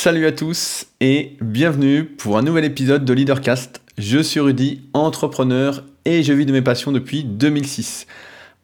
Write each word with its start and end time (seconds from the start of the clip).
Salut 0.00 0.26
à 0.26 0.32
tous 0.32 0.86
et 1.00 1.36
bienvenue 1.40 2.04
pour 2.04 2.38
un 2.38 2.42
nouvel 2.42 2.64
épisode 2.64 3.04
de 3.04 3.12
Leadercast. 3.12 3.80
Je 3.98 4.20
suis 4.20 4.38
Rudy, 4.38 4.82
entrepreneur 4.92 5.82
et 6.04 6.22
je 6.22 6.32
vis 6.32 6.46
de 6.46 6.52
mes 6.52 6.62
passions 6.62 6.92
depuis 6.92 7.24
2006. 7.24 8.06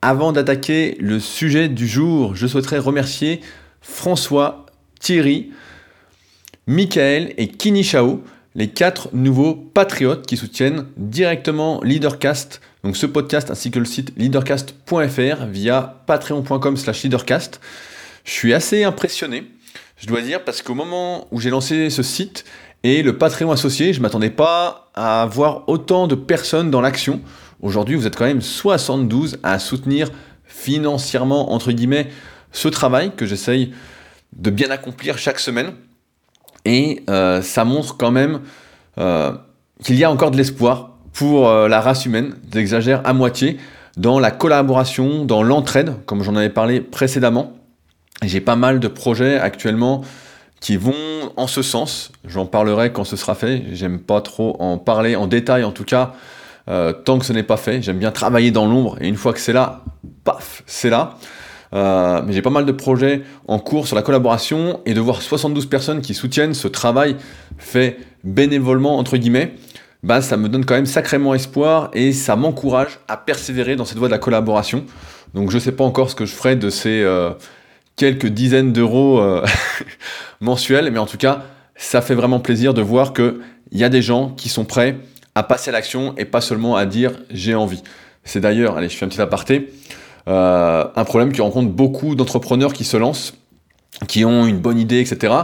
Avant 0.01 0.31
d'attaquer 0.31 0.97
le 1.01 1.19
sujet 1.19 1.69
du 1.69 1.89
jour, 1.89 2.37
je 2.37 2.47
souhaiterais 2.47 2.79
remercier 2.79 3.41
François, 3.81 4.67
Thierry, 5.01 5.51
Michael 6.68 7.35
et 7.37 7.48
Kini 7.48 7.82
Chao, 7.82 8.23
les 8.55 8.69
quatre 8.69 9.09
nouveaux 9.12 9.57
patriotes 9.57 10.27
qui 10.27 10.37
soutiennent 10.37 10.87
directement 10.96 11.80
Leadercast, 11.82 12.61
donc 12.85 12.96
ce 12.96 13.07
podcast 13.07 13.51
ainsi 13.51 13.73
que 13.73 13.80
le 13.80 13.87
site 13.87 14.12
leadercast.fr 14.16 15.46
via 15.46 16.01
patreon.com 16.07 16.77
slash 16.77 17.03
leadercast. 17.03 17.61
Je 18.25 18.30
suis 18.30 18.55
assez 18.55 18.85
impressionné 18.85 19.51
je 20.05 20.09
dois 20.11 20.21
dire, 20.21 20.45
parce 20.45 20.61
qu'au 20.61 20.75
moment 20.75 21.27
où 21.30 21.41
j'ai 21.41 21.48
lancé 21.48 21.89
ce 21.89 22.02
site 22.02 22.44
et 22.82 23.03
le 23.03 23.17
Patreon 23.17 23.50
associé, 23.50 23.94
je 23.94 24.00
ne 24.00 24.03
m'attendais 24.03 24.29
pas 24.29 24.90
à 24.94 25.22
avoir 25.22 25.67
autant 25.67 26.07
de 26.07 26.14
personnes 26.14 26.71
dans 26.71 26.82
l'action. 26.82 27.22
Aujourd'hui, 27.63 27.96
vous 27.96 28.07
êtes 28.07 28.14
quand 28.14 28.27
même 28.27 28.43
72 28.43 29.39
à 29.43 29.58
soutenir 29.58 30.11
financièrement, 30.44 31.54
entre 31.54 31.72
guillemets, 31.72 32.08
ce 32.53 32.69
travail 32.69 33.12
que 33.17 33.25
j'essaye 33.25 33.72
de 34.36 34.50
bien 34.50 34.70
accomplir 34.70 35.17
chaque 35.17 35.39
semaine. 35.39 35.72
Et 36.66 37.02
euh, 37.08 37.41
ça 37.41 37.64
montre 37.64 37.97
quand 37.97 38.11
même 38.11 38.41
euh, 38.98 39.33
qu'il 39.83 39.97
y 39.97 40.05
a 40.05 40.11
encore 40.11 40.30
de 40.30 40.36
l'espoir 40.36 40.98
pour 41.14 41.48
euh, 41.48 41.66
la 41.66 41.80
race 41.80 42.05
humaine, 42.05 42.34
j'exagère 42.52 43.00
à 43.06 43.14
moitié, 43.14 43.56
dans 43.97 44.19
la 44.20 44.30
collaboration, 44.30 45.25
dans 45.25 45.42
l'entraide, 45.42 45.94
comme 46.05 46.22
j'en 46.22 46.36
avais 46.36 46.50
parlé 46.50 46.83
précédemment. 46.83 47.55
J'ai 48.23 48.41
pas 48.41 48.56
mal 48.56 48.81
de 48.81 48.89
projets 48.89 49.39
actuellement 49.39 50.03
qui 50.61 50.77
vont 50.77 50.95
en 51.36 51.47
ce 51.47 51.62
sens. 51.62 52.12
J'en 52.25 52.47
parlerai 52.47 52.92
quand 52.92 53.05
ce 53.05 53.17
sera 53.17 53.34
fait. 53.34 53.64
J'aime 53.72 53.98
pas 53.98 54.20
trop 54.20 54.56
en 54.61 54.78
parler 54.78 55.16
en 55.16 55.27
détail 55.27 55.64
en 55.64 55.72
tout 55.72 55.84
cas 55.84 56.14
euh, 56.70 56.92
tant 56.92 57.19
que 57.19 57.27
ce 57.27 57.33
n'est 57.33 57.42
pas 57.42 57.56
fait. 57.56 57.83
J'aime 57.83 57.98
bien 57.98 58.11
travailler 58.11 58.50
dans 58.50 58.66
l'ombre 58.66 58.97
et 59.00 59.08
une 59.08 59.16
fois 59.16 59.33
que 59.33 59.41
c'est 59.41 59.53
là, 59.53 59.83
paf, 60.25 60.62
c'est 60.66 60.91
là. 60.91 61.16
Euh, 61.75 62.22
mais 62.25 62.33
j'ai 62.33 62.42
pas 62.42 62.50
mal 62.50 62.66
de 62.66 62.72
projets 62.72 63.22
en 63.48 63.58
cours 63.58 63.86
sur 63.86 63.97
la 63.97 64.03
collaboration 64.03 64.81
et 64.86 64.94
de 64.94 65.00
voir 65.00 65.20
72 65.20 65.66
personnes 65.66 66.00
qui 66.00 66.14
soutiennent 66.14 66.55
ce 66.55 66.69
travail 66.69 67.16
fait 67.58 67.98
bénévolement 68.22 68.97
entre 68.97 69.16
guillemets, 69.16 69.55
bah 70.05 70.22
ça 70.22 70.36
me 70.36 70.48
donne 70.48 70.64
quand 70.64 70.75
même 70.75 70.86
sacrément 70.86 71.34
espoir 71.34 71.91
et 71.92 72.12
ça 72.12 72.36
m'encourage 72.36 73.00
à 73.08 73.16
persévérer 73.16 73.75
dans 73.75 73.84
cette 73.84 73.98
voie 73.98 74.08
de 74.08 74.12
la 74.12 74.19
collaboration. 74.19 74.84
Donc 75.34 75.50
je 75.50 75.58
sais 75.58 75.72
pas 75.72 75.84
encore 75.84 76.10
ce 76.10 76.14
que 76.14 76.27
je 76.27 76.34
ferai 76.34 76.55
de 76.55 76.70
ces 76.70 77.03
euh, 77.03 77.31
quelques 77.97 78.27
dizaines 78.27 78.73
d'euros 78.73 79.20
euh, 79.20 79.45
mensuels, 80.41 80.91
mais 80.91 80.98
en 80.98 81.06
tout 81.06 81.17
cas, 81.17 81.45
ça 81.77 82.00
fait 82.00 82.14
vraiment 82.14 82.41
plaisir 82.41 82.75
de 82.75 82.83
voir 82.83 83.12
qu'il 83.12 83.34
y 83.73 83.84
a 83.84 83.89
des 83.89 84.03
gens 84.03 84.31
qui 84.31 84.48
sont 84.48 84.64
prêts 84.64 84.97
à 85.34 85.42
passer 85.42 85.70
à 85.70 85.73
l'action 85.73 86.15
et 86.17 86.25
pas 86.25 86.41
seulement 86.41 86.77
à 86.77 86.87
dire 86.87 87.12
j'ai 87.31 87.55
envie. 87.55 87.83
C'est 88.25 88.41
d'ailleurs, 88.41 88.77
allez, 88.77 88.89
je 88.89 88.97
fais 88.97 89.05
un 89.05 89.09
petit 89.09 89.20
aparté, 89.20 89.72
euh, 90.28 90.84
un 90.95 91.05
problème 91.05 91.33
qui 91.33 91.41
rencontre 91.41 91.70
beaucoup 91.70 92.15
d'entrepreneurs 92.15 92.72
qui 92.72 92.84
se 92.84 92.97
lancent, 92.97 93.34
qui 94.09 94.25
ont 94.25 94.47
une 94.47 94.59
bonne 94.59 94.78
idée, 94.78 95.00
etc. 95.00 95.34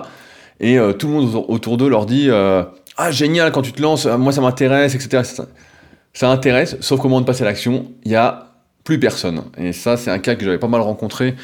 Et 0.60 0.78
euh, 0.78 0.92
tout 0.92 1.08
le 1.08 1.14
monde 1.14 1.44
autour 1.48 1.76
d'eux 1.76 1.88
leur 1.88 2.06
dit 2.06 2.30
Ah, 2.30 3.10
génial, 3.10 3.52
quand 3.52 3.62
tu 3.62 3.72
te 3.72 3.82
lances, 3.82 4.06
moi 4.06 4.32
ça 4.32 4.40
m'intéresse, 4.40 4.94
etc. 4.94 5.24
Ça, 5.24 5.46
ça 6.12 6.30
intéresse, 6.30 6.76
sauf 6.80 7.00
qu'au 7.00 7.08
moment 7.08 7.20
de 7.20 7.26
passer 7.26 7.42
à 7.42 7.46
l'action, 7.46 7.86
il 8.04 8.10
n'y 8.10 8.16
a 8.16 8.46
plus 8.84 8.98
personne. 8.98 9.42
Et 9.58 9.72
ça, 9.72 9.96
c'est 9.96 10.10
un 10.10 10.18
cas 10.18 10.34
que 10.34 10.44
j'avais 10.44 10.58
pas 10.58 10.68
mal 10.68 10.80
rencontré 10.80 11.34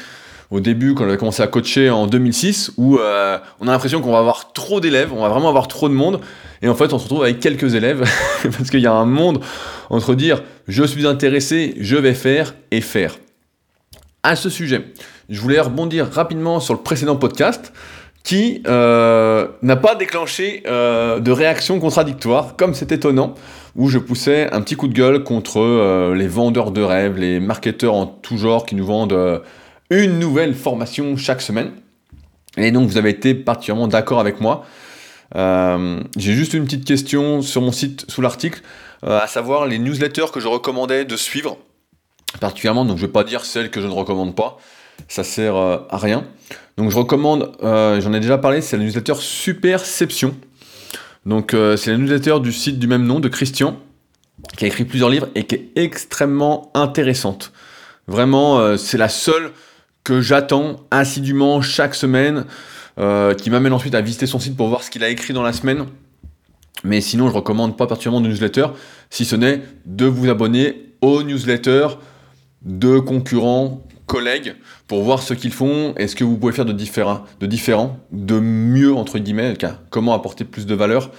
au 0.49 0.59
début, 0.61 0.93
quand 0.93 1.09
a 1.09 1.17
commencé 1.17 1.43
à 1.43 1.47
coacher 1.47 1.89
en 1.89 2.07
2006, 2.07 2.71
où 2.77 2.97
euh, 2.97 3.37
on 3.59 3.67
a 3.67 3.71
l'impression 3.71 4.01
qu'on 4.01 4.13
va 4.13 4.19
avoir 4.19 4.53
trop 4.53 4.79
d'élèves, 4.79 5.11
on 5.11 5.21
va 5.21 5.29
vraiment 5.29 5.49
avoir 5.49 5.67
trop 5.67 5.89
de 5.89 5.93
monde, 5.93 6.21
et 6.61 6.69
en 6.69 6.75
fait 6.75 6.93
on 6.93 6.99
se 6.99 7.03
retrouve 7.03 7.23
avec 7.23 7.39
quelques 7.39 7.75
élèves, 7.75 8.09
parce 8.43 8.69
qu'il 8.69 8.79
y 8.79 8.87
a 8.87 8.93
un 8.93 9.05
monde 9.05 9.41
entre 9.89 10.15
dire 10.15 10.41
je 10.67 10.83
suis 10.83 11.05
intéressé, 11.05 11.75
je 11.79 11.97
vais 11.97 12.13
faire, 12.13 12.55
et 12.71 12.81
faire. 12.81 13.17
À 14.23 14.35
ce 14.35 14.49
sujet, 14.49 14.93
je 15.29 15.41
voulais 15.41 15.59
rebondir 15.59 16.09
rapidement 16.09 16.59
sur 16.61 16.73
le 16.73 16.79
précédent 16.79 17.17
podcast, 17.17 17.73
qui 18.23 18.61
euh, 18.67 19.47
n'a 19.61 19.75
pas 19.77 19.95
déclenché 19.95 20.63
euh, 20.67 21.19
de 21.19 21.31
réaction 21.31 21.79
contradictoire, 21.79 22.55
comme 22.55 22.73
c'est 22.73 22.93
étonnant, 22.93 23.35
où 23.75 23.89
je 23.89 23.99
poussais 23.99 24.49
un 24.53 24.61
petit 24.61 24.75
coup 24.75 24.87
de 24.87 24.93
gueule 24.93 25.23
contre 25.23 26.13
les 26.13 26.27
vendeurs 26.27 26.71
de 26.71 26.81
rêves, 26.81 27.17
les 27.17 27.39
marketeurs 27.39 27.93
en 27.93 28.05
tout 28.05 28.37
genre 28.37 28.65
qui 28.65 28.75
nous 28.75 28.85
vendent 28.85 29.41
une 29.89 30.19
nouvelle 30.19 30.53
formation 30.53 31.15
chaque 31.17 31.41
semaine. 31.41 31.71
Et 32.57 32.71
donc 32.71 32.89
vous 32.89 32.97
avez 32.97 33.11
été 33.11 33.35
particulièrement 33.35 33.87
d'accord 33.87 34.19
avec 34.19 34.41
moi. 34.41 34.65
Euh, 35.35 36.01
j'ai 36.15 36.33
juste 36.33 36.53
une 36.53 36.65
petite 36.65 36.85
question 36.85 37.41
sur 37.41 37.61
mon 37.61 37.71
site 37.71 38.05
sous 38.09 38.21
l'article, 38.21 38.61
euh, 39.03 39.19
à 39.19 39.27
savoir 39.27 39.65
les 39.65 39.79
newsletters 39.79 40.31
que 40.33 40.39
je 40.39 40.47
recommandais 40.47 41.05
de 41.05 41.15
suivre, 41.17 41.57
particulièrement, 42.39 42.85
donc 42.85 42.97
je 42.97 43.03
ne 43.03 43.07
vais 43.07 43.13
pas 43.13 43.23
dire 43.23 43.45
celles 43.45 43.69
que 43.69 43.81
je 43.81 43.87
ne 43.87 43.91
recommande 43.91 44.35
pas, 44.35 44.57
ça 45.07 45.23
sert 45.23 45.55
euh, 45.55 45.79
à 45.89 45.97
rien. 45.97 46.25
Donc 46.77 46.91
je 46.91 46.97
recommande, 46.97 47.51
j'en 47.61 48.13
ai 48.13 48.19
déjà 48.19 48.37
parlé, 48.37 48.61
c'est 48.61 48.77
la 48.77 48.83
newsletter 48.83 49.15
Superception. 49.15 50.35
Donc 51.25 51.55
c'est 51.75 51.87
la 51.87 51.97
newsletter 51.97 52.39
du 52.39 52.53
site 52.53 52.77
du 52.77 52.85
même 52.85 53.03
nom 53.03 53.19
de 53.19 53.27
Christian, 53.27 53.77
qui 54.57 54.65
a 54.65 54.67
écrit 54.67 54.85
plusieurs 54.85 55.09
livres 55.09 55.27
et 55.33 55.45
qui 55.45 55.55
est 55.55 55.71
extrêmement 55.75 56.69
intéressante. 56.75 57.51
Vraiment, 58.07 58.77
c'est 58.77 58.99
la 58.99 59.09
seule 59.09 59.51
que 60.07 60.21
j'attends 60.21 60.77
assidûment 60.89 61.61
chaque 61.61 61.93
semaine, 61.93 62.45
euh, 62.97 63.33
qui 63.33 63.49
m'amène 63.49 63.73
ensuite 63.73 63.93
à 63.93 63.99
visiter 63.99 64.25
son 64.25 64.39
site 64.39 64.55
pour 64.55 64.69
voir 64.69 64.81
ce 64.81 64.89
qu'il 64.89 65.03
a 65.03 65.09
écrit 65.09 65.33
dans 65.33 65.43
la 65.43 65.51
semaine. 65.51 65.85
Mais 66.85 67.01
sinon, 67.01 67.27
je 67.27 67.33
recommande 67.33 67.75
pas 67.75 67.87
particulièrement 67.87 68.21
de 68.21 68.29
newsletter, 68.29 68.67
si 69.09 69.25
ce 69.25 69.35
n'est 69.35 69.63
de 69.85 70.05
vous 70.05 70.29
abonner 70.29 70.93
aux 71.01 71.23
newsletters 71.23 71.89
de 72.61 72.99
concurrents, 72.99 73.83
collègues, 74.05 74.55
pour 74.87 75.03
voir 75.03 75.21
ce 75.21 75.33
qu'ils 75.33 75.51
font 75.51 75.93
et 75.97 76.07
ce 76.07 76.15
que 76.15 76.23
vous 76.23 76.37
pouvez 76.37 76.53
faire 76.53 76.63
de 76.63 76.71
différent, 76.71 77.25
de, 77.41 77.45
différent, 77.45 77.99
de 78.13 78.39
mieux, 78.39 78.95
entre 78.95 79.19
guillemets, 79.19 79.55
comment 79.89 80.13
apporter 80.13 80.45
plus 80.45 80.65
de 80.65 80.73
valeur. 80.73 81.11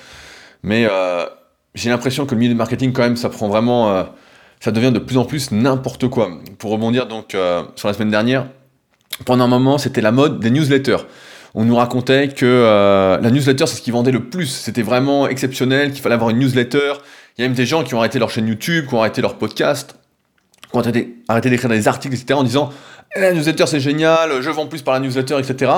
Mais 0.63 0.89
euh, 0.91 1.27
j'ai 1.75 1.91
l'impression 1.91 2.25
que 2.25 2.35
le 2.35 2.39
milieu 2.39 2.55
du 2.55 2.59
marketing, 2.59 2.95
quand 2.95 3.03
même, 3.03 3.19
ça 3.19 3.29
prend 3.29 3.49
vraiment... 3.49 3.93
Euh, 3.93 4.05
ça 4.61 4.73
devient 4.73 4.91
de 4.91 4.99
plus 4.99 5.19
en 5.19 5.25
plus 5.25 5.53
n'importe 5.53 6.09
quoi. 6.09 6.31
Pour 6.59 6.73
rebondir 6.73 7.07
donc 7.07 7.37
sur 7.77 7.87
la 7.87 7.95
semaine 7.95 8.11
dernière, 8.11 8.49
pendant 9.25 9.45
un 9.45 9.49
moment, 9.49 9.79
c'était 9.79 10.01
la 10.01 10.13
mode 10.13 10.41
des 10.41 10.51
newsletters. 10.51 11.05
On 11.55 11.65
nous 11.65 11.77
racontait 11.77 12.29
que 12.29 12.47
euh, 12.47 13.19
la 13.21 13.31
newsletter, 13.31 13.67
c'est 13.67 13.77
ce 13.77 13.83
qui 13.83 13.91
vendait 13.91 14.13
le 14.13 14.25
plus. 14.29 14.47
C'était 14.47 14.83
vraiment 14.83 15.29
exceptionnel, 15.29 15.93
qu'il 15.93 16.03
fallait 16.03 16.15
avoir 16.15 16.31
une 16.31 16.39
newsletter. 16.39 16.95
Il 17.37 17.43
y 17.43 17.45
a 17.45 17.49
même 17.49 17.57
des 17.57 17.67
gens 17.67 17.85
qui 17.85 17.95
ont 17.95 17.99
arrêté 17.99 18.19
leur 18.19 18.31
chaîne 18.31 18.47
YouTube, 18.47 18.87
qui 18.87 18.95
ont 18.95 19.01
arrêté 19.01 19.23
leur 19.23 19.37
podcast, 19.39 19.97
qui 20.71 20.77
ont 20.77 20.81
arrêté, 20.81 21.51
d'écrire 21.51 21.71
des 21.71 21.89
articles, 21.89 22.15
etc., 22.15 22.35
en 22.35 22.45
disant 22.45 22.71
eh, 23.17 23.21
La 23.21 23.33
newsletter, 23.33 23.67
c'est 23.67 23.81
génial, 23.81 24.43
je 24.43 24.51
vends 24.51 24.67
plus 24.67 24.83
par 24.83 24.95
la 24.95 25.01
newsletter, 25.01 25.39
etc. 25.39 25.73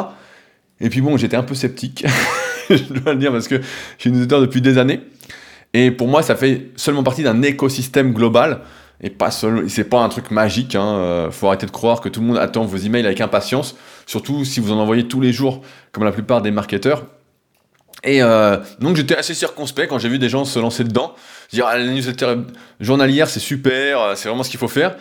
Et 0.81 0.89
puis 0.89 1.01
bon, 1.01 1.17
j'étais 1.17 1.37
un 1.37 1.43
peu 1.43 1.55
sceptique, 1.55 2.05
je 2.71 2.83
dois 2.93 3.13
le 3.13 3.19
dire, 3.19 3.31
parce 3.31 3.47
que 3.47 3.61
j'ai 3.99 4.09
une 4.11 4.17
newsletter 4.17 4.41
depuis 4.41 4.61
des 4.61 4.79
années. 4.79 5.01
Et 5.73 5.91
pour 5.91 6.09
moi, 6.09 6.23
ça 6.23 6.35
fait 6.35 6.73
seulement 6.77 7.05
partie 7.05 7.23
d'un 7.23 7.43
écosystème 7.43 8.13
global 8.13 8.61
et 9.03 9.11
pas 9.11 9.31
seul, 9.31 9.69
c'est 9.71 9.85
pas 9.85 10.01
un 10.01 10.09
truc 10.09 10.31
magique. 10.31 10.75
Hein. 10.75 10.95
Euh, 10.97 11.31
faut 11.31 11.47
arrêter 11.47 11.67
de 11.67 11.71
croire 11.71 12.01
que 12.01 12.09
tout 12.09 12.21
le 12.21 12.27
monde 12.27 12.39
attend 12.39 12.65
vos 12.65 12.77
emails 12.77 13.07
avec 13.07 13.21
impatience, 13.21 13.77
surtout 14.07 14.45
si 14.45 14.61
vous 14.61 14.73
en 14.73 14.79
envoyez 14.79 15.09
tous 15.09 15.21
les 15.21 15.33
jours, 15.33 15.63
comme 15.93 16.05
la 16.05 16.13
plupart 16.13 16.43
des 16.43 16.51
marketeurs. 16.51 17.05
Et 18.03 18.23
euh, 18.23 18.57
donc 18.79 18.97
j'étais 18.97 19.17
assez 19.17 19.35
circonspect 19.35 19.89
quand 19.89 19.99
j'ai 19.99 20.09
vu 20.09 20.19
des 20.19 20.29
gens 20.29 20.45
se 20.45 20.59
lancer 20.59 20.85
dedans, 20.85 21.15
dire 21.53 21.67
ah, 21.69 21.77
la 21.77 21.85
newsletter 21.85 22.35
journalière 22.79 23.29
c'est 23.29 23.41
super, 23.41 24.01
euh, 24.01 24.13
c'est 24.17 24.29
vraiment 24.29 24.43
ce 24.43 24.51
qu'il 24.51 24.61
faut 24.61 24.69
faire. 24.69 24.97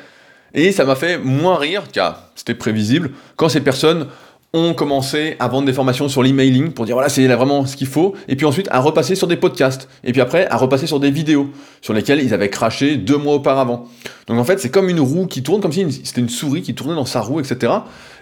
Et 0.53 0.71
ça 0.71 0.83
m'a 0.83 0.95
fait 0.95 1.17
moins 1.17 1.57
rire, 1.57 1.83
car 1.91 2.23
c'était 2.35 2.55
prévisible, 2.55 3.11
quand 3.35 3.49
ces 3.49 3.61
personnes 3.61 4.07
ont 4.53 4.73
commencé 4.73 5.35
à 5.39 5.47
vendre 5.47 5.67
des 5.67 5.73
formations 5.73 6.09
sur 6.09 6.23
l'emailing 6.23 6.71
pour 6.71 6.85
dire 6.85 6.95
voilà 6.95 7.09
c'est 7.09 7.27
vraiment 7.27 7.65
ce 7.65 7.75
qu'il 7.75 7.87
faut. 7.87 8.15
Et 8.27 8.35
puis 8.35 8.45
ensuite 8.45 8.67
à 8.71 8.79
repasser 8.79 9.15
sur 9.15 9.27
des 9.27 9.35
podcasts. 9.35 9.87
Et 10.03 10.11
puis 10.11 10.21
après 10.21 10.47
à 10.47 10.57
repasser 10.57 10.87
sur 10.87 10.99
des 10.99 11.11
vidéos 11.11 11.51
sur 11.81 11.93
lesquelles 11.93 12.23
ils 12.23 12.33
avaient 12.33 12.49
craché 12.49 12.97
deux 12.97 13.17
mois 13.17 13.35
auparavant. 13.35 13.87
Donc 14.27 14.39
en 14.39 14.43
fait 14.43 14.59
c'est 14.59 14.69
comme 14.69 14.89
une 14.89 14.99
roue 14.99 15.27
qui 15.27 15.43
tourne 15.43 15.61
comme 15.61 15.71
si 15.71 16.01
c'était 16.03 16.21
une 16.21 16.29
souris 16.29 16.63
qui 16.63 16.73
tournait 16.73 16.95
dans 16.95 17.05
sa 17.05 17.21
roue 17.21 17.39
etc 17.39 17.73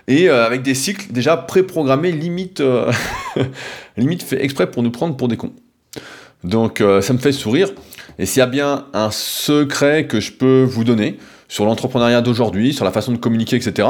et 0.08 0.30
euh, 0.30 0.46
avec 0.46 0.64
des 0.64 0.74
cycles 0.74 1.12
déjà 1.12 1.38
préprogrammés 1.38 2.12
limite 2.12 2.60
euh, 2.60 2.92
limite 3.98 4.24
fait 4.24 4.44
exprès 4.44 4.70
pour 4.70 4.84
nous 4.84 4.92
prendre 4.92 5.16
pour 5.16 5.30
des 5.30 5.38
cons. 5.38 5.54
Donc 6.44 6.82
euh, 6.82 7.02
ça 7.02 7.14
me 7.14 7.20
fait 7.20 7.32
sourire. 7.32 7.70
Et 8.20 8.26
s'il 8.26 8.40
y 8.40 8.44
a 8.44 8.48
bien 8.48 8.86
un 8.94 9.12
secret 9.12 10.08
que 10.08 10.20
je 10.20 10.32
peux 10.34 10.64
vous 10.64 10.84
donner 10.84 11.18
sur 11.48 11.66
l'entrepreneuriat 11.66 12.22
d'aujourd'hui 12.22 12.74
sur 12.74 12.84
la 12.84 12.92
façon 12.92 13.14
de 13.14 13.18
communiquer 13.18 13.56
etc 13.56 13.88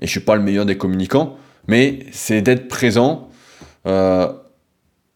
et 0.00 0.06
je 0.06 0.10
suis 0.10 0.20
pas 0.20 0.36
le 0.36 0.42
meilleur 0.42 0.66
des 0.66 0.76
communicants 0.76 1.38
mais 1.68 2.00
c'est 2.10 2.42
d'être 2.42 2.66
présent 2.66 3.28
euh, 3.86 4.32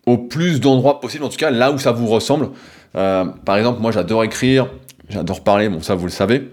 au 0.07 0.19
plus 0.19 0.61
d'endroits 0.61 1.01
possible, 1.01 1.25
en 1.25 1.29
tout 1.29 1.37
cas 1.37 1.51
là 1.51 1.73
où 1.73 1.79
ça 1.79 1.91
vous 1.93 2.07
ressemble. 2.07 2.51
Euh, 2.95 3.25
par 3.25 3.57
exemple, 3.57 3.81
moi 3.81 3.91
j'adore 3.91 4.23
écrire, 4.23 4.69
j'adore 5.09 5.43
parler, 5.43 5.69
bon 5.69 5.81
ça 5.81 5.95
vous 5.95 6.07
le 6.07 6.13
savez. 6.13 6.51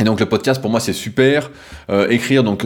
Et 0.00 0.04
donc 0.04 0.20
le 0.20 0.26
podcast 0.26 0.60
pour 0.60 0.70
moi 0.70 0.80
c'est 0.80 0.92
super. 0.92 1.50
Euh, 1.90 2.08
écrire, 2.08 2.44
donc 2.44 2.64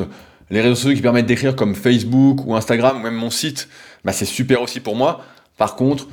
les 0.51 0.61
réseaux 0.61 0.75
sociaux 0.75 0.95
qui 0.95 1.03
permettent 1.03 1.27
d'écrire 1.27 1.57
comme 1.57 1.75
Facebook 1.75 2.47
ou 2.47 2.55
Instagram 2.55 2.99
ou 2.99 3.01
même 3.01 3.15
mon 3.15 3.31
site, 3.31 3.69
bah, 4.05 4.13
c'est 4.13 4.25
super 4.25 4.61
aussi 4.61 4.81
pour 4.81 4.97
moi. 4.97 5.23
Par 5.57 5.77
contre, 5.77 6.07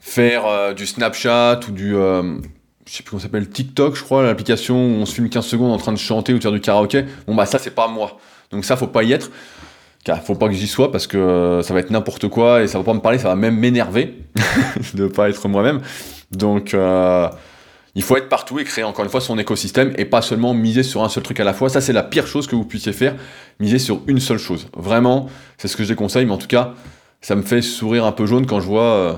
faire 0.00 0.74
du 0.74 0.86
Snapchat 0.86 1.60
ou 1.68 1.72
du, 1.72 1.90
je 1.92 2.40
sais 2.86 3.02
plus 3.02 3.10
comment 3.10 3.22
s'appelle, 3.22 3.48
TikTok, 3.48 3.96
je 3.96 4.02
crois, 4.02 4.22
l'application 4.22 4.74
où 4.74 5.00
on 5.00 5.06
se 5.06 5.14
filme 5.14 5.28
15 5.28 5.44
secondes 5.44 5.72
en 5.72 5.76
train 5.76 5.92
de 5.92 5.98
chanter 5.98 6.32
ou 6.32 6.38
de 6.38 6.42
faire 6.42 6.52
du 6.52 6.60
karaoké, 6.60 7.04
bon 7.26 7.34
bah 7.34 7.46
ça 7.46 7.58
c'est 7.58 7.74
pas 7.74 7.86
moi. 7.86 8.18
Donc 8.50 8.64
ça 8.64 8.76
faut 8.76 8.86
pas 8.86 9.02
y 9.02 9.12
être. 9.12 9.30
Car 10.04 10.22
faut 10.22 10.36
pas 10.36 10.48
que 10.48 10.54
j'y 10.54 10.68
sois 10.68 10.92
parce 10.92 11.06
que 11.06 11.60
ça 11.62 11.74
va 11.74 11.80
être 11.80 11.90
n'importe 11.90 12.28
quoi 12.28 12.62
et 12.62 12.68
ça 12.68 12.78
va 12.78 12.84
pas 12.84 12.94
me 12.94 13.00
parler, 13.00 13.18
ça 13.18 13.28
va 13.28 13.36
même 13.36 13.56
m'énerver 13.56 14.16
de 14.94 15.06
pas 15.06 15.28
être 15.28 15.48
moi-même. 15.48 15.80
Donc 16.30 16.74
il 17.98 18.02
faut 18.02 18.16
être 18.16 18.28
partout 18.28 18.60
et 18.60 18.64
créer 18.64 18.84
encore 18.84 19.04
une 19.04 19.10
fois 19.10 19.20
son 19.20 19.36
écosystème 19.38 19.92
et 19.98 20.04
pas 20.04 20.22
seulement 20.22 20.54
miser 20.54 20.84
sur 20.84 21.02
un 21.02 21.08
seul 21.08 21.24
truc 21.24 21.40
à 21.40 21.44
la 21.44 21.52
fois. 21.52 21.68
Ça, 21.68 21.80
c'est 21.80 21.92
la 21.92 22.04
pire 22.04 22.28
chose 22.28 22.46
que 22.46 22.54
vous 22.54 22.64
puissiez 22.64 22.92
faire, 22.92 23.16
miser 23.58 23.80
sur 23.80 24.02
une 24.06 24.20
seule 24.20 24.38
chose. 24.38 24.68
Vraiment, 24.76 25.28
c'est 25.56 25.66
ce 25.66 25.76
que 25.76 25.82
je 25.82 25.88
déconseille, 25.88 26.24
mais 26.24 26.32
en 26.32 26.38
tout 26.38 26.46
cas, 26.46 26.74
ça 27.20 27.34
me 27.34 27.42
fait 27.42 27.60
sourire 27.60 28.04
un 28.04 28.12
peu 28.12 28.24
jaune 28.24 28.46
quand 28.46 28.60
je 28.60 28.66
vois 28.66 28.82
euh, 28.82 29.14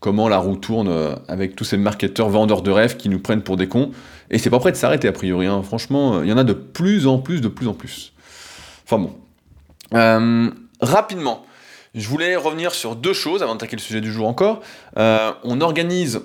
comment 0.00 0.28
la 0.28 0.36
roue 0.36 0.56
tourne 0.56 0.88
euh, 0.88 1.14
avec 1.26 1.56
tous 1.56 1.64
ces 1.64 1.78
marketeurs 1.78 2.28
vendeurs 2.28 2.60
de 2.60 2.70
rêves 2.70 2.98
qui 2.98 3.08
nous 3.08 3.18
prennent 3.18 3.40
pour 3.40 3.56
des 3.56 3.66
cons. 3.66 3.92
Et 4.30 4.36
c'est 4.36 4.50
pas 4.50 4.58
prêt 4.58 4.72
de 4.72 4.76
s'arrêter 4.76 5.08
a 5.08 5.12
priori. 5.12 5.46
Hein. 5.46 5.62
Franchement, 5.62 6.16
euh, 6.16 6.26
il 6.26 6.28
y 6.28 6.32
en 6.34 6.36
a 6.38 6.44
de 6.44 6.52
plus 6.52 7.06
en 7.06 7.18
plus, 7.18 7.40
de 7.40 7.48
plus 7.48 7.66
en 7.66 7.72
plus. 7.72 8.12
Enfin 8.90 9.10
bon. 9.92 10.54
rapidement, 10.80 11.44
je 11.94 12.08
voulais 12.08 12.36
revenir 12.36 12.72
sur 12.72 12.96
deux 12.96 13.12
choses 13.12 13.42
avant 13.42 13.54
d'attaquer 13.54 13.76
le 13.76 13.82
sujet 13.82 14.00
du 14.00 14.12
jour 14.12 14.26
encore. 14.26 14.60
on 14.96 15.60
organise 15.60 16.20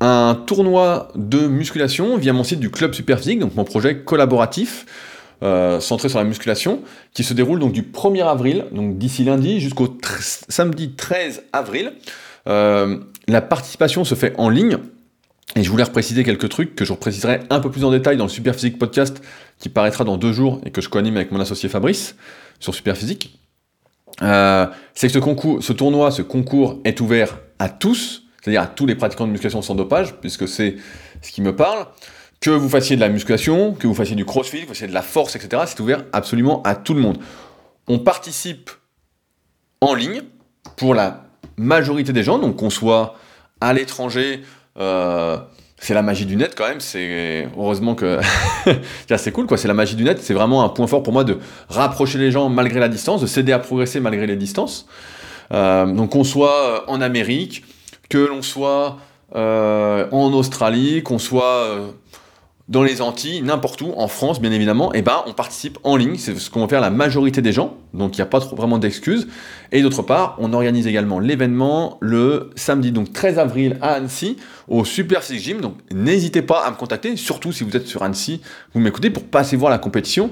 un 0.00 0.42
tournoi 0.46 1.08
de 1.14 1.46
musculation 1.46 2.16
via 2.16 2.32
mon 2.32 2.44
site 2.44 2.60
du 2.60 2.70
Club 2.70 2.94
Superphysique, 2.94 3.38
donc 3.38 3.54
mon 3.54 3.64
projet 3.64 3.98
collaboratif 3.98 4.86
euh, 5.42 5.80
centré 5.80 6.08
sur 6.08 6.18
la 6.18 6.24
musculation, 6.24 6.82
qui 7.12 7.22
se 7.22 7.34
déroule 7.34 7.60
donc 7.60 7.72
du 7.72 7.82
1er 7.82 8.26
avril, 8.26 8.66
donc 8.72 8.96
d'ici 8.96 9.24
lundi, 9.24 9.60
jusqu'au 9.60 9.98
samedi 10.48 10.92
13 10.92 11.44
avril. 11.52 11.92
Euh, 12.48 12.98
la 13.28 13.42
participation 13.42 14.04
se 14.04 14.14
fait 14.14 14.34
en 14.38 14.48
ligne. 14.48 14.78
Et 15.56 15.62
je 15.62 15.70
voulais 15.70 15.84
repréciser 15.84 16.22
quelques 16.22 16.50
trucs 16.50 16.76
que 16.76 16.84
je 16.84 16.92
repréciserai 16.92 17.40
un 17.48 17.60
peu 17.60 17.70
plus 17.70 17.82
en 17.82 17.90
détail 17.90 18.18
dans 18.18 18.24
le 18.24 18.30
Superphysique 18.30 18.78
podcast 18.78 19.22
qui 19.58 19.70
paraîtra 19.70 20.04
dans 20.04 20.18
deux 20.18 20.32
jours 20.32 20.60
et 20.66 20.70
que 20.70 20.82
je 20.82 20.90
co-anime 20.90 21.16
avec 21.16 21.32
mon 21.32 21.40
associé 21.40 21.70
Fabrice 21.70 22.14
sur 22.60 22.74
Superphysique. 22.74 23.40
Euh, 24.20 24.66
c'est 24.92 25.08
que 25.08 25.14
ce, 25.14 25.72
tournoi, 25.72 26.10
ce 26.10 26.20
concours 26.20 26.78
est 26.84 27.00
ouvert 27.00 27.38
à 27.58 27.70
tous, 27.70 28.24
c'est-à-dire 28.42 28.60
à 28.60 28.66
tous 28.66 28.84
les 28.84 28.94
pratiquants 28.94 29.26
de 29.26 29.32
musculation 29.32 29.62
sans 29.62 29.74
dopage, 29.74 30.20
puisque 30.20 30.46
c'est 30.46 30.76
ce 31.22 31.32
qui 31.32 31.40
me 31.40 31.56
parle. 31.56 31.86
Que 32.38 32.50
vous 32.50 32.68
fassiez 32.68 32.96
de 32.96 33.00
la 33.00 33.08
musculation, 33.08 33.72
que 33.72 33.86
vous 33.86 33.94
fassiez 33.94 34.14
du 34.14 34.26
crossfit, 34.26 34.58
que 34.58 34.66
vous 34.66 34.74
fassiez 34.74 34.88
de 34.88 34.92
la 34.92 35.00
force, 35.00 35.36
etc., 35.36 35.62
c'est 35.66 35.80
ouvert 35.80 36.04
absolument 36.12 36.62
à 36.64 36.74
tout 36.74 36.92
le 36.92 37.00
monde. 37.00 37.16
On 37.88 37.98
participe 37.98 38.70
en 39.80 39.94
ligne 39.94 40.20
pour 40.76 40.94
la 40.94 41.24
majorité 41.56 42.12
des 42.12 42.22
gens, 42.22 42.38
donc 42.38 42.56
qu'on 42.56 42.68
soit 42.68 43.14
à 43.62 43.72
l'étranger, 43.72 44.42
euh, 44.78 45.36
c'est 45.78 45.94
la 45.94 46.02
magie 46.02 46.26
du 46.26 46.36
net 46.36 46.54
quand 46.56 46.68
même, 46.68 46.80
c'est 46.80 47.48
heureusement 47.56 47.94
que 47.94 48.18
c'est 49.16 49.32
cool 49.32 49.46
quoi, 49.46 49.58
c'est 49.58 49.68
la 49.68 49.74
magie 49.74 49.96
du 49.96 50.04
net, 50.04 50.20
c'est 50.22 50.34
vraiment 50.34 50.64
un 50.64 50.68
point 50.68 50.86
fort 50.86 51.02
pour 51.02 51.12
moi 51.12 51.24
de 51.24 51.38
rapprocher 51.68 52.18
les 52.18 52.30
gens 52.30 52.48
malgré 52.48 52.80
la 52.80 52.88
distance, 52.88 53.20
de 53.20 53.26
s'aider 53.26 53.52
à 53.52 53.58
progresser 53.58 54.00
malgré 54.00 54.26
les 54.26 54.36
distances. 54.36 54.86
Euh, 55.52 55.86
donc 55.86 56.10
qu'on 56.10 56.24
soit 56.24 56.90
en 56.90 57.00
Amérique, 57.00 57.64
que 58.08 58.18
l'on 58.18 58.42
soit 58.42 58.98
euh, 59.34 60.06
en 60.12 60.32
Australie, 60.32 61.02
qu'on 61.02 61.18
soit 61.18 61.44
euh, 61.44 61.88
dans 62.68 62.82
les 62.82 63.00
Antilles, 63.00 63.42
n'importe 63.42 63.80
où, 63.82 63.92
en 63.96 64.08
France 64.08 64.40
bien 64.40 64.50
évidemment, 64.50 64.92
et 64.92 64.98
eh 64.98 65.02
ben 65.02 65.22
on 65.26 65.32
participe 65.32 65.78
en 65.84 65.96
ligne, 65.96 66.16
c'est 66.16 66.36
ce 66.36 66.50
qu'on 66.50 66.60
va 66.60 66.68
faire 66.68 66.80
la 66.80 66.90
majorité 66.90 67.42
des 67.42 67.52
gens, 67.52 67.74
donc 67.94 68.16
il 68.16 68.20
n'y 68.20 68.22
a 68.22 68.26
pas 68.26 68.40
trop, 68.40 68.56
vraiment 68.56 68.78
d'excuses. 68.78 69.28
Et 69.72 69.82
d'autre 69.82 70.02
part, 70.02 70.36
on 70.38 70.52
organise 70.52 70.86
également 70.86 71.20
l'événement 71.20 71.98
le 72.00 72.50
samedi, 72.56 72.90
donc 72.90 73.12
13 73.12 73.38
avril 73.38 73.78
à 73.82 73.94
Annecy, 73.94 74.36
au 74.68 74.84
Super 74.84 75.22
Six 75.22 75.38
Gym, 75.38 75.60
donc 75.60 75.74
n'hésitez 75.92 76.42
pas 76.42 76.64
à 76.64 76.70
me 76.70 76.76
contacter, 76.76 77.16
surtout 77.16 77.52
si 77.52 77.64
vous 77.64 77.76
êtes 77.76 77.86
sur 77.86 78.02
Annecy, 78.02 78.40
vous 78.74 78.80
m'écoutez 78.80 79.10
pour 79.10 79.24
passer 79.24 79.56
voir 79.56 79.70
la 79.70 79.78
compétition. 79.78 80.30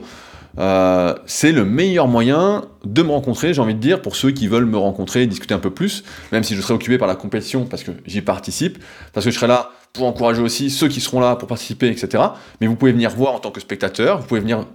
Euh, 0.58 1.14
c'est 1.26 1.50
le 1.50 1.64
meilleur 1.64 2.06
moyen 2.06 2.64
de 2.84 3.02
me 3.02 3.10
rencontrer, 3.10 3.54
j'ai 3.54 3.60
envie 3.60 3.74
de 3.74 3.80
dire, 3.80 4.00
pour 4.00 4.14
ceux 4.14 4.30
qui 4.30 4.46
veulent 4.46 4.66
me 4.66 4.78
rencontrer, 4.78 5.26
discuter 5.26 5.54
un 5.54 5.58
peu 5.58 5.70
plus, 5.70 6.04
même 6.30 6.44
si 6.44 6.54
je 6.54 6.60
serai 6.60 6.74
occupé 6.74 6.96
par 6.96 7.08
la 7.08 7.16
compétition 7.16 7.64
parce 7.64 7.82
que 7.82 7.90
j'y 8.06 8.22
participe, 8.22 8.78
parce 9.12 9.24
que 9.24 9.32
je 9.32 9.36
serai 9.36 9.48
là 9.48 9.70
pour 9.92 10.06
encourager 10.06 10.42
aussi 10.42 10.70
ceux 10.70 10.88
qui 10.88 11.00
seront 11.00 11.20
là 11.20 11.36
pour 11.36 11.48
participer, 11.48 11.88
etc. 11.88 12.22
Mais 12.60 12.66
vous 12.66 12.76
pouvez 12.76 12.92
venir 12.92 13.10
voir 13.10 13.34
en 13.34 13.40
tant 13.40 13.50
que 13.50 13.60
spectateur, 13.60 14.20
vous 14.20 14.26
pouvez 14.26 14.40
venir 14.40 14.66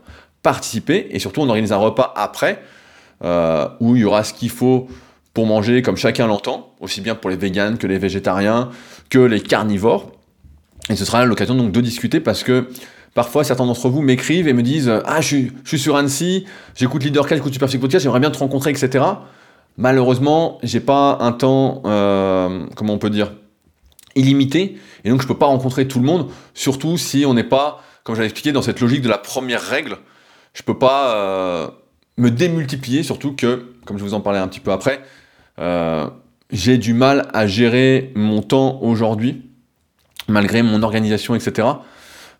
participer, 0.43 1.07
et 1.11 1.19
surtout 1.19 1.41
on 1.41 1.49
organise 1.49 1.71
un 1.71 1.77
repas 1.77 2.13
après, 2.15 2.61
euh, 3.23 3.67
où 3.79 3.95
il 3.95 4.01
y 4.01 4.05
aura 4.05 4.23
ce 4.23 4.33
qu'il 4.33 4.49
faut 4.49 4.87
pour 5.33 5.45
manger 5.45 5.81
comme 5.81 5.97
chacun 5.97 6.27
l'entend, 6.27 6.73
aussi 6.79 7.01
bien 7.01 7.15
pour 7.15 7.29
les 7.29 7.35
véganes 7.35 7.77
que 7.77 7.87
les 7.87 7.97
végétariens, 7.97 8.69
que 9.09 9.19
les 9.19 9.41
carnivores. 9.41 10.11
Et 10.89 10.95
ce 10.95 11.05
sera 11.05 11.25
l'occasion 11.25 11.55
donc 11.55 11.71
de 11.71 11.81
discuter 11.81 12.19
parce 12.19 12.43
que 12.43 12.69
Parfois, 13.15 13.43
certains 13.43 13.65
d'entre 13.65 13.89
vous 13.89 14.01
m'écrivent 14.01 14.47
et 14.47 14.53
me 14.53 14.61
disent 14.61 14.91
Ah, 15.05 15.21
je 15.21 15.47
suis, 15.65 15.79
sur 15.79 15.95
Annecy, 15.95 16.45
j'écoute 16.75 17.03
Leadercast, 17.03 17.37
j'écoute 17.37 17.53
Superphysique 17.53 17.81
Podcast, 17.81 18.03
j'aimerais 18.03 18.19
bien 18.19 18.31
te 18.31 18.37
rencontrer, 18.37 18.69
etc. 18.69 19.03
Malheureusement, 19.77 20.59
j'ai 20.63 20.79
pas 20.79 21.17
un 21.21 21.31
temps, 21.31 21.81
euh, 21.85 22.65
comment 22.75 22.93
on 22.93 22.97
peut 22.97 23.09
dire, 23.09 23.31
illimité, 24.15 24.77
et 25.03 25.09
donc 25.09 25.21
je 25.21 25.27
peux 25.27 25.37
pas 25.37 25.47
rencontrer 25.47 25.87
tout 25.87 25.99
le 25.99 26.05
monde, 26.05 26.29
surtout 26.53 26.97
si 26.97 27.25
on 27.25 27.33
n'est 27.33 27.43
pas, 27.43 27.83
comme 28.03 28.15
j'avais 28.15 28.27
expliqué, 28.27 28.51
dans 28.51 28.61
cette 28.61 28.79
logique 28.79 29.01
de 29.01 29.09
la 29.09 29.17
première 29.17 29.61
règle. 29.61 29.97
Je 30.53 30.63
peux 30.63 30.77
pas 30.77 31.15
euh, 31.15 31.67
me 32.17 32.29
démultiplier, 32.29 33.03
surtout 33.03 33.33
que, 33.33 33.73
comme 33.85 33.97
je 33.97 34.03
vous 34.03 34.13
en 34.13 34.21
parlais 34.21 34.39
un 34.39 34.47
petit 34.47 34.59
peu 34.59 34.71
après, 34.71 35.01
euh, 35.59 36.07
j'ai 36.51 36.77
du 36.77 36.93
mal 36.93 37.27
à 37.33 37.47
gérer 37.47 38.11
mon 38.15 38.41
temps 38.41 38.79
aujourd'hui, 38.81 39.49
malgré 40.27 40.61
mon 40.63 40.81
organisation, 40.83 41.35
etc. 41.35 41.67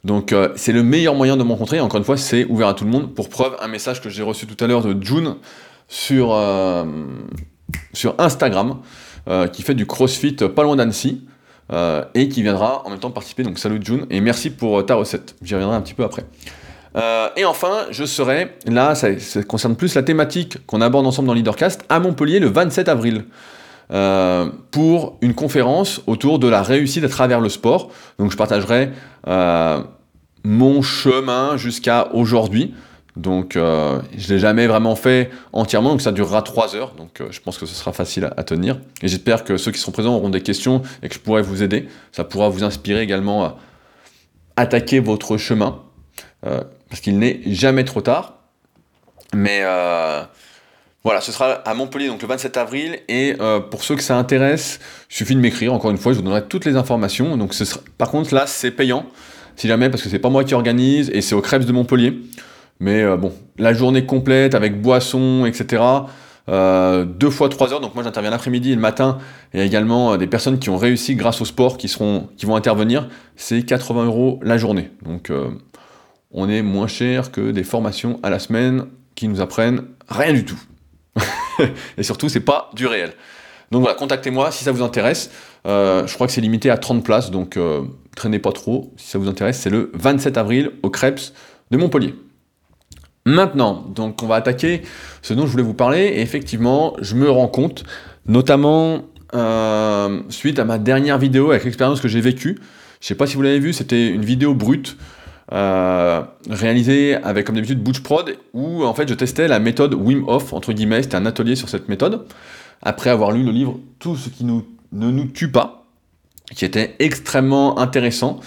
Donc 0.03 0.31
euh, 0.31 0.49
c'est 0.55 0.71
le 0.71 0.83
meilleur 0.83 1.15
moyen 1.15 1.37
de 1.37 1.43
me 1.43 1.49
rencontrer. 1.49 1.79
Encore 1.79 1.97
une 1.97 2.05
fois, 2.05 2.17
c'est 2.17 2.45
ouvert 2.45 2.69
à 2.69 2.73
tout 2.73 2.85
le 2.85 2.91
monde. 2.91 3.13
Pour 3.13 3.29
preuve, 3.29 3.55
un 3.61 3.67
message 3.67 4.01
que 4.01 4.09
j'ai 4.09 4.23
reçu 4.23 4.47
tout 4.47 4.61
à 4.63 4.67
l'heure 4.67 4.83
de 4.83 4.95
June 5.03 5.35
sur, 5.87 6.33
euh, 6.33 6.85
sur 7.93 8.15
Instagram, 8.17 8.79
qui 9.53 9.61
fait 9.61 9.75
du 9.75 9.85
CrossFit 9.85 10.33
pas 10.55 10.63
loin 10.63 10.75
d'Annecy, 10.75 11.27
et 12.15 12.29
qui 12.29 12.41
viendra 12.41 12.83
en 12.87 12.89
même 12.89 12.97
temps 12.97 13.11
participer. 13.11 13.43
Donc 13.43 13.59
salut 13.59 13.79
June, 13.83 14.07
et 14.09 14.21
merci 14.21 14.49
pour 14.49 14.83
ta 14.83 14.95
recette. 14.95 15.35
J'y 15.43 15.53
reviendrai 15.53 15.77
un 15.77 15.81
petit 15.81 15.93
peu 15.93 16.03
après. 16.03 16.25
Et 16.95 17.45
enfin, 17.45 17.85
je 17.91 18.03
serai, 18.03 18.57
là, 18.65 18.95
ça, 18.95 19.09
concerne 19.47 19.75
plus 19.75 19.95
la 19.95 20.03
thématique 20.03 20.65
qu'on 20.65 20.81
aborde 20.81 21.05
ensemble 21.05 21.27
dans 21.27 21.33
Leadercast, 21.33 21.83
à 21.89 21.99
Montpellier 21.99 22.39
le 22.39 22.47
27 22.47 22.89
avril. 22.89 23.25
pour 24.71 25.17
une 25.21 25.33
conférence 25.33 26.01
autour 26.07 26.39
de 26.39 26.47
la 26.47 26.61
réussite 26.61 27.03
à 27.03 27.09
travers 27.09 27.39
le 27.39 27.49
sport. 27.49 27.89
Donc 28.17 28.31
je 28.31 28.37
partagerai 28.37 28.91
euh, 29.27 29.81
mon 30.43 30.81
chemin 30.81 31.57
jusqu'à 31.57 32.13
aujourd'hui. 32.13 32.73
Donc 33.15 33.55
euh, 33.55 33.99
je 34.17 34.29
ne 34.29 34.33
l'ai 34.33 34.39
jamais 34.39 34.67
vraiment 34.67 34.95
fait 34.95 35.29
entièrement, 35.51 35.91
donc 35.91 36.01
ça 36.01 36.11
durera 36.11 36.41
3 36.41 36.75
heures, 36.75 36.93
donc 36.93 37.19
euh, 37.19 37.27
je 37.31 37.41
pense 37.41 37.57
que 37.57 37.65
ce 37.65 37.75
sera 37.75 37.91
facile 37.91 38.29
à, 38.37 38.43
tenir. 38.43 38.79
Et 39.01 39.07
j'espère 39.07 39.43
que 39.43 39.57
ceux 39.57 39.71
qui 39.71 39.79
seront 39.79 39.91
présents 39.91 40.15
auront 40.15 40.29
des 40.29 40.41
questions 40.41 40.83
et 41.03 41.09
que 41.09 41.15
je 41.15 41.19
pourrai 41.19 41.41
vous 41.41 41.61
aider. 41.61 41.89
Ça 42.13 42.23
pourra 42.23 42.47
vous 42.49 42.63
inspirer 42.63 43.01
également 43.01 43.43
à 43.43 43.57
attaquer 44.55 44.99
votre 44.99 45.37
chemin, 45.37 45.79
parce 46.89 47.01
qu'il 47.01 47.19
n'est 47.19 47.41
jamais 47.45 47.83
trop 47.83 48.01
tard. 48.01 48.39
Mais 49.33 49.63
voilà, 51.03 51.21
ce 51.21 51.31
sera 51.31 51.51
à 51.51 51.73
Montpellier, 51.73 52.09
le 52.09 52.27
27 52.27 52.57
avril. 52.57 52.99
Et 53.07 53.35
pour 53.69 53.83
ceux 53.83 53.95
que 53.95 54.03
ça 54.03 54.17
intéresse, 54.17 54.79
il 55.09 55.15
suffit 55.15 55.35
de 55.35 55.39
m'écrire. 55.39 55.73
Encore 55.73 55.91
une 55.91 55.97
fois, 55.97 56.13
je 56.13 56.17
vous 56.17 56.23
donnerai 56.23 56.45
toutes 56.45 56.65
les 56.65 56.75
informations. 56.75 57.37
Par 57.97 58.09
contre, 58.09 58.33
là, 58.33 58.47
c'est 58.47 58.71
payant 58.71 59.05
si 59.59 59.67
jamais, 59.67 59.89
parce 59.89 60.01
que 60.01 60.07
c'est 60.07 60.19
pas 60.19 60.29
moi 60.29 60.45
qui 60.45 60.53
organise, 60.53 61.11
et 61.13 61.21
c'est 61.21 61.35
au 61.35 61.41
Crêpes 61.41 61.65
de 61.65 61.73
Montpellier. 61.73 62.17
Mais 62.79 63.03
euh, 63.03 63.17
bon, 63.17 63.33
la 63.57 63.73
journée 63.73 64.05
complète 64.05 64.55
avec 64.55 64.81
boissons, 64.81 65.45
etc. 65.45 65.83
Euh, 66.47 67.03
deux 67.03 67.29
fois 67.29 67.49
trois 67.49 67.73
heures, 67.73 67.81
donc 67.81 67.93
moi 67.93 68.03
j'interviens 68.03 68.31
l'après-midi 68.31 68.71
et 68.71 68.75
le 68.75 68.81
matin, 68.81 69.17
et 69.53 69.61
également 69.61 70.13
euh, 70.13 70.17
des 70.17 70.27
personnes 70.27 70.59
qui 70.59 70.69
ont 70.69 70.77
réussi 70.77 71.15
grâce 71.15 71.41
au 71.41 71.45
sport 71.45 71.77
qui 71.77 71.93
vont 71.97 72.55
intervenir, 72.55 73.09
c'est 73.35 73.61
80 73.63 74.05
euros 74.05 74.39
la 74.41 74.57
journée. 74.57 74.91
Donc 75.03 75.29
on 76.31 76.49
est 76.49 76.61
moins 76.61 76.87
cher 76.87 77.31
que 77.31 77.51
des 77.51 77.63
formations 77.63 78.19
à 78.23 78.29
la 78.29 78.39
semaine 78.39 78.85
qui 79.15 79.27
nous 79.27 79.41
apprennent 79.41 79.83
rien 80.07 80.33
du 80.33 80.45
tout. 80.45 80.59
et 81.97 82.03
surtout, 82.03 82.29
c'est 82.29 82.39
pas 82.39 82.69
du 82.73 82.87
réel. 82.87 83.13
Donc 83.71 83.81
voilà, 83.81 83.95
contactez-moi 83.95 84.51
si 84.51 84.63
ça 84.63 84.71
vous 84.71 84.81
intéresse. 84.81 85.31
je 85.65 86.13
crois 86.13 86.27
que 86.27 86.33
c'est 86.33 86.41
limité 86.41 86.69
à 86.69 86.77
30 86.77 87.03
places, 87.03 87.29
donc 87.29 87.57
traînez 88.15 88.39
pas 88.39 88.51
trop, 88.51 88.93
si 88.97 89.07
ça 89.07 89.17
vous 89.17 89.27
intéresse, 89.27 89.59
c'est 89.59 89.69
le 89.69 89.91
27 89.93 90.37
avril 90.37 90.71
au 90.83 90.89
Crêpes 90.89 91.21
de 91.71 91.77
Montpellier. 91.77 92.15
Maintenant, 93.25 93.85
donc 93.93 94.23
on 94.23 94.27
va 94.27 94.35
attaquer 94.35 94.81
ce 95.21 95.33
dont 95.33 95.45
je 95.45 95.51
voulais 95.51 95.63
vous 95.63 95.73
parler, 95.73 96.01
et 96.01 96.21
effectivement, 96.21 96.95
je 96.99 97.15
me 97.15 97.29
rends 97.29 97.47
compte, 97.47 97.83
notamment 98.25 99.03
euh, 99.35 100.21
suite 100.29 100.59
à 100.59 100.65
ma 100.65 100.77
dernière 100.77 101.17
vidéo 101.17 101.51
avec 101.51 101.63
l'expérience 101.63 102.01
que 102.01 102.07
j'ai 102.07 102.21
vécue, 102.21 102.59
je 103.01 103.07
sais 103.07 103.15
pas 103.15 103.27
si 103.27 103.35
vous 103.35 103.41
l'avez 103.41 103.59
vu, 103.59 103.71
c'était 103.71 104.09
une 104.09 104.25
vidéo 104.25 104.53
brute, 104.53 104.97
réalisé 105.51 107.15
avec 107.15 107.45
comme 107.45 107.55
d'habitude 107.55 107.81
Butch 107.81 108.01
Prod 108.01 108.37
où 108.53 108.83
en 108.83 108.93
fait 108.93 109.09
je 109.09 109.15
testais 109.15 109.47
la 109.47 109.59
méthode 109.59 109.95
Wim 109.95 110.25
Hof 110.27 110.53
entre 110.53 110.73
guillemets, 110.73 111.01
c'était 111.01 111.15
un 111.15 111.25
atelier 111.25 111.55
sur 111.55 111.69
cette 111.69 111.89
méthode 111.89 112.25
après 112.81 113.09
avoir 113.09 113.31
lu 113.31 113.43
le 113.43 113.51
livre 113.51 113.79
Tout 113.99 114.15
ce 114.15 114.29
qui 114.29 114.45
nous, 114.45 114.65
ne 114.91 115.11
nous 115.11 115.25
tue 115.25 115.51
pas, 115.51 115.85
qui 116.55 116.65
était 116.65 116.95
extrêmement 116.99 117.79
intéressant. 117.79 118.39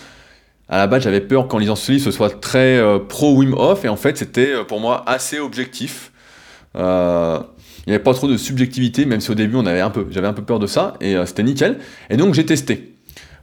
À 0.68 0.78
la 0.78 0.87
base, 0.87 1.02
j'avais 1.02 1.21
peur 1.21 1.49
qu'en 1.49 1.59
lisant 1.59 1.76
ce 1.76 1.92
livre, 1.92 2.04
ce 2.04 2.11
soit 2.11 2.40
très 2.40 2.78
euh, 2.78 2.99
pro 2.99 3.35
Wim 3.35 3.54
Hof, 3.54 3.85
et 3.85 3.88
en 3.88 3.97
fait, 3.97 4.16
c'était 4.16 4.54
euh, 4.54 4.64
pour 4.64 4.80
moi 4.80 5.02
assez 5.06 5.38
objectif. 5.38 6.12
Euh, 6.76 7.40
il 7.87 7.90
n'y 7.90 7.94
avait 7.94 8.02
pas 8.02 8.14
trop 8.14 8.28
de 8.28 8.37
subjectivité, 8.37 9.04
même 9.04 9.21
si 9.21 9.30
au 9.30 9.35
début, 9.35 9.56
on 9.56 9.66
avait 9.66 9.80
un 9.80 9.90
peu, 9.90 10.06
j'avais 10.11 10.28
un 10.28 10.32
peu 10.32 10.42
peur 10.42 10.59
de 10.59 10.66
ça, 10.66 10.94
et 11.00 11.16
c'était 11.26 11.42
nickel. 11.42 11.78
Et 12.11 12.16
donc, 12.16 12.32
j'ai 12.32 12.47
testé. 12.47 12.94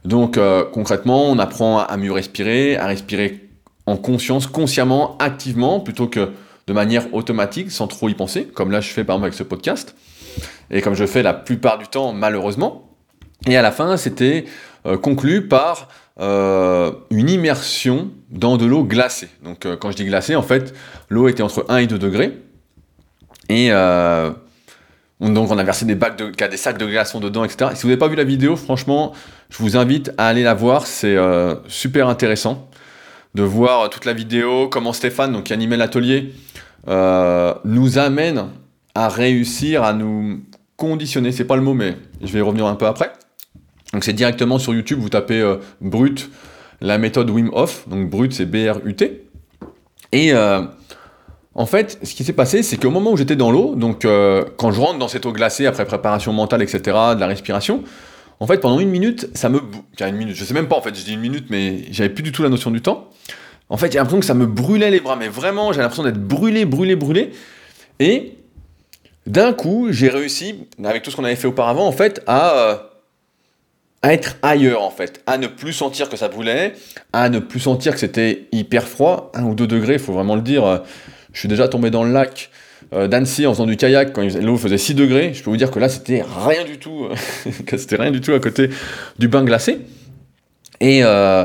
Donc, 0.06 0.40
concrètement, 0.72 1.30
on 1.30 1.38
apprend 1.38 1.80
à 1.80 1.98
mieux 1.98 2.10
respirer, 2.10 2.78
à 2.78 2.86
respirer 2.86 3.49
en 3.86 3.96
conscience, 3.96 4.46
consciemment, 4.46 5.16
activement, 5.18 5.80
plutôt 5.80 6.06
que 6.06 6.30
de 6.66 6.72
manière 6.72 7.12
automatique, 7.12 7.70
sans 7.70 7.88
trop 7.88 8.08
y 8.08 8.14
penser, 8.14 8.44
comme 8.44 8.70
là 8.70 8.80
je 8.80 8.88
fais 8.88 9.04
par 9.04 9.16
exemple 9.16 9.26
avec 9.26 9.34
ce 9.34 9.42
podcast 9.42 9.96
et 10.70 10.82
comme 10.82 10.94
je 10.94 11.04
fais 11.04 11.22
la 11.22 11.34
plupart 11.34 11.78
du 11.78 11.88
temps 11.88 12.12
malheureusement. 12.12 12.90
Et 13.46 13.56
à 13.56 13.62
la 13.62 13.72
fin, 13.72 13.96
c'était 13.96 14.44
euh, 14.86 14.96
conclu 14.96 15.48
par 15.48 15.88
euh, 16.20 16.92
une 17.10 17.30
immersion 17.30 18.10
dans 18.30 18.56
de 18.56 18.66
l'eau 18.66 18.84
glacée. 18.84 19.28
Donc 19.42 19.66
euh, 19.66 19.76
quand 19.76 19.90
je 19.90 19.96
dis 19.96 20.04
glacée, 20.04 20.36
en 20.36 20.42
fait, 20.42 20.74
l'eau 21.08 21.28
était 21.28 21.42
entre 21.42 21.64
1 21.68 21.78
et 21.78 21.86
2 21.86 21.98
degrés. 21.98 22.38
Et 23.48 23.70
donc 25.20 25.50
on 25.50 25.58
a 25.58 25.64
versé 25.64 25.84
des, 25.84 25.96
des 25.96 26.56
sacs 26.56 26.78
de 26.78 26.86
glaçons 26.86 27.18
dedans, 27.18 27.42
etc. 27.42 27.72
si 27.74 27.82
vous 27.82 27.88
n'avez 27.88 27.98
pas 27.98 28.06
vu 28.06 28.14
la 28.14 28.22
vidéo, 28.22 28.54
franchement, 28.54 29.12
je 29.48 29.58
vous 29.58 29.76
invite 29.76 30.12
à 30.18 30.28
aller 30.28 30.44
la 30.44 30.54
voir. 30.54 30.86
C'est 30.86 31.16
super 31.66 32.08
intéressant 32.08 32.69
de 33.34 33.42
voir 33.42 33.90
toute 33.90 34.04
la 34.04 34.12
vidéo, 34.12 34.68
comment 34.68 34.92
Stéphane, 34.92 35.32
donc, 35.32 35.44
qui 35.44 35.52
animait 35.52 35.76
l'atelier, 35.76 36.32
nous 36.86 37.98
amène 37.98 38.48
à 38.94 39.08
réussir 39.08 39.82
à 39.84 39.92
nous 39.92 40.40
conditionner, 40.76 41.30
c'est 41.30 41.44
pas 41.44 41.56
le 41.56 41.62
mot, 41.62 41.74
mais 41.74 41.96
je 42.22 42.32
vais 42.32 42.38
y 42.38 42.42
revenir 42.42 42.66
un 42.66 42.74
peu 42.74 42.86
après. 42.86 43.12
Donc 43.92 44.04
c'est 44.04 44.12
directement 44.12 44.58
sur 44.58 44.72
YouTube, 44.72 44.98
vous 44.98 45.08
tapez 45.08 45.40
euh, 45.40 45.56
Brut, 45.80 46.30
la 46.80 46.96
méthode 46.98 47.28
Wim 47.28 47.50
Hof, 47.52 47.88
donc 47.88 48.08
Brut 48.08 48.32
c'est 48.32 48.46
B-R-U-T. 48.46 49.26
Et 50.12 50.32
euh, 50.32 50.62
en 51.54 51.66
fait, 51.66 51.98
ce 52.02 52.14
qui 52.14 52.24
s'est 52.24 52.32
passé, 52.32 52.62
c'est 52.62 52.76
qu'au 52.76 52.90
moment 52.90 53.12
où 53.12 53.16
j'étais 53.16 53.36
dans 53.36 53.50
l'eau, 53.50 53.74
donc 53.74 54.04
euh, 54.04 54.44
quand 54.56 54.70
je 54.70 54.80
rentre 54.80 54.98
dans 54.98 55.08
cette 55.08 55.26
eau 55.26 55.32
glacée 55.32 55.66
après 55.66 55.84
préparation 55.84 56.32
mentale, 56.32 56.62
etc., 56.62 56.80
de 57.14 57.20
la 57.20 57.26
respiration, 57.26 57.82
en 58.40 58.46
fait 58.46 58.58
pendant 58.58 58.80
une 58.80 58.88
minute, 58.88 59.28
ça 59.34 59.48
me... 59.48 59.60
une 60.00 60.16
minute, 60.16 60.34
je 60.34 60.44
sais 60.44 60.54
même 60.54 60.68
pas 60.68 60.76
en 60.76 60.82
fait, 60.82 60.94
je 60.94 61.04
dis 61.04 61.12
une 61.12 61.20
minute, 61.20 61.46
mais 61.50 61.84
j'avais 61.90 62.08
plus 62.08 62.22
du 62.22 62.32
tout 62.32 62.42
la 62.42 62.48
notion 62.48 62.70
du 62.70 62.80
temps. 62.80 63.10
En 63.68 63.76
fait, 63.76 63.92
j'ai 63.92 63.98
l'impression 63.98 64.18
que 64.18 64.26
ça 64.26 64.34
me 64.34 64.46
brûlait 64.46 64.90
les 64.90 64.98
bras, 64.98 65.14
mais 65.14 65.28
vraiment, 65.28 65.72
j'ai 65.72 65.80
l'impression 65.80 66.02
d'être 66.02 66.20
brûlé, 66.20 66.64
brûlé, 66.64 66.96
brûlé. 66.96 67.30
Et 68.00 68.36
d'un 69.26 69.52
coup, 69.52 69.88
j'ai 69.90 70.08
réussi, 70.08 70.66
avec 70.82 71.04
tout 71.04 71.12
ce 71.12 71.16
qu'on 71.16 71.24
avait 71.24 71.36
fait 71.36 71.46
auparavant, 71.46 71.86
en 71.86 71.92
fait, 71.92 72.20
à, 72.26 72.56
euh, 72.56 72.76
à, 74.02 74.12
être 74.12 74.36
ailleurs, 74.42 74.82
en 74.82 74.90
fait, 74.90 75.22
à 75.26 75.38
ne 75.38 75.46
plus 75.46 75.72
sentir 75.72 76.08
que 76.08 76.16
ça 76.16 76.26
brûlait, 76.26 76.74
à 77.12 77.28
ne 77.28 77.38
plus 77.38 77.60
sentir 77.60 77.92
que 77.92 78.00
c'était 78.00 78.48
hyper 78.50 78.88
froid, 78.88 79.30
1 79.34 79.44
ou 79.44 79.54
2 79.54 79.68
degrés, 79.68 79.94
il 79.94 79.98
faut 80.00 80.14
vraiment 80.14 80.34
le 80.34 80.42
dire. 80.42 80.82
Je 81.32 81.38
suis 81.38 81.48
déjà 81.48 81.68
tombé 81.68 81.90
dans 81.90 82.02
le 82.02 82.12
lac 82.12 82.50
euh, 82.92 83.08
d'Annecy 83.08 83.46
en 83.46 83.52
faisant 83.52 83.66
du 83.66 83.76
kayak 83.76 84.12
quand 84.12 84.22
l'eau 84.22 84.56
faisait 84.56 84.78
6 84.78 84.94
degrés. 84.94 85.32
Je 85.34 85.42
peux 85.42 85.50
vous 85.50 85.56
dire 85.56 85.70
que 85.70 85.78
là, 85.78 85.88
c'était 85.88 86.24
rien 86.46 86.64
du 86.64 86.78
tout, 86.78 87.08
que 87.66 87.76
c'était 87.76 87.96
rien 87.96 88.10
du 88.10 88.20
tout 88.20 88.32
à 88.32 88.40
côté 88.40 88.70
du 89.18 89.28
bain 89.28 89.44
glacé. 89.44 89.80
Et 90.80 91.00
euh, 91.04 91.44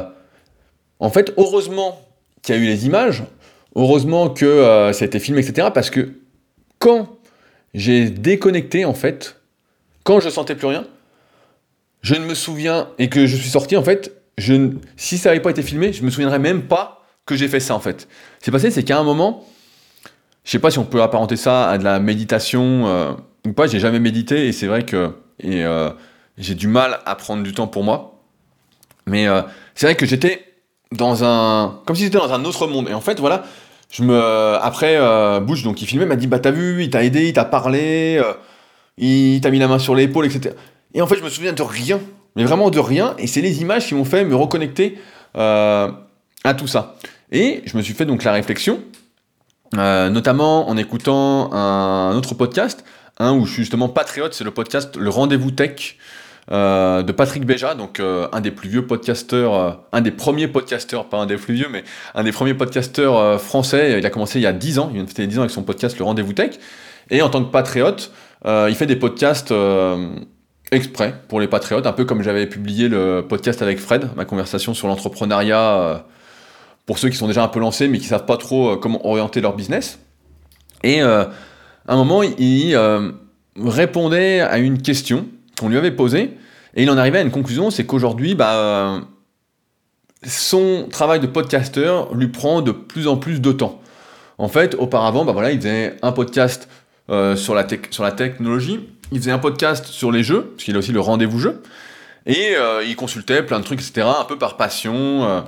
en 1.00 1.10
fait, 1.10 1.34
heureusement 1.38 2.02
qu'il 2.42 2.56
y 2.56 2.58
a 2.58 2.62
eu 2.62 2.66
les 2.66 2.86
images, 2.86 3.24
heureusement 3.76 4.30
que 4.30 4.92
ça 4.94 5.04
a 5.04 5.08
été 5.08 5.20
filmé, 5.20 5.42
etc. 5.42 5.70
Parce 5.74 5.90
que 5.90 6.12
quand 6.80 7.16
j'ai 7.76 8.10
déconnecté 8.10 8.86
en 8.86 8.94
fait. 8.94 9.36
Quand 10.04 10.20
je 10.20 10.30
sentais 10.30 10.56
plus 10.56 10.68
rien, 10.68 10.86
je 12.02 12.16
ne 12.16 12.26
me 12.26 12.34
souviens, 12.34 12.90
et 12.98 13.10
que 13.10 13.28
je 13.28 13.36
suis 13.36 13.50
sorti 13.50 13.76
en 13.76 13.84
fait, 13.84 14.14
si 14.98 15.18
ça 15.18 15.30
n'avait 15.30 15.42
pas 15.42 15.50
été 15.50 15.62
filmé, 15.62 15.94
je 15.94 16.04
me 16.04 16.10
souviendrais 16.10 16.40
même 16.40 16.64
pas 16.64 17.06
que 17.26 17.36
j'ai 17.36 17.48
fait 17.48 17.60
ça 17.60 17.76
en 17.76 17.80
fait. 17.80 18.08
Ce 18.40 18.46
qui 18.46 18.52
passé, 18.52 18.72
c'est 18.72 18.84
qu'à 18.84 18.98
un 18.98 19.04
moment, 19.04 19.46
je 20.46 20.52
sais 20.52 20.60
pas 20.60 20.72
si 20.72 20.80
on 20.80 20.86
peut 20.86 21.02
apparenter 21.02 21.36
ça 21.36 21.68
à 21.70 21.78
de 21.78 21.84
la 21.84 22.00
méditation 22.00 22.88
euh, 22.88 23.12
ou 23.48 23.54
pas, 23.54 23.66
j'ai 23.68 23.80
jamais 23.80 24.00
médité 24.00 24.48
et 24.48 24.52
c'est 24.52 24.68
vrai 24.68 24.84
que 24.84 25.12
euh, 25.44 25.92
j'ai 26.38 26.54
du 26.54 26.68
mal 26.68 27.00
à 27.06 27.16
prendre 27.16 27.44
du 27.44 27.52
temps 27.52 27.68
pour 27.68 27.84
moi. 27.84 28.22
Mais 29.08 29.28
euh, 29.28 29.42
c'est 29.74 29.88
vrai 29.88 29.96
que 29.96 30.06
j'étais 30.06 30.46
dans 30.92 31.24
un. 31.24 31.82
comme 31.86 31.96
si 31.96 32.04
j'étais 32.04 32.20
dans 32.20 32.32
un 32.32 32.46
autre 32.46 32.68
monde. 32.68 32.88
Et 32.90 32.94
en 32.94 33.02
fait, 33.02 33.20
voilà, 33.20 33.44
après, 34.62 35.00
Bush, 35.42 35.64
donc 35.64 35.82
il 35.82 35.88
filmait, 35.88 36.06
m'a 36.06 36.16
dit 36.16 36.28
Bah, 36.28 36.40
t'as 36.40 36.52
vu, 36.52 36.84
il 36.84 36.90
t'a 36.92 37.04
aidé, 37.04 37.28
il 37.28 37.34
t'a 37.34 37.46
parlé, 37.46 38.22
il 38.98 39.42
t'a 39.42 39.50
mis 39.50 39.60
la 39.60 39.68
main 39.68 39.80
sur 39.80 39.96
l'épaule, 39.96 40.28
etc. 40.28 40.56
Et 40.94 41.02
en 41.02 41.08
fait, 41.08 41.18
je 41.18 41.24
me 41.24 41.30
souviens 41.30 41.54
de 41.54 41.62
rien, 41.64 42.00
mais 42.36 42.44
vraiment 42.44 42.70
de 42.70 42.80
rien, 42.80 43.16
et 43.18 43.28
c'est 43.28 43.42
les 43.42 43.62
images 43.62 43.88
qui 43.88 43.96
m'ont 43.96 44.06
fait 44.06 44.24
me 44.26 44.36
reconnecter 44.36 45.00
à 45.34 46.54
tout 46.58 46.68
ça. 46.68 46.98
Et 47.32 47.64
je 47.66 47.76
me 47.78 47.82
suis 47.82 47.94
fait 47.94 48.06
donc 48.06 48.24
la 48.24 48.32
réflexion, 48.32 48.80
notamment 49.76 50.70
en 50.70 50.78
écoutant 50.78 51.54
un 51.54 52.16
autre 52.16 52.34
podcast, 52.36 52.84
un 53.18 53.34
où 53.34 53.46
je 53.46 53.52
suis 53.54 53.62
justement 53.64 53.90
patriote, 53.90 54.34
c'est 54.34 54.44
le 54.44 54.52
podcast 54.52 54.98
Le 54.98 55.10
Rendez-vous 55.10 55.52
Tech. 55.52 55.98
Euh, 56.52 57.02
de 57.02 57.12
Patrick 57.12 57.44
Béja, 57.44 57.74
donc 57.74 58.00
euh, 58.00 58.28
un 58.32 58.40
des 58.40 58.52
plus 58.52 58.70
vieux 58.70 58.86
podcasteurs, 58.86 59.56
euh, 59.56 59.72
un 59.92 60.02
des 60.02 60.12
premiers 60.12 60.48
podcasteurs, 60.48 61.10
pas 61.10 61.18
un 61.18 61.26
des 61.26 61.38
plus 61.38 61.56
vieux, 61.56 61.68
mais 61.72 61.84
un 62.14 62.24
des 62.24 62.32
premiers 62.32 62.54
podcasteurs 62.54 63.42
français. 63.42 63.98
Il 63.98 64.06
a 64.06 64.10
commencé 64.12 64.38
il 64.38 64.44
y 64.44 64.48
a 64.48 64.54
10 64.54 64.78
ans, 64.78 64.92
il 64.94 65.02
a 65.02 65.08
fait 65.08 65.26
10 65.26 65.40
ans 65.40 65.42
avec 65.42 65.52
son 65.52 65.64
podcast 65.64 65.98
Le 65.98 66.06
Rendez-vous 66.06 66.34
Tech. 66.34 66.52
Et 67.10 67.24
en 67.24 67.30
tant 67.30 67.44
que 67.44 67.52
patriote, 67.52 68.12
il 68.46 68.76
fait 68.76 68.86
des 68.86 68.96
podcasts 68.96 69.54
exprès 70.72 71.16
pour 71.28 71.40
les 71.40 71.48
patriotes, 71.48 71.88
un 71.88 71.94
peu 71.94 72.06
comme 72.06 72.22
j'avais 72.22 72.46
publié 72.46 72.90
le 72.90 73.26
podcast 73.28 73.62
avec 73.62 73.80
Fred, 73.80 74.10
ma 74.16 74.26
conversation 74.26 74.74
sur 74.76 74.88
l'entrepreneuriat, 74.88 76.06
pour 76.86 77.00
ceux 77.00 77.10
qui 77.10 77.18
sont 77.18 77.28
déjà 77.28 77.44
un 77.44 77.48
peu 77.48 77.60
lancés 77.60 77.88
mais 77.88 78.00
qui 78.00 78.06
savent 78.06 78.26
pas 78.26 78.38
trop 78.38 78.78
comment 78.78 79.06
orienter 79.08 79.42
leur 79.42 79.56
business. 79.56 80.00
Et 80.84 81.02
à 81.02 81.30
un 81.88 81.96
moment, 81.96 82.22
il 82.22 82.78
répondait 83.58 84.42
à 84.42 84.58
une 84.58 84.82
question 84.82 85.26
qu'on 85.60 85.70
lui 85.70 85.78
avait 85.78 85.92
posé, 85.92 86.38
et 86.76 86.84
il 86.84 86.90
en 86.90 86.98
arrivait 86.98 87.20
à 87.20 87.22
une 87.22 87.32
conclusion, 87.32 87.72
c'est 87.72 87.86
qu'aujourd'hui, 87.86 88.36
bah, 88.36 89.02
son 90.28 90.88
travail 90.90 91.20
de 91.20 91.28
podcasteur 91.28 92.14
lui 92.14 92.28
prend 92.28 92.62
de 92.62 92.72
plus 92.72 93.08
en 93.08 93.18
plus 93.18 93.40
de 93.42 93.52
temps. 93.52 93.82
En 94.38 94.48
fait, 94.50 94.76
auparavant, 94.76 95.24
bah 95.24 95.32
voilà, 95.32 95.52
il 95.52 95.60
faisait 95.60 95.96
un 96.02 96.12
podcast 96.12 96.68
euh, 97.10 97.36
sur, 97.36 97.56
la 97.56 97.66
sur 97.90 98.04
la 98.04 98.12
technologie, 98.12 98.90
il 99.12 99.20
faisait 99.20 99.32
un 99.32 99.40
podcast 99.40 99.86
sur 99.86 100.12
les 100.12 100.24
jeux, 100.24 100.52
parce 100.56 100.66
qu'il 100.66 100.76
a 100.76 100.80
aussi 100.80 100.92
le 100.92 101.00
rendez-vous 101.00 101.40
jeu, 101.40 101.62
et 102.26 102.56
euh, 102.58 102.84
il 102.84 102.96
consultait 102.96 103.44
plein 103.44 103.60
de 103.60 103.66
trucs, 103.66 103.80
etc., 103.80 104.08
un 104.20 104.26
peu 104.26 104.38
par 104.38 104.58
passion, 104.58 105.24
euh, 105.24 105.42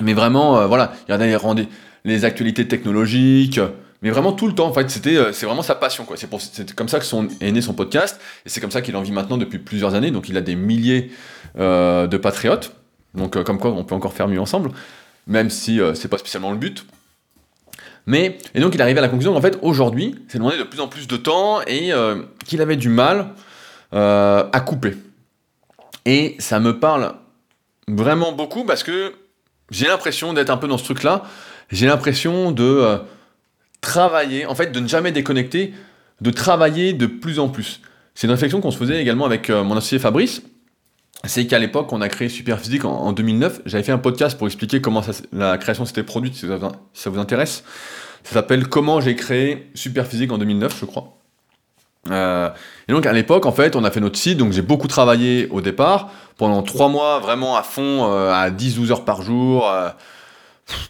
mais 0.00 0.14
vraiment, 0.14 0.66
voilà, 0.66 0.92
il 1.08 1.12
regardait 1.12 1.62
les, 1.62 1.68
les 2.04 2.24
actualités 2.24 2.68
technologiques, 2.68 3.60
mais 4.02 4.10
vraiment 4.10 4.32
tout 4.32 4.46
le 4.46 4.54
temps 4.54 4.66
en 4.66 4.72
fait 4.72 4.90
c'était 4.90 5.16
euh, 5.16 5.32
c'est 5.32 5.46
vraiment 5.46 5.62
sa 5.62 5.74
passion 5.74 6.04
quoi. 6.04 6.16
C'est, 6.16 6.28
c'est 6.38 6.74
comme 6.74 6.88
ça 6.88 6.98
que 6.98 7.04
son, 7.04 7.28
est 7.40 7.50
né 7.50 7.60
son 7.60 7.74
podcast 7.74 8.20
et 8.44 8.48
c'est 8.48 8.60
comme 8.60 8.70
ça 8.70 8.82
qu'il 8.82 8.96
en 8.96 9.02
vit 9.02 9.12
maintenant 9.12 9.38
depuis 9.38 9.58
plusieurs 9.58 9.94
années 9.94 10.10
donc 10.10 10.28
il 10.28 10.36
a 10.36 10.40
des 10.40 10.56
milliers 10.56 11.10
euh, 11.58 12.06
de 12.06 12.16
patriotes. 12.16 12.72
Donc 13.14 13.36
euh, 13.36 13.42
comme 13.42 13.58
quoi 13.58 13.72
on 13.72 13.84
peut 13.84 13.94
encore 13.94 14.12
faire 14.12 14.28
mieux 14.28 14.40
ensemble 14.40 14.70
même 15.26 15.50
si 15.50 15.80
c'est 15.94 16.06
pas 16.06 16.18
spécialement 16.18 16.52
le 16.52 16.56
but. 16.56 16.86
Mais 18.06 18.38
et 18.54 18.60
donc 18.60 18.76
il 18.76 18.82
arrive 18.82 18.96
à 18.98 19.00
la 19.00 19.08
conclusion 19.08 19.34
qu'en 19.34 19.40
fait 19.40 19.58
aujourd'hui 19.60 20.14
c'est 20.28 20.38
demandé 20.38 20.56
de 20.56 20.62
plus 20.62 20.80
en 20.80 20.86
plus 20.86 21.08
de 21.08 21.16
temps 21.16 21.62
et 21.66 21.90
qu'il 22.44 22.60
avait 22.60 22.76
du 22.76 22.88
mal 22.88 23.30
à 23.90 24.62
couper. 24.64 24.94
Et 26.04 26.36
ça 26.38 26.60
me 26.60 26.78
parle 26.78 27.14
vraiment 27.88 28.30
beaucoup 28.30 28.62
parce 28.62 28.84
que 28.84 29.14
j'ai 29.70 29.86
l'impression 29.86 30.32
d'être 30.32 30.50
un 30.50 30.56
peu 30.56 30.68
dans 30.68 30.78
ce 30.78 30.84
truc 30.84 31.02
là 31.02 31.24
j'ai 31.70 31.86
l'impression 31.86 32.52
de 32.52 33.00
travailler, 33.80 34.46
en 34.46 34.54
fait, 34.54 34.72
de 34.72 34.80
ne 34.80 34.88
jamais 34.88 35.12
déconnecter, 35.12 35.72
de 36.20 36.30
travailler 36.30 36.92
de 36.92 37.06
plus 37.06 37.38
en 37.38 37.48
plus. 37.48 37.80
C'est 38.14 38.26
une 38.26 38.32
réflexion 38.32 38.60
qu'on 38.60 38.70
se 38.70 38.78
faisait 38.78 39.00
également 39.00 39.26
avec 39.26 39.50
euh, 39.50 39.62
mon 39.62 39.76
associé 39.76 39.98
Fabrice. 39.98 40.42
C'est 41.24 41.46
qu'à 41.46 41.58
l'époque, 41.58 41.92
on 41.92 42.00
a 42.00 42.08
créé 42.08 42.28
Superphysique 42.28 42.84
en, 42.84 42.92
en 42.92 43.12
2009. 43.12 43.62
J'avais 43.66 43.84
fait 43.84 43.92
un 43.92 43.98
podcast 43.98 44.38
pour 44.38 44.46
expliquer 44.46 44.80
comment 44.80 45.02
la 45.32 45.58
création 45.58 45.84
s'était 45.84 46.02
produite, 46.02 46.34
si 46.34 46.46
ça, 46.94 47.10
vous 47.10 47.18
intéresse. 47.18 47.64
Ça 48.24 48.34
s'appelle 48.34 48.68
Comment 48.68 49.00
j'ai 49.00 49.16
créé 49.16 49.70
Superphysique 49.74 50.32
en 50.32 50.38
2009, 50.38 50.78
je 50.80 50.84
crois. 50.84 51.15
Euh, 52.10 52.50
et 52.88 52.92
donc 52.92 53.06
à 53.06 53.12
l'époque, 53.12 53.46
en 53.46 53.52
fait, 53.52 53.76
on 53.76 53.84
a 53.84 53.90
fait 53.90 54.00
notre 54.00 54.18
site, 54.18 54.38
donc 54.38 54.52
j'ai 54.52 54.62
beaucoup 54.62 54.88
travaillé 54.88 55.48
au 55.50 55.60
départ, 55.60 56.10
pendant 56.36 56.62
trois 56.62 56.88
mois, 56.88 57.18
vraiment 57.18 57.56
à 57.56 57.62
fond, 57.62 58.10
euh, 58.10 58.32
à 58.32 58.50
10-12 58.50 58.92
heures 58.92 59.04
par 59.04 59.22
jour, 59.22 59.70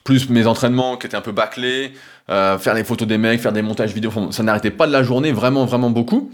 plus 0.04 0.28
mes 0.28 0.46
entraînements 0.46 0.96
qui 0.96 1.06
étaient 1.06 1.16
un 1.16 1.22
peu 1.22 1.32
bâclés, 1.32 1.92
euh, 2.28 2.58
faire 2.58 2.74
les 2.74 2.84
photos 2.84 3.06
des 3.06 3.18
mecs, 3.18 3.40
faire 3.40 3.52
des 3.52 3.62
montages 3.62 3.92
vidéo, 3.92 4.10
ça 4.30 4.42
n'arrêtait 4.42 4.70
pas 4.70 4.86
de 4.86 4.92
la 4.92 5.02
journée, 5.02 5.32
vraiment, 5.32 5.64
vraiment 5.64 5.90
beaucoup. 5.90 6.30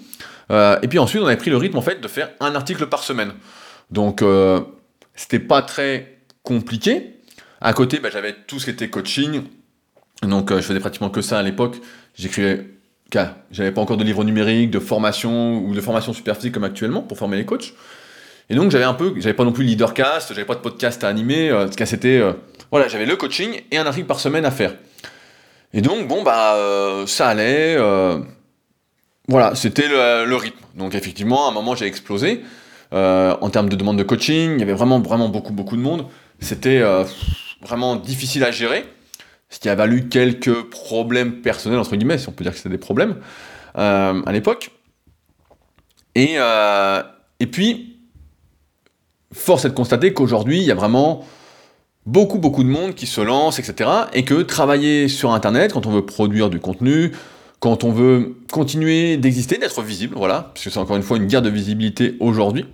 Euh, 0.50 0.78
et 0.82 0.88
puis 0.88 0.98
ensuite, 0.98 1.22
on 1.22 1.26
avait 1.26 1.36
pris 1.36 1.50
le 1.50 1.56
rythme 1.56 1.76
en 1.76 1.82
fait 1.82 2.00
de 2.00 2.08
faire 2.08 2.30
un 2.40 2.54
article 2.54 2.86
par 2.86 3.02
semaine. 3.02 3.32
Donc, 3.90 4.22
euh, 4.22 4.60
c'était 5.14 5.38
pas 5.38 5.62
très 5.62 6.18
compliqué. 6.42 7.18
À 7.60 7.72
côté, 7.74 7.98
bah, 7.98 8.08
j'avais 8.10 8.34
tout 8.46 8.58
ce 8.58 8.64
qui 8.64 8.70
était 8.70 8.88
coaching. 8.88 9.42
Donc, 10.22 10.50
je 10.54 10.60
faisais 10.60 10.80
pratiquement 10.80 11.10
que 11.10 11.20
ça 11.20 11.38
à 11.38 11.42
l'époque. 11.42 11.76
J'écrivais, 12.14 12.66
j'avais 13.50 13.72
pas 13.72 13.80
encore 13.80 13.96
de 13.96 14.04
livres 14.04 14.24
numériques, 14.24 14.70
de 14.70 14.78
formation 14.78 15.58
ou 15.58 15.74
de 15.74 15.80
formation 15.80 16.12
super 16.12 16.36
comme 16.52 16.64
actuellement 16.64 17.02
pour 17.02 17.18
former 17.18 17.36
les 17.36 17.44
coachs. 17.44 17.74
Et 18.50 18.54
donc, 18.54 18.70
j'avais 18.70 18.84
un 18.84 18.94
peu, 18.94 19.14
j'avais 19.16 19.34
pas 19.34 19.44
non 19.44 19.52
plus 19.52 19.64
leadercast, 19.64 20.28
j'avais 20.30 20.44
pas 20.44 20.54
de 20.54 20.60
podcast 20.60 21.04
à 21.04 21.08
animer. 21.08 21.50
Cas, 21.76 21.86
c'était, 21.86 22.20
voilà, 22.70 22.88
j'avais 22.88 23.06
le 23.06 23.16
coaching 23.16 23.62
et 23.70 23.78
un 23.78 23.86
article 23.86 24.06
par 24.06 24.20
semaine 24.20 24.44
à 24.44 24.50
faire. 24.50 24.74
Et 25.72 25.80
donc, 25.80 26.08
bon, 26.08 26.22
bah, 26.22 26.56
ça 27.06 27.28
allait. 27.28 27.78
voilà, 29.28 29.54
c'était 29.54 29.88
le, 29.88 30.26
le, 30.26 30.36
rythme. 30.36 30.58
Donc, 30.74 30.94
effectivement, 30.94 31.46
à 31.46 31.50
un 31.50 31.54
moment, 31.54 31.74
j'ai 31.74 31.86
explosé. 31.86 32.42
Euh, 32.92 33.34
en 33.40 33.48
termes 33.48 33.68
de 33.68 33.76
demande 33.76 33.96
de 33.96 34.02
coaching, 34.02 34.52
il 34.54 34.60
y 34.60 34.62
avait 34.62 34.74
vraiment, 34.74 35.00
vraiment 35.00 35.28
beaucoup, 35.28 35.52
beaucoup 35.52 35.76
de 35.76 35.82
monde. 35.82 36.06
C'était 36.40 36.80
euh, 36.80 37.04
vraiment 37.62 37.96
difficile 37.96 38.44
à 38.44 38.50
gérer, 38.50 38.84
ce 39.52 39.60
qui 39.60 39.68
a 39.68 39.74
valu 39.74 40.08
quelques 40.08 40.70
problèmes 40.70 41.42
personnels, 41.42 41.78
entre 41.78 41.94
guillemets, 41.94 42.18
si 42.18 42.28
on 42.28 42.32
peut 42.32 42.42
dire 42.42 42.52
que 42.52 42.58
c'était 42.58 42.70
des 42.70 42.78
problèmes, 42.78 43.16
euh, 43.78 44.22
à 44.24 44.32
l'époque. 44.32 44.70
Et, 46.14 46.36
et 47.40 47.46
puis, 47.46 47.96
force 49.32 49.64
est 49.64 49.70
de 49.70 49.74
constater 49.74 50.12
qu'aujourd'hui, 50.12 50.58
il 50.58 50.64
y 50.64 50.70
a 50.70 50.74
vraiment 50.74 51.24
beaucoup, 52.06 52.38
beaucoup 52.38 52.64
de 52.64 52.68
monde 52.68 52.94
qui 52.94 53.06
se 53.06 53.20
lance, 53.20 53.58
etc. 53.58 53.88
Et 54.12 54.24
que 54.24 54.42
travailler 54.42 55.08
sur 55.08 55.32
Internet, 55.32 55.72
quand 55.72 55.86
on 55.86 55.90
veut 55.90 56.04
produire 56.04 56.50
du 56.50 56.60
contenu, 56.60 57.12
quand 57.60 57.84
on 57.84 57.92
veut 57.92 58.36
continuer 58.50 59.16
d'exister, 59.16 59.58
d'être 59.58 59.82
visible, 59.82 60.16
voilà, 60.16 60.50
parce 60.54 60.68
c'est 60.68 60.78
encore 60.78 60.96
une 60.96 61.02
fois 61.02 61.16
une 61.16 61.26
guerre 61.26 61.42
de 61.42 61.50
visibilité 61.50 62.16
aujourd'hui, 62.18 62.66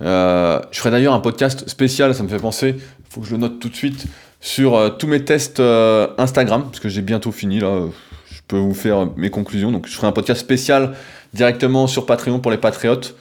euh, 0.00 0.60
je 0.70 0.78
ferai 0.78 0.90
d'ailleurs 0.90 1.12
un 1.12 1.20
podcast 1.20 1.68
spécial, 1.68 2.14
ça 2.14 2.22
me 2.22 2.28
fait 2.28 2.38
penser, 2.38 2.76
il 2.78 3.12
faut 3.12 3.20
que 3.20 3.26
je 3.26 3.32
le 3.32 3.38
note 3.38 3.58
tout 3.58 3.68
de 3.68 3.76
suite, 3.76 4.06
sur 4.40 4.74
euh, 4.74 4.90
tous 4.90 5.06
mes 5.06 5.24
tests 5.24 5.60
euh, 5.60 6.08
Instagram, 6.18 6.64
parce 6.64 6.80
que 6.80 6.88
j'ai 6.88 7.02
bientôt 7.02 7.32
fini 7.32 7.60
là, 7.60 7.86
je 8.30 8.40
peux 8.46 8.58
vous 8.58 8.74
faire 8.74 9.06
mes 9.16 9.30
conclusions. 9.30 9.72
Donc 9.72 9.86
je 9.86 9.94
ferai 9.94 10.06
un 10.06 10.12
podcast 10.12 10.40
spécial 10.40 10.94
directement 11.32 11.86
sur 11.86 12.06
Patreon 12.06 12.40
pour 12.40 12.50
les 12.50 12.58
patriotes, 12.58 13.14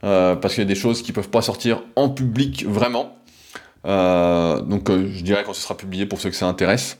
parce 0.00 0.54
qu'il 0.54 0.62
y 0.62 0.66
a 0.66 0.68
des 0.68 0.74
choses 0.74 1.00
qui 1.02 1.12
ne 1.12 1.14
peuvent 1.14 1.30
pas 1.30 1.40
sortir 1.40 1.82
en 1.96 2.10
public 2.10 2.66
vraiment. 2.66 3.16
donc 3.84 4.90
je 4.90 5.22
dirais 5.22 5.44
quand 5.46 5.54
ce 5.54 5.62
sera 5.62 5.76
publié 5.76 6.04
pour 6.04 6.20
ceux 6.20 6.28
que 6.28 6.36
ça 6.36 6.46
intéresse. 6.46 6.98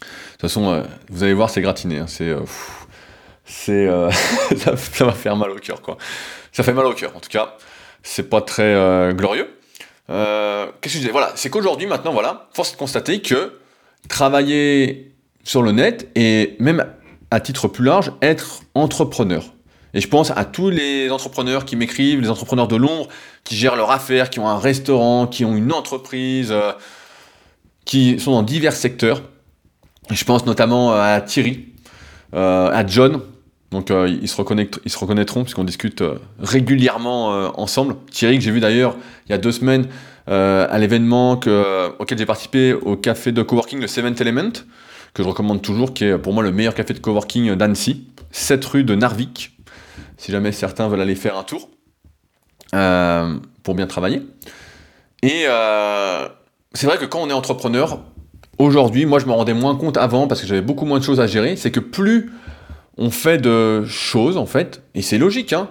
De 0.00 0.06
toute 0.32 0.42
façon, 0.42 0.84
vous 1.08 1.24
allez 1.24 1.34
voir, 1.34 1.50
c'est 1.50 1.60
gratiné. 1.60 1.98
Hein, 1.98 2.06
ça, 3.44 4.10
va 5.04 5.12
faire 5.12 5.36
mal 5.36 5.50
au 5.50 5.56
cœur, 5.56 5.82
quoi. 5.82 5.98
Ça 6.52 6.62
fait 6.62 6.72
mal 6.72 6.86
au 6.86 6.92
cœur, 6.92 7.16
en 7.16 7.20
tout 7.20 7.30
cas 7.30 7.56
c'est 8.04 8.28
pas 8.28 8.42
très 8.42 8.62
euh, 8.62 9.12
glorieux. 9.12 9.48
Euh, 10.10 10.66
qu'est-ce 10.80 10.94
que 10.94 10.98
je 10.98 10.98
disais? 10.98 11.12
Voilà, 11.12 11.32
c'est 11.36 11.50
qu'aujourd'hui, 11.50 11.86
maintenant, 11.86 12.12
voilà, 12.12 12.48
force 12.52 12.72
de 12.72 12.76
constater 12.76 13.20
que 13.20 13.58
travailler 14.08 15.14
sur 15.44 15.62
le 15.62 15.72
net 15.72 16.10
et 16.14 16.56
même 16.58 16.86
à 17.30 17.40
titre 17.40 17.68
plus 17.68 17.84
large, 17.84 18.12
être 18.22 18.60
entrepreneur. 18.74 19.44
Et 19.94 20.00
je 20.00 20.08
pense 20.08 20.30
à 20.30 20.44
tous 20.44 20.70
les 20.70 21.10
entrepreneurs 21.10 21.64
qui 21.64 21.76
m'écrivent, 21.76 22.20
les 22.20 22.30
entrepreneurs 22.30 22.68
de 22.68 22.76
l'ombre, 22.76 23.08
qui 23.44 23.56
gèrent 23.56 23.76
leur 23.76 23.90
affaire, 23.90 24.28
qui 24.28 24.40
ont 24.40 24.48
un 24.48 24.58
restaurant, 24.58 25.26
qui 25.26 25.44
ont 25.44 25.54
une 25.54 25.72
entreprise, 25.72 26.50
euh, 26.50 26.72
qui 27.84 28.18
sont 28.18 28.32
dans 28.32 28.42
divers 28.42 28.72
secteurs. 28.72 29.22
je 30.10 30.24
pense 30.24 30.46
notamment 30.46 30.92
à 30.92 31.20
Thierry, 31.20 31.66
à 32.32 32.84
John, 32.86 33.22
donc 33.74 33.90
euh, 33.90 34.08
ils, 34.08 34.28
se 34.28 34.40
ils 34.84 34.90
se 34.90 34.98
reconnaîtront 34.98 35.42
puisqu'on 35.42 35.64
discute 35.64 36.00
euh, 36.00 36.14
régulièrement 36.38 37.34
euh, 37.34 37.48
ensemble. 37.54 37.96
Thierry, 38.10 38.38
que 38.38 38.44
j'ai 38.44 38.52
vu 38.52 38.60
d'ailleurs 38.60 38.96
il 39.26 39.32
y 39.32 39.34
a 39.34 39.38
deux 39.38 39.52
semaines 39.52 39.88
à 40.26 40.78
l'événement 40.78 41.32
auquel 41.32 42.16
j'ai 42.16 42.24
participé 42.24 42.72
au 42.72 42.96
café 42.96 43.30
de 43.30 43.42
coworking, 43.42 43.78
le 43.78 43.86
Seventh 43.86 44.18
Element, 44.22 44.52
que 45.12 45.22
je 45.22 45.28
recommande 45.28 45.60
toujours, 45.60 45.92
qui 45.92 46.04
est 46.04 46.16
pour 46.16 46.32
moi 46.32 46.42
le 46.42 46.50
meilleur 46.50 46.74
café 46.74 46.94
de 46.94 46.98
coworking 46.98 47.54
d'Annecy, 47.56 48.06
7 48.30 48.64
rue 48.64 48.84
de 48.84 48.94
Narvik, 48.94 49.54
si 50.16 50.32
jamais 50.32 50.50
certains 50.50 50.88
veulent 50.88 51.02
aller 51.02 51.14
faire 51.14 51.36
un 51.36 51.42
tour 51.42 51.68
pour 53.62 53.74
bien 53.74 53.86
travailler. 53.86 54.22
Et 55.22 55.44
c'est 56.72 56.86
vrai 56.86 56.96
que 56.96 57.04
quand 57.04 57.20
on 57.20 57.28
est 57.28 57.34
entrepreneur, 57.34 58.00
aujourd'hui, 58.56 59.04
moi 59.04 59.18
je 59.18 59.26
me 59.26 59.32
rendais 59.32 59.52
moins 59.52 59.76
compte 59.76 59.98
avant 59.98 60.26
parce 60.26 60.40
que 60.40 60.46
j'avais 60.46 60.62
beaucoup 60.62 60.86
moins 60.86 61.00
de 61.00 61.04
choses 61.04 61.20
à 61.20 61.26
gérer, 61.26 61.56
c'est 61.56 61.70
que 61.70 61.80
plus 61.80 62.30
on 62.96 63.10
fait 63.10 63.38
de 63.38 63.84
choses, 63.86 64.36
en 64.36 64.46
fait, 64.46 64.82
et 64.94 65.02
c'est 65.02 65.18
logique, 65.18 65.52
hein, 65.52 65.70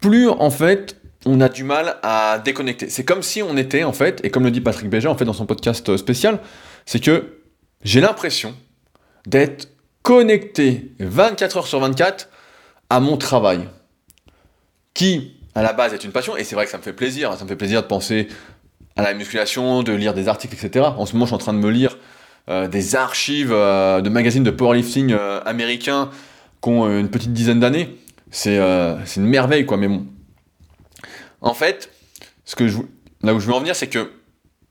plus, 0.00 0.28
en 0.28 0.50
fait, 0.50 0.96
on 1.26 1.40
a 1.40 1.48
du 1.48 1.64
mal 1.64 1.96
à 2.02 2.38
déconnecter. 2.38 2.88
C'est 2.88 3.04
comme 3.04 3.22
si 3.22 3.42
on 3.42 3.56
était, 3.56 3.84
en 3.84 3.92
fait, 3.92 4.24
et 4.24 4.30
comme 4.30 4.44
le 4.44 4.50
dit 4.50 4.60
Patrick 4.60 4.88
Béger, 4.88 5.08
en 5.08 5.16
fait, 5.16 5.24
dans 5.24 5.32
son 5.32 5.46
podcast 5.46 5.96
spécial, 5.96 6.40
c'est 6.86 7.00
que 7.00 7.40
j'ai 7.82 8.00
l'impression 8.00 8.54
d'être 9.26 9.68
connecté 10.02 10.92
24 11.00 11.58
heures 11.58 11.66
sur 11.66 11.80
24 11.80 12.28
à 12.90 13.00
mon 13.00 13.16
travail, 13.16 13.68
qui, 14.94 15.36
à 15.54 15.62
la 15.62 15.72
base, 15.72 15.92
est 15.92 16.04
une 16.04 16.12
passion, 16.12 16.36
et 16.36 16.44
c'est 16.44 16.54
vrai 16.54 16.64
que 16.64 16.70
ça 16.70 16.78
me 16.78 16.82
fait 16.82 16.92
plaisir, 16.92 17.36
ça 17.36 17.44
me 17.44 17.48
fait 17.48 17.56
plaisir 17.56 17.82
de 17.82 17.86
penser 17.86 18.28
à 18.96 19.02
la 19.02 19.14
musculation, 19.14 19.82
de 19.82 19.92
lire 19.92 20.14
des 20.14 20.28
articles, 20.28 20.54
etc. 20.54 20.86
En 20.96 21.06
ce 21.06 21.12
moment, 21.12 21.26
je 21.26 21.30
suis 21.30 21.36
en 21.36 21.38
train 21.38 21.52
de 21.52 21.58
me 21.58 21.70
lire 21.70 21.96
euh, 21.96 21.98
des 22.48 22.96
archives 22.96 23.52
euh, 23.52 24.00
de 24.00 24.08
magazines 24.08 24.42
de 24.42 24.50
powerlifting 24.50 25.12
euh, 25.12 25.40
américains 25.44 26.10
qui 26.62 26.70
ont 26.70 26.88
une 26.98 27.10
petite 27.10 27.32
dizaine 27.32 27.60
d'années. 27.60 27.98
C'est 28.30 28.56
une 28.56 29.26
merveille, 29.26 29.66
quoi. 29.66 29.76
Mais 29.76 29.88
bon. 29.88 30.06
En 31.40 31.54
fait, 31.54 31.90
ce 32.44 32.56
que 32.56 32.68
je, 32.68 32.78
là 33.22 33.34
où 33.34 33.40
je 33.40 33.46
veux 33.46 33.52
en 33.52 33.60
venir, 33.60 33.76
c'est 33.76 33.86
que 33.86 34.10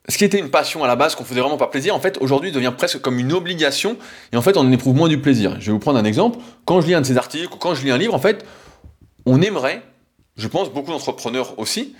ce 0.09 0.17
qui 0.17 0.23
était 0.25 0.39
une 0.39 0.49
passion 0.49 0.83
à 0.83 0.87
la 0.87 0.95
base, 0.95 1.15
qu'on 1.15 1.23
faisait 1.23 1.41
vraiment 1.41 1.57
pas 1.57 1.67
plaisir, 1.67 1.95
en 1.95 1.99
fait, 1.99 2.17
aujourd'hui 2.19 2.51
devient 2.51 2.73
presque 2.75 2.99
comme 2.99 3.19
une 3.19 3.31
obligation, 3.33 3.97
et 4.31 4.37
en 4.37 4.41
fait, 4.41 4.57
on 4.57 4.61
en 4.61 4.71
éprouve 4.71 4.95
moins 4.95 5.09
du 5.09 5.19
plaisir. 5.19 5.57
Je 5.59 5.67
vais 5.67 5.71
vous 5.71 5.79
prendre 5.79 5.99
un 5.99 6.05
exemple. 6.05 6.39
Quand 6.65 6.81
je 6.81 6.87
lis 6.87 6.93
un 6.93 7.01
de 7.01 7.05
ces 7.05 7.17
articles, 7.17 7.53
ou 7.53 7.57
quand 7.57 7.75
je 7.75 7.83
lis 7.83 7.91
un 7.91 7.97
livre, 7.97 8.13
en 8.13 8.19
fait, 8.19 8.45
on 9.25 9.41
aimerait, 9.41 9.81
je 10.35 10.47
pense 10.47 10.71
beaucoup 10.71 10.91
d'entrepreneurs 10.91 11.59
aussi, 11.59 11.95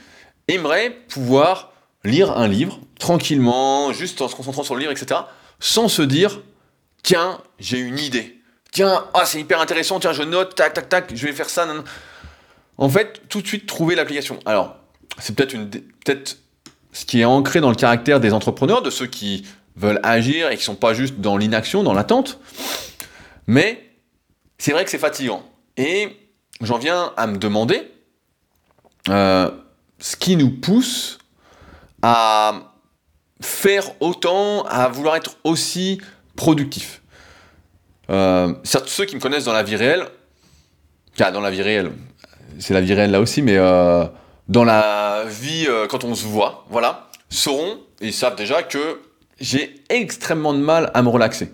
aimeraient 0.47 0.91
pouvoir 1.09 1.73
lire 2.03 2.37
un 2.37 2.47
livre 2.47 2.79
tranquillement, 2.99 3.93
juste 3.93 4.21
en 4.21 4.27
se 4.27 4.35
concentrant 4.35 4.63
sur 4.63 4.75
le 4.75 4.81
livre, 4.81 4.91
etc 4.91 5.21
sans 5.59 5.87
se 5.87 6.01
dire 6.01 6.41
tiens, 7.03 7.41
j'ai 7.59 7.79
une 7.79 7.99
idée. 7.99 8.41
Tiens, 8.71 9.05
ah, 9.13 9.25
c'est 9.25 9.39
hyper 9.39 9.61
intéressant, 9.61 9.99
tiens, 9.99 10.13
je 10.13 10.23
note, 10.23 10.55
tac, 10.55 10.73
tac, 10.73 10.89
tac, 10.89 11.15
je 11.15 11.25
vais 11.25 11.33
faire 11.33 11.49
ça. 11.49 11.67
En 12.77 12.89
fait, 12.89 13.21
tout 13.29 13.41
de 13.41 13.47
suite 13.47 13.65
trouver 13.65 13.95
l'application. 13.95 14.39
Alors, 14.45 14.75
c'est 15.17 15.35
peut-être 15.35 15.53
une 15.53 15.69
peut-être 15.69 16.37
ce 16.91 17.05
qui 17.05 17.21
est 17.21 17.25
ancré 17.25 17.61
dans 17.61 17.69
le 17.69 17.75
caractère 17.75 18.19
des 18.19 18.33
entrepreneurs, 18.33 18.81
de 18.81 18.89
ceux 18.89 19.07
qui 19.07 19.45
veulent 19.75 19.99
agir 20.03 20.49
et 20.49 20.55
qui 20.55 20.61
ne 20.61 20.65
sont 20.65 20.75
pas 20.75 20.93
juste 20.93 21.19
dans 21.19 21.37
l'inaction, 21.37 21.83
dans 21.83 21.93
l'attente. 21.93 22.39
Mais 23.45 23.89
c'est 24.57 24.71
vrai 24.71 24.83
que 24.83 24.89
c'est 24.89 24.97
fatigant. 24.97 25.43
Et 25.77 26.17
j'en 26.61 26.77
viens 26.77 27.13
à 27.15 27.27
me 27.27 27.37
demander 27.37 27.91
euh, 29.09 29.51
ce 29.99 30.15
qui 30.15 30.35
nous 30.35 30.49
pousse 30.49 31.19
à 32.01 32.73
faire 33.41 33.91
autant, 34.00 34.63
à 34.63 34.88
vouloir 34.88 35.15
être 35.15 35.38
aussi 35.43 36.00
productif. 36.36 37.02
Euh, 38.10 38.54
ceux 38.63 39.06
qui 39.06 39.15
me 39.15 39.21
connaissent 39.21 39.45
dans 39.45 39.54
la 39.54 39.63
vie 39.63 39.76
réelle, 39.76 40.06
car 41.15 41.32
dans 41.32 41.41
la 41.41 41.52
vie 41.52 41.62
réelle, 41.62 41.91
c'est 42.60 42.73
la 42.73 42.82
vie 42.82 42.93
réelle 42.93 43.12
là 43.12 43.19
aussi, 43.19 43.41
mais 43.41 43.58
euh, 43.58 44.06
dans 44.47 44.63
la 44.63 45.26
vie 45.28 45.65
euh, 45.67 45.88
quand 45.88 46.04
on 46.04 46.15
se 46.15 46.26
voit, 46.26 46.65
voilà, 46.69 47.10
sauront 47.30 47.80
et 48.00 48.12
savent 48.12 48.36
déjà 48.36 48.63
que 48.63 49.02
j'ai 49.39 49.76
extrêmement 49.89 50.54
de 50.54 50.60
mal 50.60 50.91
à 50.93 51.02
me 51.02 51.10
relaxer, 51.10 51.52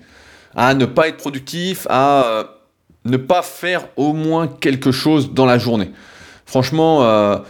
à 0.56 0.74
ne 0.76 0.86
pas 0.86 1.08
être 1.08 1.18
productif, 1.18 1.88
à 1.90 2.46
ne 3.06 3.18
pas 3.18 3.42
faire 3.42 3.88
au 3.98 4.14
moins 4.14 4.48
quelque 4.48 4.92
chose 4.92 5.34
dans 5.34 5.46
la 5.46 5.58
journée. 5.58 5.92
Franchement, 6.46 7.44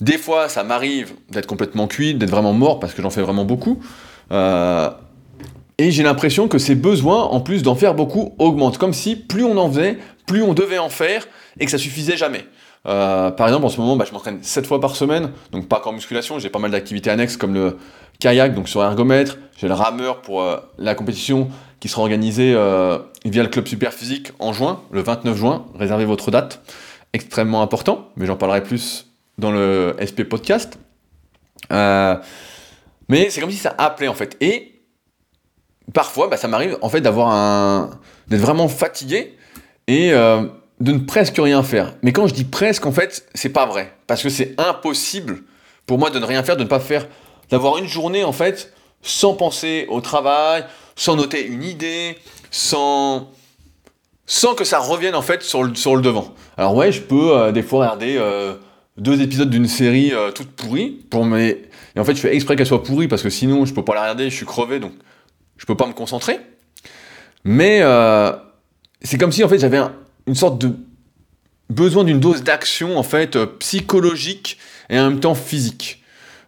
des 0.00 0.18
fois, 0.18 0.48
ça 0.48 0.62
m'arrive 0.62 1.14
d'être 1.30 1.46
complètement 1.46 1.86
cuit, 1.86 2.14
d'être 2.14 2.30
vraiment 2.30 2.52
mort, 2.52 2.80
parce 2.80 2.92
que 2.92 3.02
j'en 3.02 3.10
fais 3.10 3.22
vraiment 3.22 3.44
beaucoup. 3.44 3.80
Euh, 4.30 4.90
et 5.78 5.90
j'ai 5.90 6.02
l'impression 6.02 6.48
que 6.48 6.58
ces 6.58 6.74
besoins, 6.74 7.22
en 7.24 7.40
plus 7.40 7.62
d'en 7.62 7.74
faire 7.74 7.94
beaucoup, 7.94 8.34
augmentent. 8.38 8.78
Comme 8.78 8.92
si 8.92 9.16
plus 9.16 9.44
on 9.44 9.56
en 9.56 9.70
faisait, 9.70 9.98
plus 10.26 10.42
on 10.42 10.52
devait 10.52 10.78
en 10.78 10.90
faire, 10.90 11.26
et 11.58 11.64
que 11.64 11.70
ça 11.70 11.78
suffisait 11.78 12.16
jamais. 12.16 12.44
Euh, 12.86 13.30
par 13.30 13.48
exemple, 13.48 13.64
en 13.64 13.68
ce 13.68 13.80
moment, 13.80 13.96
bah, 13.96 14.04
je 14.06 14.12
m'entraîne 14.12 14.38
7 14.42 14.66
fois 14.66 14.80
par 14.80 14.96
semaine, 14.96 15.30
donc 15.50 15.66
pas 15.66 15.80
qu'en 15.80 15.92
musculation, 15.92 16.38
j'ai 16.38 16.50
pas 16.50 16.58
mal 16.58 16.70
d'activités 16.70 17.10
annexes 17.10 17.36
comme 17.36 17.54
le 17.54 17.78
kayak, 18.20 18.54
donc 18.54 18.68
sur 18.68 18.82
ergomètre, 18.82 19.38
j'ai 19.56 19.66
le 19.66 19.74
rameur 19.74 20.20
pour 20.20 20.42
euh, 20.42 20.58
la 20.78 20.94
compétition 20.94 21.48
qui 21.80 21.88
sera 21.88 22.02
organisée 22.02 22.52
via 23.26 23.42
le 23.42 23.48
club 23.48 23.66
super 23.66 23.92
physique 23.92 24.32
en 24.38 24.52
juin, 24.54 24.80
le 24.92 25.02
29 25.02 25.36
juin, 25.36 25.66
réservez 25.78 26.06
votre 26.06 26.30
date, 26.30 26.62
extrêmement 27.12 27.60
important, 27.60 28.08
mais 28.16 28.24
j'en 28.24 28.36
parlerai 28.36 28.62
plus 28.62 29.06
dans 29.38 29.50
le 29.50 29.96
SP 30.00 30.22
Podcast. 30.22 30.78
Euh, 31.72 32.16
mais 33.08 33.30
c'est 33.30 33.40
comme 33.40 33.50
si 33.50 33.56
ça 33.56 33.74
appelait 33.78 34.08
en 34.08 34.14
fait. 34.14 34.36
Et 34.40 34.82
parfois, 35.92 36.28
bah, 36.28 36.36
ça 36.36 36.48
m'arrive 36.48 36.78
en 36.82 36.88
fait 36.88 37.00
d'avoir 37.00 37.28
un. 37.28 37.90
d'être 38.28 38.40
vraiment 38.40 38.68
fatigué 38.68 39.36
et 39.86 40.12
euh, 40.12 40.46
de 40.80 40.92
ne 40.92 40.98
presque 41.00 41.36
rien 41.38 41.62
faire. 41.62 41.94
Mais 42.02 42.12
quand 42.12 42.26
je 42.26 42.34
dis 42.34 42.44
presque, 42.44 42.86
en 42.86 42.92
fait, 42.92 43.26
c'est 43.34 43.50
pas 43.50 43.66
vrai. 43.66 43.94
Parce 44.06 44.22
que 44.22 44.28
c'est 44.28 44.54
impossible 44.58 45.42
pour 45.86 45.98
moi 45.98 46.10
de 46.10 46.18
ne 46.18 46.24
rien 46.24 46.42
faire, 46.42 46.56
de 46.56 46.64
ne 46.64 46.68
pas 46.68 46.80
faire. 46.80 47.06
d'avoir 47.50 47.78
une 47.78 47.86
journée 47.86 48.24
en 48.24 48.32
fait 48.32 48.72
sans 49.02 49.34
penser 49.34 49.86
au 49.88 50.00
travail, 50.00 50.64
sans 50.96 51.14
noter 51.14 51.46
une 51.46 51.62
idée, 51.62 52.18
sans, 52.50 53.30
sans 54.26 54.54
que 54.54 54.64
ça 54.64 54.80
revienne 54.80 55.14
en 55.14 55.22
fait 55.22 55.42
sur 55.42 55.62
le, 55.62 55.74
sur 55.76 55.94
le 55.94 56.02
devant. 56.02 56.34
Alors 56.56 56.74
ouais, 56.74 56.90
je 56.90 57.02
peux 57.02 57.36
euh, 57.36 57.52
des 57.52 57.62
fois 57.62 57.84
regarder 57.84 58.16
deux 58.98 59.20
épisodes 59.20 59.50
d'une 59.50 59.66
série 59.66 60.12
euh, 60.12 60.30
toute 60.30 60.50
pourrie, 60.50 60.90
pour 61.10 61.24
mes... 61.24 61.48
et 61.94 62.00
en 62.00 62.04
fait 62.04 62.14
je 62.14 62.20
fais 62.20 62.34
exprès 62.34 62.56
qu'elle 62.56 62.66
soit 62.66 62.82
pourrie 62.82 63.08
parce 63.08 63.22
que 63.22 63.30
sinon 63.30 63.64
je 63.64 63.74
peux 63.74 63.84
pas 63.84 63.94
la 63.94 64.02
regarder, 64.02 64.30
je 64.30 64.34
suis 64.34 64.46
crevé, 64.46 64.80
donc 64.80 64.92
je 65.56 65.66
peux 65.66 65.76
pas 65.76 65.86
me 65.86 65.92
concentrer. 65.92 66.38
Mais 67.44 67.82
c'est 69.02 69.18
comme 69.18 69.32
si 69.32 69.44
en 69.44 69.48
fait 69.48 69.58
j'avais 69.58 69.80
une 70.26 70.34
sorte 70.34 70.60
de 70.60 70.72
besoin 71.70 72.04
d'une 72.04 72.20
dose 72.20 72.42
d'action 72.42 72.98
en 72.98 73.02
fait 73.02 73.38
psychologique 73.58 74.58
et 74.90 74.98
en 74.98 75.10
même 75.10 75.20
temps 75.20 75.34
physique. 75.34 76.02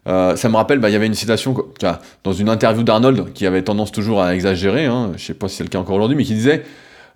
Euh, 0.09 0.37
ça 0.37 0.49
me 0.49 0.57
rappelle, 0.57 0.79
bah, 0.79 0.89
il 0.89 0.93
y 0.93 0.97
avait 0.97 1.07
une 1.07 1.15
citation 1.15 1.55
dans 2.25 2.33
une 2.33 2.49
interview 2.49 2.83
d'Arnold 2.83 3.33
qui 3.35 3.47
avait 3.47 3.63
tendance 3.63 3.93
toujours 3.93 4.23
à 4.23 4.35
exagérer, 4.35 4.87
hein, 4.87 5.13
je 5.17 5.25
sais 5.25 5.35
pas 5.35 5.49
si 5.49 5.57
c'est 5.57 5.65
le 5.65 5.69
cas 5.69 5.79
encore 5.79 5.97
aujourd'hui, 5.97 6.17
mais 6.17 6.25
qui 6.25 6.35
disait 6.35 6.65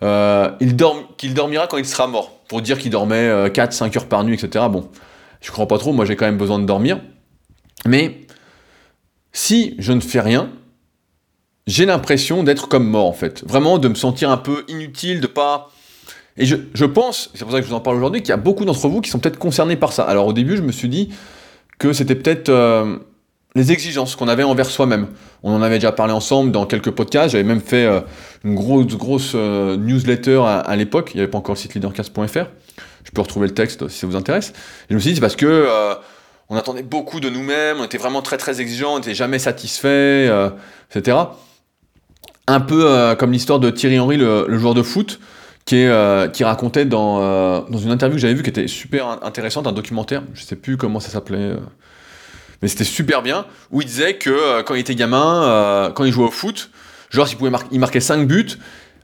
euh, 0.02 0.50
qu'il 1.16 1.34
dormira 1.34 1.66
quand 1.68 1.78
il 1.78 1.86
sera 1.86 2.06
mort, 2.06 2.40
pour 2.48 2.60
dire 2.60 2.78
qu'il 2.78 2.90
dormait 2.90 3.48
4-5 3.48 3.84
euh, 3.84 3.98
heures 3.98 4.06
par 4.06 4.24
nuit, 4.24 4.34
etc. 4.34 4.66
Bon, 4.70 4.88
je 5.42 5.50
crois 5.50 5.68
pas 5.68 5.78
trop, 5.78 5.92
moi 5.92 6.04
j'ai 6.06 6.16
quand 6.16 6.26
même 6.26 6.38
besoin 6.38 6.58
de 6.58 6.64
dormir. 6.64 7.00
Mais 7.84 8.20
si 9.32 9.74
je 9.78 9.92
ne 9.92 10.00
fais 10.00 10.20
rien, 10.20 10.50
j'ai 11.66 11.84
l'impression 11.84 12.42
d'être 12.42 12.68
comme 12.68 12.88
mort 12.88 13.06
en 13.06 13.12
fait. 13.12 13.44
Vraiment 13.46 13.78
de 13.78 13.88
me 13.88 13.94
sentir 13.94 14.30
un 14.30 14.38
peu 14.38 14.64
inutile, 14.68 15.20
de 15.20 15.26
pas. 15.26 15.70
Et 16.38 16.46
je, 16.46 16.84
pense, 16.86 17.30
c'est 17.34 17.44
pour 17.44 17.52
ça 17.52 17.58
que 17.58 17.64
je 17.64 17.68
vous 17.68 17.76
en 17.76 17.80
parle 17.80 17.96
aujourd'hui, 17.96 18.22
qu'il 18.22 18.30
y 18.30 18.32
a 18.32 18.38
beaucoup 18.38 18.64
d'entre 18.64 18.88
vous 18.88 19.02
qui 19.02 19.10
sont 19.10 19.18
peut-être 19.18 19.38
concernés 19.38 19.76
par 19.76 19.92
ça. 19.92 20.04
Alors 20.04 20.28
au 20.28 20.32
début, 20.32 20.56
je 20.56 20.62
me 20.62 20.72
suis 20.72 20.88
dit, 20.88 21.10
que 21.82 21.92
c'était 21.92 22.14
peut-être 22.14 22.48
euh, 22.48 22.98
les 23.56 23.72
exigences 23.72 24.14
qu'on 24.14 24.28
avait 24.28 24.44
envers 24.44 24.66
soi-même. 24.66 25.08
On 25.42 25.52
en 25.52 25.62
avait 25.62 25.76
déjà 25.76 25.90
parlé 25.90 26.12
ensemble 26.12 26.52
dans 26.52 26.64
quelques 26.64 26.92
podcasts. 26.92 27.32
J'avais 27.32 27.44
même 27.44 27.60
fait 27.60 27.84
euh, 27.84 28.00
une 28.44 28.54
grosse, 28.54 28.86
grosse 28.86 29.32
euh, 29.34 29.76
newsletter 29.76 30.42
à, 30.46 30.76
l'époque. 30.76 31.10
Il 31.12 31.16
n'y 31.16 31.22
avait 31.22 31.30
pas 31.30 31.38
encore 31.38 31.56
le 31.56 31.60
site 31.60 31.74
leadercast.fr. 31.74 32.46
Je 33.04 33.10
peux 33.10 33.20
retrouver 33.20 33.48
le 33.48 33.54
texte 33.54 33.88
si 33.88 33.98
ça 33.98 34.06
vous 34.06 34.16
intéresse. 34.16 34.50
Et 34.50 34.90
je 34.90 34.94
me 34.94 35.00
suis 35.00 35.10
dit, 35.10 35.16
c'est 35.16 35.20
parce 35.20 35.36
que 35.36 35.68
on 36.48 36.56
attendait 36.56 36.82
beaucoup 36.82 37.20
de 37.20 37.30
nous-mêmes, 37.30 37.78
on 37.80 37.84
était 37.84 37.98
vraiment 37.98 38.20
très 38.22 38.36
très 38.36 38.60
exigeants, 38.60 38.94
on 38.94 38.98
n'était 38.98 39.14
jamais 39.14 39.38
satisfait, 39.38 40.30
etc. 40.94 41.16
Un 42.46 42.60
peu 42.60 43.14
comme 43.18 43.32
l'histoire 43.32 43.58
de 43.58 43.70
Thierry 43.70 43.98
Henry, 43.98 44.16
le, 44.18 44.58
joueur 44.58 44.74
de 44.74 44.82
foot, 44.82 45.18
qui, 45.64 45.76
est, 45.76 46.32
qui 46.32 46.44
racontait 46.44 46.84
dans, 46.84 47.60
dans 47.62 47.78
une 47.78 47.90
interview 47.90 48.16
que 48.16 48.20
j'avais 48.20 48.34
vue 48.34 48.42
qui 48.42 48.50
était 48.50 48.68
super 48.68 49.24
intéressante, 49.24 49.66
un 49.66 49.72
documentaire, 49.72 50.22
je 50.34 50.42
sais 50.44 50.56
plus 50.56 50.76
comment 50.76 51.00
ça 51.00 51.08
s'appelait, 51.08 51.56
mais 52.62 52.68
c'était 52.68 52.84
super 52.84 53.22
bien, 53.22 53.44
où 53.72 53.82
il 53.82 53.86
disait 53.86 54.14
que 54.14 54.30
euh, 54.30 54.62
quand 54.62 54.74
il 54.74 54.80
était 54.80 54.94
gamin, 54.94 55.42
euh, 55.42 55.90
quand 55.90 56.04
il 56.04 56.12
jouait 56.12 56.26
au 56.26 56.30
foot, 56.30 56.70
genre 57.10 57.26
s'il 57.26 57.36
pouvait 57.36 57.50
il 57.72 57.80
marquait 57.80 58.00
5 58.00 58.26
buts, 58.26 58.56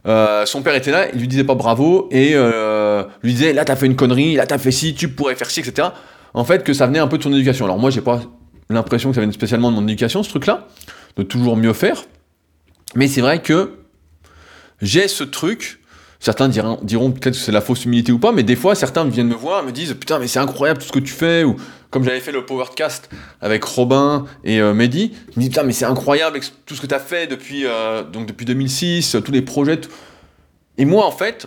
euh, 0.08 0.46
son 0.46 0.62
père 0.62 0.74
était 0.74 0.90
là, 0.90 1.08
il 1.12 1.20
lui 1.20 1.28
disait 1.28 1.44
pas 1.44 1.54
bravo, 1.54 2.08
et 2.10 2.34
lui 3.22 3.34
disait 3.34 3.52
là 3.52 3.64
t'as 3.64 3.76
fait 3.76 3.86
une 3.86 3.96
connerie, 3.96 4.34
là 4.34 4.46
t'as 4.46 4.58
fait 4.58 4.72
ci, 4.72 4.94
tu 4.94 5.08
pourrais 5.08 5.34
faire 5.34 5.50
ci, 5.50 5.60
etc. 5.60 5.88
En 6.34 6.44
fait, 6.44 6.64
que 6.64 6.72
ça 6.72 6.86
venait 6.86 6.98
un 6.98 7.08
peu 7.08 7.18
de 7.18 7.22
son 7.22 7.32
éducation. 7.32 7.64
Alors 7.64 7.78
moi 7.78 7.90
j'ai 7.90 8.00
pas 8.00 8.20
l'impression 8.70 9.10
que 9.10 9.14
ça 9.14 9.20
venait 9.20 9.32
spécialement 9.32 9.70
de 9.70 9.76
mon 9.76 9.86
éducation, 9.86 10.22
ce 10.22 10.30
truc-là, 10.30 10.68
de 11.16 11.22
toujours 11.22 11.56
mieux 11.56 11.72
faire. 11.72 12.04
Mais 12.94 13.08
c'est 13.08 13.20
vrai 13.20 13.42
que 13.42 13.74
j'ai 14.80 15.08
ce 15.08 15.24
truc 15.24 15.80
Certains 16.20 16.48
diront, 16.48 17.12
peut-être 17.12 17.34
que 17.34 17.40
c'est 17.40 17.52
la 17.52 17.60
fausse 17.60 17.84
humilité 17.84 18.10
ou 18.10 18.18
pas, 18.18 18.32
mais 18.32 18.42
des 18.42 18.56
fois, 18.56 18.74
certains 18.74 19.04
viennent 19.04 19.28
me 19.28 19.36
voir, 19.36 19.62
me 19.62 19.70
disent 19.70 19.94
Putain, 19.94 20.18
mais 20.18 20.26
c'est 20.26 20.40
incroyable 20.40 20.80
tout 20.80 20.88
ce 20.88 20.92
que 20.92 20.98
tu 20.98 21.12
fais. 21.12 21.44
Ou 21.44 21.56
comme 21.90 22.02
j'avais 22.02 22.18
fait 22.18 22.32
le 22.32 22.44
Powercast 22.44 23.08
avec 23.40 23.62
Robin 23.62 24.26
et 24.42 24.60
euh, 24.60 24.74
Mehdi, 24.74 25.14
je 25.32 25.38
me 25.38 25.44
dis 25.44 25.48
Putain, 25.48 25.62
mais 25.62 25.72
c'est 25.72 25.84
incroyable 25.84 26.40
tout 26.66 26.74
ce 26.74 26.80
que 26.80 26.88
tu 26.88 26.94
as 26.94 26.98
fait 26.98 27.28
depuis, 27.28 27.66
euh, 27.66 28.02
donc 28.02 28.26
depuis 28.26 28.44
2006, 28.44 29.16
tous 29.24 29.30
les 29.30 29.42
projets. 29.42 29.80
Et 30.76 30.84
moi, 30.84 31.06
en 31.06 31.12
fait, 31.12 31.46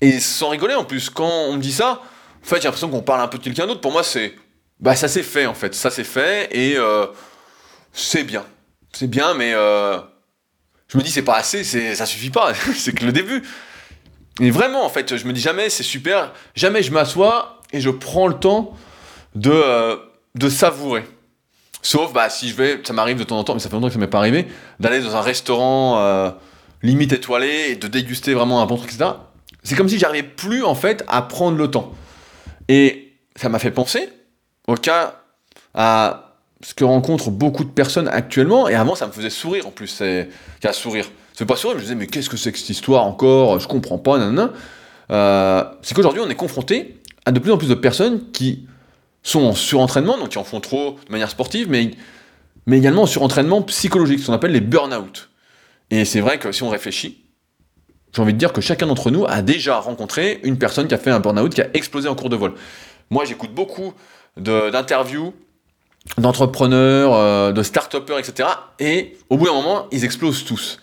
et 0.00 0.20
sans 0.20 0.50
rigoler 0.50 0.74
en 0.74 0.84
plus, 0.84 1.10
quand 1.10 1.46
on 1.48 1.54
me 1.54 1.60
dit 1.60 1.72
ça, 1.72 2.00
en 2.40 2.46
fait, 2.46 2.56
j'ai 2.58 2.64
l'impression 2.64 2.90
qu'on 2.90 3.02
parle 3.02 3.20
un 3.20 3.28
peu 3.28 3.38
de 3.38 3.42
quelqu'un 3.42 3.66
d'autre. 3.66 3.80
Pour 3.80 3.92
moi, 3.92 4.04
c'est. 4.04 4.32
Bah, 4.78 4.94
ça 4.94 5.08
s'est 5.08 5.24
fait, 5.24 5.46
en 5.46 5.54
fait. 5.54 5.74
Ça 5.74 5.90
s'est 5.90 6.04
fait 6.04 6.48
et 6.52 6.76
euh, 6.76 7.06
c'est 7.92 8.22
bien. 8.22 8.44
C'est 8.92 9.08
bien, 9.08 9.34
mais. 9.34 9.50
je 9.50 10.98
me 10.98 11.02
dis, 11.02 11.10
c'est 11.10 11.22
pas 11.22 11.36
assez, 11.36 11.64
ça 11.64 12.06
suffit 12.06 12.30
pas. 12.30 12.52
c'est 12.76 12.92
que 12.92 13.04
le 13.04 13.10
début. 13.10 13.42
Et 14.40 14.50
vraiment, 14.50 14.84
en 14.84 14.88
fait, 14.88 15.16
je 15.16 15.26
me 15.26 15.32
dis 15.32 15.40
jamais 15.40 15.68
c'est 15.70 15.82
super, 15.82 16.32
jamais 16.54 16.82
je 16.82 16.92
m'assois 16.92 17.60
et 17.72 17.80
je 17.80 17.90
prends 17.90 18.28
le 18.28 18.34
temps 18.34 18.74
de, 19.34 19.50
euh, 19.50 19.96
de 20.34 20.48
savourer. 20.48 21.04
Sauf, 21.82 22.12
bah, 22.12 22.28
si 22.28 22.48
je 22.48 22.54
vais, 22.54 22.80
ça 22.84 22.92
m'arrive 22.92 23.18
de 23.18 23.24
temps 23.24 23.38
en 23.38 23.44
temps, 23.44 23.54
mais 23.54 23.60
ça 23.60 23.68
fait 23.68 23.74
longtemps 23.74 23.88
que 23.88 23.92
ça 23.92 23.98
m'est 23.98 24.06
pas 24.06 24.18
arrivé, 24.18 24.46
d'aller 24.80 25.00
dans 25.00 25.16
un 25.16 25.20
restaurant 25.20 25.98
euh, 25.98 26.30
limite 26.82 27.12
étoilé 27.12 27.70
et 27.70 27.76
de 27.76 27.86
déguster 27.88 28.34
vraiment 28.34 28.62
un 28.62 28.66
bon 28.66 28.76
truc, 28.76 28.92
etc. 28.92 29.10
C'est 29.62 29.76
comme 29.76 29.88
si 29.88 29.98
j'arrivais 29.98 30.26
plus, 30.26 30.64
en 30.64 30.74
fait, 30.74 31.04
à 31.08 31.22
prendre 31.22 31.56
le 31.56 31.70
temps. 31.70 31.92
Et 32.68 33.12
ça 33.36 33.48
m'a 33.48 33.58
fait 33.58 33.70
penser 33.70 34.08
au 34.66 34.74
cas 34.74 35.22
à 35.74 36.34
ce 36.62 36.74
que 36.74 36.84
rencontrent 36.84 37.30
beaucoup 37.30 37.64
de 37.64 37.70
personnes 37.70 38.08
actuellement, 38.08 38.68
et 38.68 38.74
avant, 38.74 38.94
ça 38.94 39.06
me 39.06 39.12
faisait 39.12 39.30
sourire 39.30 39.66
en 39.66 39.70
plus, 39.70 39.86
c'est 39.86 40.28
qu'à 40.60 40.72
sourire. 40.72 41.06
C'est 41.38 41.46
pas 41.46 41.54
sûr, 41.54 41.70
je 41.70 41.76
me 41.76 41.80
disais, 41.80 41.94
mais 41.94 42.08
qu'est-ce 42.08 42.28
que 42.28 42.36
c'est 42.36 42.50
que 42.50 42.58
cette 42.58 42.70
histoire 42.70 43.04
encore? 43.04 43.60
Je 43.60 43.68
comprends 43.68 43.96
pas, 43.96 44.18
nanana. 44.18 44.52
Euh, 45.12 45.62
c'est 45.82 45.94
qu'aujourd'hui, 45.94 46.20
on 46.20 46.28
est 46.28 46.34
confronté 46.34 47.00
à 47.26 47.30
de 47.30 47.38
plus 47.38 47.52
en 47.52 47.56
plus 47.56 47.68
de 47.68 47.76
personnes 47.76 48.32
qui 48.32 48.66
sont 49.22 49.44
en 49.44 49.54
surentraînement, 49.54 50.18
donc 50.18 50.30
qui 50.30 50.38
en 50.38 50.42
font 50.42 50.58
trop 50.58 50.98
de 51.06 51.12
manière 51.12 51.30
sportive, 51.30 51.70
mais, 51.70 51.92
mais 52.66 52.78
également 52.78 53.02
en 53.02 53.06
surentraînement 53.06 53.62
psychologique, 53.62 54.18
ce 54.18 54.26
qu'on 54.26 54.32
appelle 54.32 54.50
les 54.50 54.60
burn-out. 54.60 55.30
Et 55.92 56.04
c'est 56.04 56.18
vrai 56.18 56.40
que 56.40 56.50
si 56.50 56.64
on 56.64 56.70
réfléchit, 56.70 57.22
j'ai 58.12 58.20
envie 58.20 58.32
de 58.32 58.38
dire 58.38 58.52
que 58.52 58.60
chacun 58.60 58.88
d'entre 58.88 59.12
nous 59.12 59.24
a 59.24 59.40
déjà 59.40 59.78
rencontré 59.78 60.40
une 60.42 60.58
personne 60.58 60.88
qui 60.88 60.94
a 60.94 60.98
fait 60.98 61.12
un 61.12 61.20
burn-out, 61.20 61.54
qui 61.54 61.62
a 61.62 61.68
explosé 61.72 62.08
en 62.08 62.16
cours 62.16 62.30
de 62.30 62.36
vol. 62.36 62.54
Moi, 63.10 63.24
j'écoute 63.24 63.54
beaucoup 63.54 63.92
d'interviews 64.36 65.34
d'entrepreneurs, 66.16 67.14
euh, 67.14 67.52
de 67.52 67.62
start-upers, 67.62 68.18
etc. 68.18 68.48
Et 68.80 69.16
au 69.30 69.36
bout 69.36 69.46
d'un 69.46 69.52
moment, 69.52 69.86
ils 69.92 70.04
explosent 70.04 70.44
tous. 70.44 70.80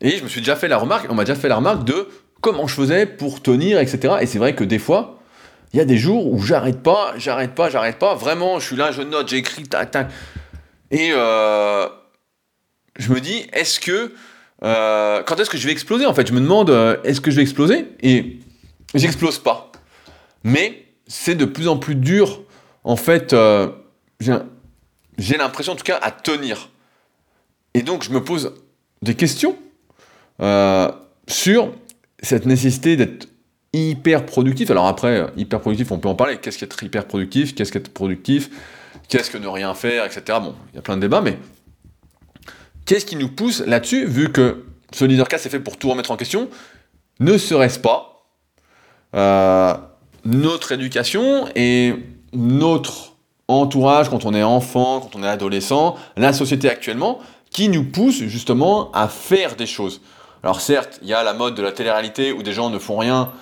Et 0.00 0.18
je 0.18 0.22
me 0.22 0.28
suis 0.28 0.40
déjà 0.40 0.56
fait 0.56 0.68
la 0.68 0.78
remarque, 0.78 1.06
on 1.10 1.14
m'a 1.14 1.24
déjà 1.24 1.38
fait 1.38 1.48
la 1.48 1.56
remarque 1.56 1.84
de 1.84 2.08
comment 2.40 2.66
je 2.66 2.74
faisais 2.74 3.06
pour 3.06 3.42
tenir, 3.42 3.78
etc. 3.78 4.16
Et 4.20 4.26
c'est 4.26 4.38
vrai 4.38 4.54
que 4.54 4.64
des 4.64 4.78
fois, 4.78 5.18
il 5.72 5.78
y 5.78 5.80
a 5.82 5.84
des 5.84 5.96
jours 5.96 6.32
où 6.32 6.42
j'arrête 6.42 6.82
pas, 6.82 7.14
j'arrête 7.16 7.54
pas, 7.54 7.70
j'arrête 7.70 7.98
pas. 7.98 8.14
Vraiment, 8.14 8.58
je 8.58 8.66
suis 8.66 8.76
là, 8.76 8.92
je 8.92 9.02
note, 9.02 9.28
j'écris, 9.28 9.64
tac, 9.64 9.90
tac. 9.90 10.10
Et 10.90 11.10
euh, 11.12 11.88
je 12.98 13.12
me 13.12 13.20
dis, 13.20 13.46
est-ce 13.52 13.80
que. 13.80 14.14
Euh, 14.62 15.22
quand 15.24 15.38
est-ce 15.38 15.50
que 15.50 15.58
je 15.58 15.66
vais 15.66 15.72
exploser 15.72 16.06
En 16.06 16.14
fait, 16.14 16.26
je 16.26 16.32
me 16.32 16.40
demande, 16.40 16.70
euh, 16.70 16.96
est-ce 17.04 17.20
que 17.20 17.30
je 17.30 17.36
vais 17.36 17.42
exploser? 17.42 17.88
Et 18.00 18.38
j'explose 18.94 19.38
pas. 19.38 19.70
Mais 20.44 20.86
c'est 21.06 21.34
de 21.34 21.44
plus 21.44 21.68
en 21.68 21.76
plus 21.76 21.94
dur, 21.94 22.42
en 22.84 22.96
fait, 22.96 23.34
j'ai 24.20 25.36
l'impression 25.36 25.72
en 25.72 25.76
tout 25.76 25.84
cas 25.84 25.98
à 26.00 26.10
tenir. 26.10 26.70
Et 27.74 27.82
donc, 27.82 28.04
je 28.04 28.10
me 28.10 28.22
pose 28.22 28.54
des 29.02 29.14
questions 29.14 29.56
euh, 30.40 30.90
sur 31.28 31.72
cette 32.20 32.46
nécessité 32.46 32.96
d'être 32.96 33.28
hyper 33.72 34.26
productif. 34.26 34.70
Alors 34.70 34.86
après, 34.86 35.26
hyper 35.36 35.60
productif, 35.60 35.92
on 35.92 35.98
peut 35.98 36.08
en 36.08 36.14
parler. 36.14 36.38
Qu'est-ce 36.38 36.58
qu'être 36.58 36.82
hyper 36.82 37.06
productif 37.06 37.54
Qu'est-ce 37.54 37.72
qu'être 37.72 37.92
productif? 37.92 38.50
Qu'est-ce 39.08 39.30
que 39.30 39.38
ne 39.38 39.46
rien 39.46 39.74
faire, 39.74 40.04
etc. 40.04 40.38
Bon, 40.40 40.54
il 40.72 40.76
y 40.76 40.78
a 40.78 40.82
plein 40.82 40.96
de 40.96 41.02
débats, 41.02 41.20
mais 41.20 41.38
qu'est-ce 42.86 43.06
qui 43.06 43.16
nous 43.16 43.28
pousse 43.28 43.60
là-dessus, 43.60 44.06
vu 44.06 44.32
que 44.32 44.64
ce 44.92 45.04
leadercast 45.04 45.46
est 45.46 45.50
fait 45.50 45.60
pour 45.60 45.76
tout 45.76 45.90
remettre 45.90 46.10
en 46.10 46.16
question? 46.16 46.48
Ne 47.20 47.38
serait-ce 47.38 47.78
pas 47.78 48.16
euh, 49.14 49.74
notre 50.24 50.72
éducation 50.72 51.46
et 51.54 51.94
notre 52.32 53.14
entourage 53.48 54.10
quand 54.10 54.24
on 54.24 54.34
est 54.34 54.42
enfant, 54.42 55.00
quand 55.00 55.18
on 55.18 55.22
est 55.22 55.28
adolescent, 55.28 55.96
la 56.16 56.32
société 56.32 56.68
actuellement, 56.68 57.20
qui 57.50 57.68
nous 57.68 57.84
pousse 57.84 58.18
justement 58.24 58.90
à 58.92 59.08
faire 59.08 59.56
des 59.56 59.66
choses 59.66 60.00
alors 60.46 60.60
certes, 60.60 61.00
il 61.02 61.08
y 61.08 61.12
a 61.12 61.24
la 61.24 61.34
mode 61.34 61.56
de 61.56 61.62
la 61.62 61.72
télé-réalité 61.72 62.30
où 62.30 62.44
des 62.44 62.52
gens 62.52 62.70
ne 62.70 62.78
font 62.78 62.98
rien 62.98 63.32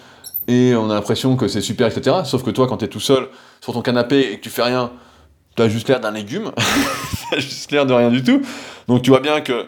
et 0.49 0.75
on 0.75 0.89
a 0.89 0.95
l'impression 0.95 1.37
que 1.37 1.49
c'est 1.49 1.61
super, 1.61 1.87
etc. 1.87 2.17
Sauf 2.25 2.43
que 2.43 2.51
toi, 2.51 2.67
quand 2.67 2.79
tu 2.79 2.87
es 2.87 2.89
tout 2.89 2.99
seul 2.99 3.29
sur 3.61 3.75
ton 3.75 3.83
canapé 3.83 4.21
et 4.33 4.39
que 4.39 4.43
tu 4.43 4.49
fais 4.49 4.63
rien, 4.63 4.91
tu 5.55 5.61
as 5.61 5.69
juste 5.69 5.87
l'air 5.91 6.01
d'un 6.01 6.13
légume. 6.13 6.51
tu 7.29 7.35
as 7.35 7.41
juste 7.41 7.71
l'air 7.73 7.85
de 7.85 7.93
rien 7.93 8.09
du 8.09 8.23
tout. 8.23 8.41
Donc 8.89 9.03
tu 9.03 9.11
vois 9.11 9.21
bien 9.21 9.43
que 9.43 9.67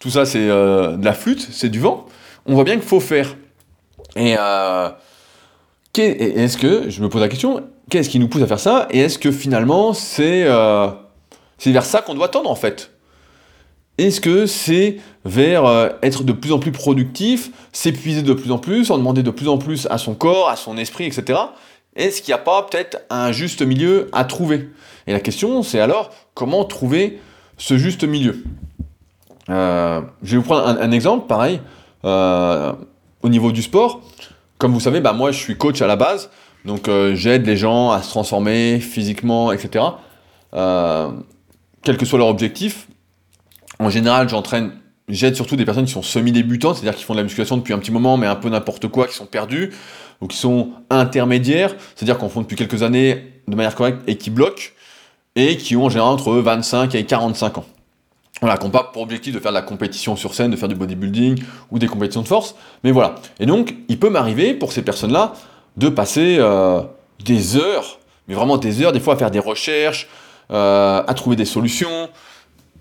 tout 0.00 0.10
ça, 0.10 0.26
c'est 0.26 0.50
euh, 0.50 0.96
de 0.96 1.04
la 1.04 1.12
flûte, 1.12 1.46
c'est 1.52 1.68
du 1.68 1.78
vent. 1.78 2.06
On 2.46 2.54
voit 2.56 2.64
bien 2.64 2.74
qu'il 2.74 2.82
faut 2.82 2.98
faire. 2.98 3.36
Et 4.16 4.34
euh, 4.36 4.88
est-ce 5.96 6.58
que, 6.58 6.90
je 6.90 7.00
me 7.00 7.08
pose 7.08 7.20
la 7.20 7.28
question, 7.28 7.62
qu'est-ce 7.90 8.08
qui 8.08 8.18
nous 8.18 8.26
pousse 8.26 8.42
à 8.42 8.48
faire 8.48 8.58
ça? 8.58 8.88
Et 8.90 8.98
est-ce 8.98 9.20
que 9.20 9.30
finalement, 9.30 9.92
c'est 9.92 10.42
euh, 10.46 10.88
vers 11.64 11.84
ça 11.84 12.02
qu'on 12.02 12.14
doit 12.14 12.28
tendre 12.28 12.50
en 12.50 12.56
fait? 12.56 12.91
Est-ce 14.06 14.20
que 14.20 14.46
c'est 14.46 14.98
vers 15.24 15.64
euh, 15.64 15.88
être 16.02 16.24
de 16.24 16.32
plus 16.32 16.52
en 16.52 16.58
plus 16.58 16.72
productif, 16.72 17.50
s'épuiser 17.72 18.22
de 18.22 18.32
plus 18.32 18.50
en 18.50 18.58
plus, 18.58 18.90
en 18.90 18.98
demander 18.98 19.22
de 19.22 19.30
plus 19.30 19.48
en 19.48 19.58
plus 19.58 19.86
à 19.90 19.98
son 19.98 20.14
corps, 20.14 20.48
à 20.48 20.56
son 20.56 20.76
esprit, 20.76 21.04
etc. 21.04 21.38
Est-ce 21.94 22.22
qu'il 22.22 22.32
n'y 22.32 22.40
a 22.40 22.42
pas 22.42 22.62
peut-être 22.62 23.02
un 23.10 23.32
juste 23.32 23.62
milieu 23.62 24.08
à 24.12 24.24
trouver? 24.24 24.70
Et 25.06 25.12
la 25.12 25.20
question, 25.20 25.62
c'est 25.62 25.80
alors 25.80 26.10
comment 26.34 26.64
trouver 26.64 27.20
ce 27.58 27.76
juste 27.76 28.04
milieu? 28.04 28.42
Je 29.48 30.02
vais 30.22 30.36
vous 30.36 30.42
prendre 30.42 30.66
un, 30.66 30.90
exemple, 30.90 31.26
pareil, 31.26 31.60
au 32.02 33.28
niveau 33.28 33.52
du 33.52 33.60
sport. 33.60 34.00
Comme 34.56 34.72
vous 34.72 34.80
savez, 34.80 35.00
bah, 35.00 35.12
moi 35.12 35.32
je 35.32 35.38
suis 35.38 35.56
coach 35.58 35.82
à 35.82 35.86
la 35.86 35.96
base, 35.96 36.30
donc 36.64 36.88
j'aide 37.12 37.46
les 37.46 37.58
gens 37.58 37.90
à 37.90 38.00
se 38.00 38.08
transformer 38.08 38.80
physiquement, 38.80 39.52
etc. 39.52 39.84
quel 40.52 41.96
que 41.98 42.06
soit 42.06 42.18
leur 42.18 42.28
objectif. 42.28 42.88
En 43.82 43.90
général, 43.90 44.28
j'entraîne 44.28 44.72
j'aide 45.08 45.34
surtout 45.34 45.56
des 45.56 45.64
personnes 45.64 45.84
qui 45.84 45.92
sont 45.92 46.02
semi-débutantes, 46.02 46.76
c'est-à-dire 46.76 46.96
qui 46.96 47.04
font 47.04 47.14
de 47.14 47.18
la 47.18 47.24
musculation 47.24 47.56
depuis 47.56 47.74
un 47.74 47.78
petit 47.78 47.90
moment, 47.90 48.16
mais 48.16 48.28
un 48.28 48.36
peu 48.36 48.48
n'importe 48.48 48.86
quoi, 48.88 49.08
qui 49.08 49.14
sont 49.14 49.26
perdus, 49.26 49.72
ou 50.20 50.28
qui 50.28 50.36
sont 50.36 50.70
intermédiaires, 50.88 51.74
c'est-à-dire 51.96 52.16
qu'on 52.16 52.28
font 52.28 52.42
depuis 52.42 52.56
quelques 52.56 52.84
années 52.84 53.42
de 53.48 53.56
manière 53.56 53.74
correcte 53.74 53.98
et 54.06 54.16
qui 54.16 54.30
bloquent, 54.30 54.70
et 55.34 55.56
qui 55.56 55.76
ont 55.76 55.86
en 55.86 55.88
général 55.90 56.12
entre 56.12 56.32
25 56.32 56.94
et 56.94 57.04
45 57.04 57.58
ans. 57.58 57.64
Voilà, 58.40 58.56
qui 58.56 58.64
n'ont 58.64 58.70
pas 58.70 58.84
pour 58.84 59.02
objectif 59.02 59.34
de 59.34 59.40
faire 59.40 59.50
de 59.50 59.56
la 59.56 59.62
compétition 59.62 60.14
sur 60.14 60.34
scène, 60.34 60.52
de 60.52 60.56
faire 60.56 60.68
du 60.68 60.74
bodybuilding 60.76 61.42
ou 61.70 61.78
des 61.78 61.88
compétitions 61.88 62.22
de 62.22 62.28
force, 62.28 62.54
mais 62.84 62.92
voilà. 62.92 63.16
Et 63.40 63.46
donc, 63.46 63.74
il 63.88 63.98
peut 63.98 64.10
m'arriver 64.10 64.54
pour 64.54 64.72
ces 64.72 64.82
personnes-là 64.82 65.32
de 65.76 65.88
passer 65.88 66.36
euh, 66.38 66.82
des 67.24 67.56
heures, 67.56 67.98
mais 68.28 68.34
vraiment 68.34 68.58
des 68.58 68.82
heures, 68.82 68.92
des 68.92 69.00
fois 69.00 69.14
à 69.14 69.16
faire 69.16 69.30
des 69.30 69.40
recherches, 69.40 70.08
euh, 70.52 71.02
à 71.06 71.14
trouver 71.14 71.34
des 71.34 71.44
solutions, 71.44 72.08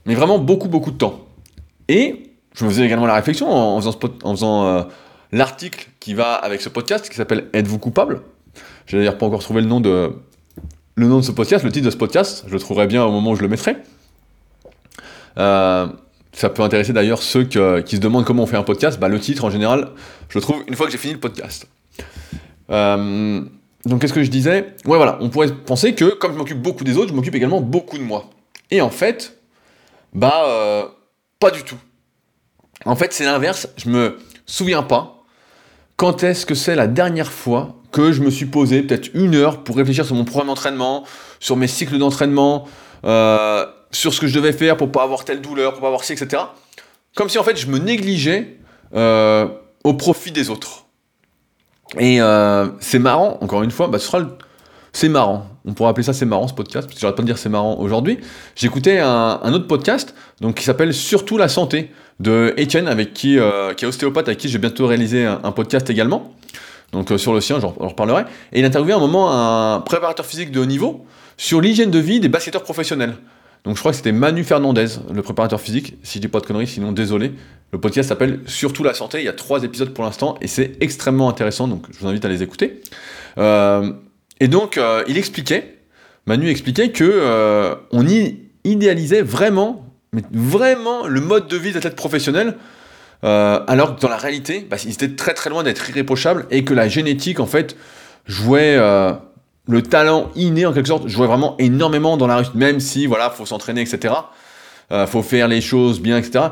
mais 0.05 0.15
vraiment 0.15 0.39
beaucoup, 0.39 0.67
beaucoup 0.67 0.91
de 0.91 0.97
temps. 0.97 1.25
Et 1.87 2.31
je 2.53 2.65
me 2.65 2.69
faisais 2.69 2.85
également 2.85 3.05
la 3.05 3.15
réflexion 3.15 3.49
en, 3.49 3.81
faisant, 3.81 4.65
euh, 4.65 4.83
l'article 5.31 5.89
qui 5.99 6.13
va 6.13 6.33
avec 6.33 6.61
ce 6.61 6.69
podcast 6.69 7.09
qui 7.09 7.15
s'appelle 7.15 7.47
Êtes-vous 7.53 7.79
coupable? 7.79 8.21
J'ai 8.87 8.97
d'ailleurs 8.97 9.17
pas 9.17 9.25
encore 9.25 9.41
trouvé 9.41 9.61
le 9.61 9.67
nom, 9.67 9.79
de, 9.79 10.13
le 10.95 11.07
nom 11.07 11.17
de 11.17 11.23
ce 11.23 11.31
podcast, 11.31 11.63
le 11.63 11.71
titre 11.71 11.85
de 11.85 11.91
ce 11.91 11.97
podcast, 11.97 12.43
je 12.47 12.53
le 12.53 12.59
trouverai 12.59 12.87
bien 12.87 13.03
au 13.03 13.11
moment 13.11 13.31
où 13.31 13.35
je 13.35 13.41
le 13.41 13.47
mettrai. 13.47 13.77
Euh, 15.37 15.87
ça 16.33 16.49
peut 16.49 16.63
intéresser 16.63 16.93
d'ailleurs 16.93 17.21
ceux 17.21 17.43
qui 17.43 17.95
se 17.95 18.01
demandent 18.01 18.25
comment 18.25 18.43
on 18.43 18.47
fait 18.47 18.57
un 18.57 18.63
podcast. 18.63 18.99
Bah, 18.99 19.07
le 19.07 19.19
titre, 19.19 19.45
en 19.45 19.49
général, 19.49 19.89
je 20.29 20.37
le 20.37 20.41
trouve 20.41 20.63
une 20.67 20.75
fois 20.75 20.85
que 20.85 20.91
j'ai 20.91 20.97
fini 20.97 21.13
le 21.13 21.19
podcast. 21.19 21.67
Euh, 22.69 23.41
donc, 23.85 24.01
qu'est-ce 24.01 24.13
que 24.13 24.23
je 24.23 24.29
disais? 24.29 24.73
Ouais, 24.85 24.97
voilà, 24.97 25.17
on 25.21 25.29
pourrait 25.29 25.53
penser 25.53 25.93
que 25.93 26.05
comme 26.15 26.33
je 26.33 26.37
m'occupe 26.37 26.61
beaucoup 26.61 26.83
des 26.83 26.97
autres, 26.97 27.09
je 27.09 27.13
m'occupe 27.13 27.35
également 27.35 27.61
beaucoup 27.61 27.97
de 27.97 28.03
moi. 28.03 28.29
Et 28.69 28.81
en 28.81 28.89
fait, 28.89 29.40
bah, 30.13 30.93
pas 31.39 31.51
du 31.51 31.63
tout. 31.63 31.77
En 32.85 32.95
fait, 32.95 33.13
c'est 33.13 33.25
l'inverse. 33.25 33.67
Je 33.77 33.89
me 33.89 34.17
souviens 34.45 34.83
pas 34.83 35.21
quand 36.01 36.23
est-ce 36.23 36.47
que 36.47 36.55
c'est 36.55 36.75
la 36.75 36.87
dernière 36.87 37.31
fois 37.31 37.75
que 37.91 38.11
je 38.11 38.21
me 38.21 38.31
suis 38.31 38.47
posé 38.47 38.81
peut-être 38.81 39.11
une 39.13 39.35
heure 39.35 39.63
pour 39.63 39.77
réfléchir 39.77 40.03
sur 40.03 40.15
mon 40.15 40.25
programme 40.25 40.47
d'entraînement, 40.47 41.03
sur 41.39 41.57
mes 41.57 41.67
cycles 41.67 41.99
d'entraînement, 41.99 42.67
euh, 43.05 43.67
sur 43.91 44.11
ce 44.11 44.19
que 44.19 44.25
je 44.25 44.33
devais 44.33 44.51
faire 44.51 44.77
pour 44.77 44.91
pas 44.91 45.03
avoir 45.03 45.25
telle 45.25 45.41
douleur, 45.41 45.73
pour 45.73 45.81
pas 45.81 45.87
avoir 45.87 46.03
ci, 46.03 46.13
etc. 46.13 46.41
Comme 47.15 47.29
si 47.29 47.37
en 47.37 47.43
fait 47.43 47.55
je 47.55 47.67
me 47.67 47.77
négligeais 47.77 48.57
euh, 48.95 49.47
au 49.83 49.93
profit 49.93 50.31
des 50.31 50.49
autres. 50.49 50.85
Et 51.99 52.19
euh, 52.19 52.67
c'est 52.79 52.97
marrant, 52.97 53.37
encore 53.41 53.61
une 53.61 53.69
fois, 53.69 53.87
bah, 53.87 53.99
ce 53.99 54.07
sera 54.07 54.19
le 54.19 54.29
c'est 54.93 55.09
marrant. 55.09 55.47
On 55.65 55.73
pourrait 55.73 55.89
appeler 55.89 56.03
ça 56.03 56.13
c'est 56.13 56.25
marrant 56.25 56.47
ce 56.47 56.53
podcast, 56.53 56.87
parce 56.87 56.95
que 56.95 57.01
j'arrête 57.01 57.15
pas 57.15 57.23
de 57.23 57.27
dire 57.27 57.37
c'est 57.37 57.49
marrant 57.49 57.77
aujourd'hui. 57.79 58.19
J'écoutais 58.55 58.99
un, 58.99 59.53
autre 59.53 59.67
podcast 59.67 60.15
donc, 60.39 60.55
qui 60.55 60.63
s'appelle 60.63 60.93
Surtout 60.93 61.37
la 61.37 61.47
santé 61.47 61.91
de 62.19 62.53
Etienne, 62.59 62.87
avec 62.87 63.13
qui, 63.13 63.39
euh, 63.39 63.73
qui 63.73 63.85
est 63.85 63.87
ostéopathe, 63.87 64.27
avec 64.27 64.39
qui 64.39 64.49
j'ai 64.49 64.57
bientôt 64.57 64.87
réalisé 64.87 65.25
un, 65.25 65.51
podcast 65.51 65.89
également. 65.89 66.33
Donc 66.91 67.11
euh, 67.11 67.17
sur 67.17 67.33
le 67.33 67.41
sien, 67.41 67.59
j'en 67.59 67.69
reparlerai. 67.69 68.23
Et 68.51 68.59
il 68.59 68.65
interviewé 68.65 68.93
un 68.93 68.99
moment 68.99 69.31
un 69.31 69.79
préparateur 69.79 70.25
physique 70.25 70.51
de 70.51 70.59
haut 70.59 70.65
niveau 70.65 71.05
sur 71.37 71.61
l'hygiène 71.61 71.89
de 71.89 71.99
vie 71.99 72.19
des 72.19 72.29
basketteurs 72.29 72.63
professionnels. 72.63 73.15
Donc 73.63 73.75
je 73.75 73.79
crois 73.79 73.91
que 73.91 73.97
c'était 73.97 74.11
Manu 74.11 74.43
Fernandez, 74.43 74.87
le 75.13 75.21
préparateur 75.21 75.61
physique, 75.61 75.95
si 76.01 76.17
je 76.17 76.21
dis 76.21 76.27
pas 76.27 76.39
de 76.39 76.45
conneries, 76.47 76.67
sinon 76.67 76.91
désolé. 76.91 77.31
Le 77.71 77.79
podcast 77.79 78.09
s'appelle 78.09 78.39
Surtout 78.47 78.83
la 78.83 78.93
santé, 78.93 79.19
il 79.19 79.25
y 79.25 79.29
a 79.29 79.33
trois 79.33 79.63
épisodes 79.63 79.93
pour 79.93 80.03
l'instant, 80.03 80.35
et 80.41 80.47
c'est 80.47 80.77
extrêmement 80.81 81.29
intéressant, 81.29 81.67
donc 81.67 81.85
je 81.91 81.99
vous 81.99 82.07
invite 82.07 82.25
à 82.25 82.27
les 82.27 82.41
écouter. 82.41 82.81
Euh, 83.37 83.91
et 84.41 84.47
donc, 84.47 84.79
euh, 84.79 85.03
il 85.07 85.19
expliquait, 85.19 85.77
Manu 86.25 86.49
expliquait 86.49 86.89
que 86.89 87.03
euh, 87.03 87.75
on 87.91 88.03
idéalisait 88.63 89.21
vraiment, 89.21 89.85
vraiment 90.31 91.05
le 91.05 91.21
mode 91.21 91.47
de 91.47 91.55
vie 91.55 91.71
d'athlète 91.71 91.95
professionnel, 91.95 92.57
euh, 93.23 93.59
alors 93.67 93.95
que 93.95 94.01
dans 94.01 94.09
la 94.09 94.17
réalité, 94.17 94.65
bah, 94.67 94.77
il 94.83 94.91
était 94.91 95.15
très 95.15 95.35
très 95.35 95.51
loin 95.51 95.61
d'être 95.61 95.87
irréprochable 95.87 96.47
et 96.49 96.63
que 96.63 96.73
la 96.73 96.87
génétique, 96.87 97.39
en 97.39 97.45
fait, 97.45 97.77
jouait 98.25 98.77
le 98.77 99.81
talent 99.83 100.31
inné 100.35 100.65
en 100.65 100.73
quelque 100.73 100.87
sorte, 100.87 101.07
jouait 101.07 101.27
vraiment 101.27 101.55
énormément 101.59 102.17
dans 102.17 102.25
la 102.25 102.37
rue, 102.37 102.45
même 102.55 102.79
si, 102.79 103.05
voilà, 103.05 103.29
faut 103.29 103.45
s'entraîner, 103.45 103.81
etc. 103.81 104.15
faut 105.05 105.21
faire 105.21 105.47
les 105.47 105.61
choses 105.61 105.99
bien, 105.99 106.17
etc. 106.17 106.45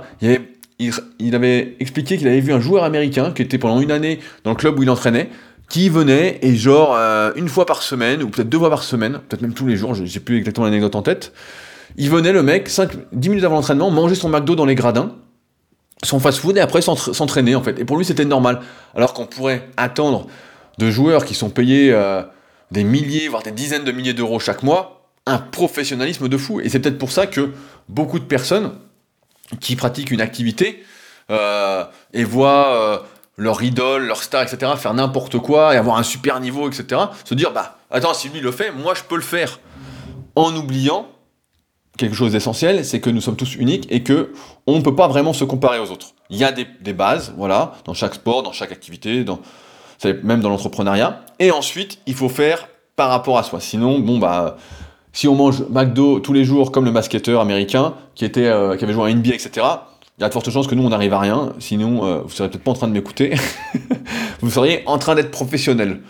il 0.77 1.35
avait 1.35 1.75
expliqué 1.79 2.17
qu'il 2.19 2.27
avait 2.27 2.39
vu 2.39 2.53
un 2.53 2.59
joueur 2.59 2.83
américain 2.83 3.31
qui 3.31 3.41
était 3.41 3.57
pendant 3.57 3.81
une 3.81 3.91
année 3.91 4.19
dans 4.43 4.51
le 4.51 4.57
club 4.57 4.77
où 4.77 4.83
il 4.83 4.89
entraînait, 4.91 5.31
qui 5.69 5.87
venait 5.87 6.39
et 6.41 6.55
genre 6.55 6.95
euh, 6.95 7.31
une 7.35 7.47
fois 7.47 7.65
par 7.65 7.83
semaine, 7.83 8.23
ou 8.23 8.29
peut-être 8.29 8.49
deux 8.49 8.57
fois 8.57 8.71
par 8.71 8.83
semaine, 8.83 9.19
peut-être 9.29 9.41
même 9.41 9.53
tous 9.53 9.67
les 9.67 9.75
jours, 9.75 9.93
j'ai 9.93 10.19
plus 10.19 10.37
exactement 10.37 10.65
l'anecdote 10.65 10.95
en 10.95 11.03
tête, 11.03 11.31
il 11.95 12.09
venait 12.09 12.31
le 12.31 12.43
mec, 12.43 12.67
5, 12.67 12.91
10 13.13 13.29
minutes 13.29 13.45
avant 13.45 13.55
l'entraînement, 13.55 13.91
manger 13.91 14.15
son 14.15 14.29
McDo 14.29 14.55
dans 14.55 14.65
les 14.65 14.75
gradins, 14.75 15.15
son 16.03 16.19
fast-food 16.19 16.57
et 16.57 16.61
après 16.61 16.81
s'entraîner 16.81 17.55
en 17.55 17.61
fait. 17.61 17.79
Et 17.79 17.85
pour 17.85 17.97
lui 17.97 18.05
c'était 18.05 18.25
normal. 18.25 18.61
Alors 18.95 19.13
qu'on 19.13 19.25
pourrait 19.27 19.69
attendre 19.77 20.27
de 20.79 20.89
joueurs 20.89 21.23
qui 21.23 21.35
sont 21.35 21.49
payés 21.49 21.91
euh, 21.93 22.23
des 22.71 22.83
milliers, 22.83 23.27
voire 23.27 23.43
des 23.43 23.51
dizaines 23.51 23.83
de 23.83 23.91
milliers 23.91 24.13
d'euros 24.13 24.39
chaque 24.39 24.63
mois, 24.63 25.07
un 25.27 25.37
professionnalisme 25.37 26.27
de 26.27 26.37
fou. 26.37 26.61
Et 26.61 26.69
c'est 26.69 26.79
peut-être 26.79 26.97
pour 26.97 27.11
ça 27.11 27.27
que 27.27 27.51
beaucoup 27.89 28.17
de 28.17 28.23
personnes 28.23 28.71
qui 29.59 29.75
pratiquent 29.75 30.11
une 30.11 30.21
activité 30.21 30.83
euh, 31.29 31.83
et 32.13 32.23
voient 32.23 33.03
leur 33.39 33.63
idole, 33.63 34.05
leur 34.05 34.21
star, 34.21 34.43
etc., 34.43 34.73
faire 34.77 34.93
n'importe 34.93 35.39
quoi 35.39 35.73
et 35.73 35.77
avoir 35.77 35.97
un 35.97 36.03
super 36.03 36.39
niveau, 36.39 36.67
etc., 36.67 37.01
se 37.23 37.33
dire, 37.33 37.51
bah, 37.51 37.77
attends, 37.89 38.13
si 38.13 38.29
lui 38.29 38.41
le 38.41 38.51
fait, 38.51 38.71
moi 38.71 38.93
je 38.93 39.03
peux 39.03 39.15
le 39.15 39.21
faire. 39.21 39.59
En 40.35 40.55
oubliant 40.55 41.07
quelque 41.97 42.15
chose 42.15 42.33
d'essentiel, 42.33 42.85
c'est 42.85 42.99
que 42.99 43.09
nous 43.09 43.21
sommes 43.21 43.35
tous 43.35 43.55
uniques 43.55 43.87
et 43.89 44.03
que 44.03 44.33
on 44.67 44.77
ne 44.77 44.81
peut 44.81 44.95
pas 44.95 45.07
vraiment 45.07 45.33
se 45.33 45.43
comparer 45.43 45.79
aux 45.79 45.91
autres. 45.91 46.13
Il 46.29 46.37
y 46.37 46.43
a 46.43 46.51
des, 46.51 46.93
bases, 46.93 47.33
voilà, 47.37 47.73
dans 47.85 47.93
chaque 47.93 48.15
sport, 48.15 48.43
dans 48.43 48.51
chaque 48.51 48.71
activité, 48.71 49.23
dans, 49.23 49.39
même 50.23 50.41
dans 50.41 50.49
l'entrepreneuriat. 50.49 51.25
Et 51.39 51.51
ensuite, 51.51 51.99
il 52.05 52.13
faut 52.13 52.29
faire 52.29 52.67
par 52.95 53.09
rapport 53.09 53.37
à 53.37 53.43
soi. 53.43 53.59
Sinon, 53.59 53.99
bon, 53.99 54.19
bah, 54.19 54.57
si 55.11 55.27
on 55.27 55.35
mange 55.35 55.63
McDo 55.69 56.19
tous 56.19 56.33
les 56.33 56.45
jours 56.45 56.71
comme 56.71 56.85
le 56.85 56.91
basketteur 56.91 57.41
américain 57.41 57.95
qui, 58.15 58.25
était, 58.25 58.45
euh, 58.45 58.77
qui 58.77 58.83
avait 58.83 58.93
joué 58.93 59.09
à 59.09 59.13
NBA, 59.13 59.33
etc., 59.33 59.65
il 60.19 60.23
y 60.23 60.25
a 60.25 60.27
de 60.27 60.33
fortes 60.33 60.49
chances 60.49 60.67
que 60.67 60.75
nous, 60.75 60.83
on 60.83 60.89
n'arrive 60.89 61.13
à 61.13 61.19
rien. 61.19 61.53
Sinon, 61.59 62.05
euh, 62.05 62.19
vous 62.23 62.29
seriez 62.29 62.49
peut-être 62.49 62.63
pas 62.63 62.71
en 62.71 62.75
train 62.75 62.89
de 62.89 62.91
m'écouter. 62.91 63.35
vous 64.41 64.49
seriez 64.49 64.83
en 64.85 64.97
train 64.97 65.15
d'être 65.15 65.31
professionnel. 65.31 66.01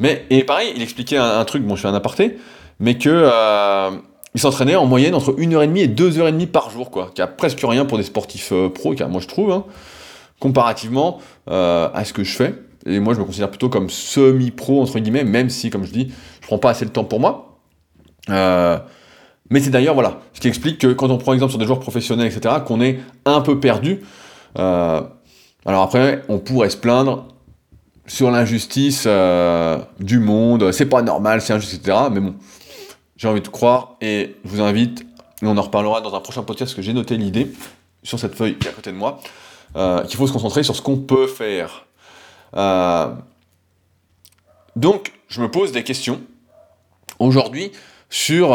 Mais, 0.00 0.26
et 0.30 0.42
pareil, 0.42 0.72
il 0.74 0.82
expliquait 0.82 1.16
un, 1.16 1.44
truc, 1.44 1.62
bon, 1.62 1.76
je 1.76 1.82
fais 1.82 1.88
un 1.88 1.94
aparté, 1.94 2.38
mais 2.80 2.98
que 2.98 3.08
euh, 3.08 3.90
il 4.34 4.40
s'entraînait 4.40 4.74
en 4.74 4.86
moyenne 4.86 5.14
entre 5.14 5.32
1h30 5.34 5.76
et 5.78 5.86
2h30 5.86 6.48
par 6.48 6.70
jour, 6.70 6.90
quoi. 6.90 7.12
Qui 7.14 7.22
a 7.22 7.28
presque 7.28 7.60
rien 7.62 7.84
pour 7.84 7.98
des 7.98 8.04
sportifs 8.04 8.50
euh, 8.50 8.68
pros, 8.68 8.96
moi 9.08 9.20
je 9.20 9.28
trouve, 9.28 9.52
hein, 9.52 9.64
comparativement 10.40 11.20
à 11.46 12.02
ce 12.04 12.12
que 12.12 12.24
je 12.24 12.34
fais. 12.34 12.54
Et 12.84 12.98
moi, 12.98 13.14
je 13.14 13.20
me 13.20 13.24
considère 13.24 13.48
plutôt 13.48 13.68
comme 13.68 13.90
semi-pro, 13.90 14.82
entre 14.82 14.98
guillemets, 14.98 15.22
même 15.22 15.50
si, 15.50 15.70
comme 15.70 15.84
je 15.84 15.92
dis, 15.92 16.12
je 16.40 16.46
prends 16.48 16.58
pas 16.58 16.70
assez 16.70 16.84
de 16.84 16.90
temps 16.90 17.04
pour 17.04 17.20
moi. 17.20 17.58
Mais 19.52 19.60
c'est 19.60 19.68
d'ailleurs, 19.68 19.92
voilà, 19.92 20.22
ce 20.32 20.40
qui 20.40 20.48
explique 20.48 20.78
que 20.78 20.94
quand 20.94 21.10
on 21.10 21.18
prend 21.18 21.34
exemple 21.34 21.50
sur 21.50 21.58
des 21.58 21.66
joueurs 21.66 21.78
professionnels, 21.78 22.32
etc., 22.32 22.54
qu'on 22.66 22.80
est 22.80 23.00
un 23.26 23.42
peu 23.42 23.60
perdu. 23.60 24.00
Euh, 24.58 25.02
alors 25.66 25.82
après, 25.82 26.22
on 26.30 26.38
pourrait 26.38 26.70
se 26.70 26.78
plaindre 26.78 27.28
sur 28.06 28.30
l'injustice 28.30 29.04
euh, 29.06 29.78
du 30.00 30.20
monde, 30.20 30.72
c'est 30.72 30.86
pas 30.86 31.02
normal, 31.02 31.42
c'est 31.42 31.52
injuste, 31.52 31.74
etc. 31.74 31.98
Mais 32.10 32.20
bon, 32.20 32.34
j'ai 33.18 33.28
envie 33.28 33.42
de 33.42 33.48
croire 33.48 33.96
et 34.00 34.36
je 34.42 34.48
vous 34.48 34.62
invite, 34.62 35.02
et 35.42 35.46
on 35.46 35.58
en 35.58 35.62
reparlera 35.62 36.00
dans 36.00 36.14
un 36.14 36.20
prochain 36.20 36.42
podcast 36.44 36.74
que 36.74 36.80
j'ai 36.80 36.94
noté 36.94 37.18
l'idée 37.18 37.52
sur 38.02 38.18
cette 38.18 38.34
feuille 38.34 38.56
qui 38.56 38.68
est 38.68 38.70
à 38.70 38.72
côté 38.72 38.90
de 38.90 38.96
moi, 38.96 39.20
euh, 39.76 40.02
qu'il 40.04 40.16
faut 40.16 40.26
se 40.26 40.32
concentrer 40.32 40.62
sur 40.62 40.74
ce 40.74 40.80
qu'on 40.80 40.96
peut 40.96 41.26
faire. 41.26 41.84
donc, 44.76 45.12
je 45.28 45.42
me 45.42 45.50
pose 45.50 45.72
des 45.72 45.84
questions 45.84 46.22
aujourd'hui 47.18 47.70
sur 48.08 48.54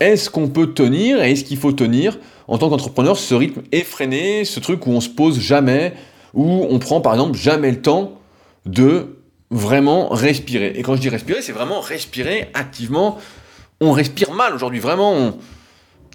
est-ce 0.00 0.30
qu'on 0.30 0.48
peut 0.48 0.72
tenir 0.72 1.22
et 1.22 1.32
est-ce 1.32 1.44
qu'il 1.44 1.56
faut 1.56 1.72
tenir 1.72 2.18
en 2.48 2.58
tant 2.58 2.68
qu'entrepreneur 2.68 3.16
ce 3.16 3.34
rythme 3.34 3.62
effréné, 3.72 4.44
ce 4.44 4.60
truc 4.60 4.86
où 4.86 4.90
on 4.90 5.00
se 5.00 5.08
pose 5.08 5.40
jamais, 5.40 5.94
où 6.34 6.66
on 6.68 6.78
prend 6.78 7.00
par 7.00 7.14
exemple 7.14 7.36
jamais 7.36 7.70
le 7.70 7.80
temps 7.80 8.12
de 8.66 9.18
vraiment 9.50 10.08
respirer. 10.08 10.72
Et 10.76 10.82
quand 10.82 10.96
je 10.96 11.00
dis 11.00 11.08
respirer, 11.08 11.42
c'est 11.42 11.52
vraiment 11.52 11.80
respirer 11.80 12.50
activement. 12.54 13.18
On 13.80 13.92
respire 13.92 14.32
mal 14.32 14.54
aujourd'hui, 14.54 14.80
vraiment. 14.80 15.36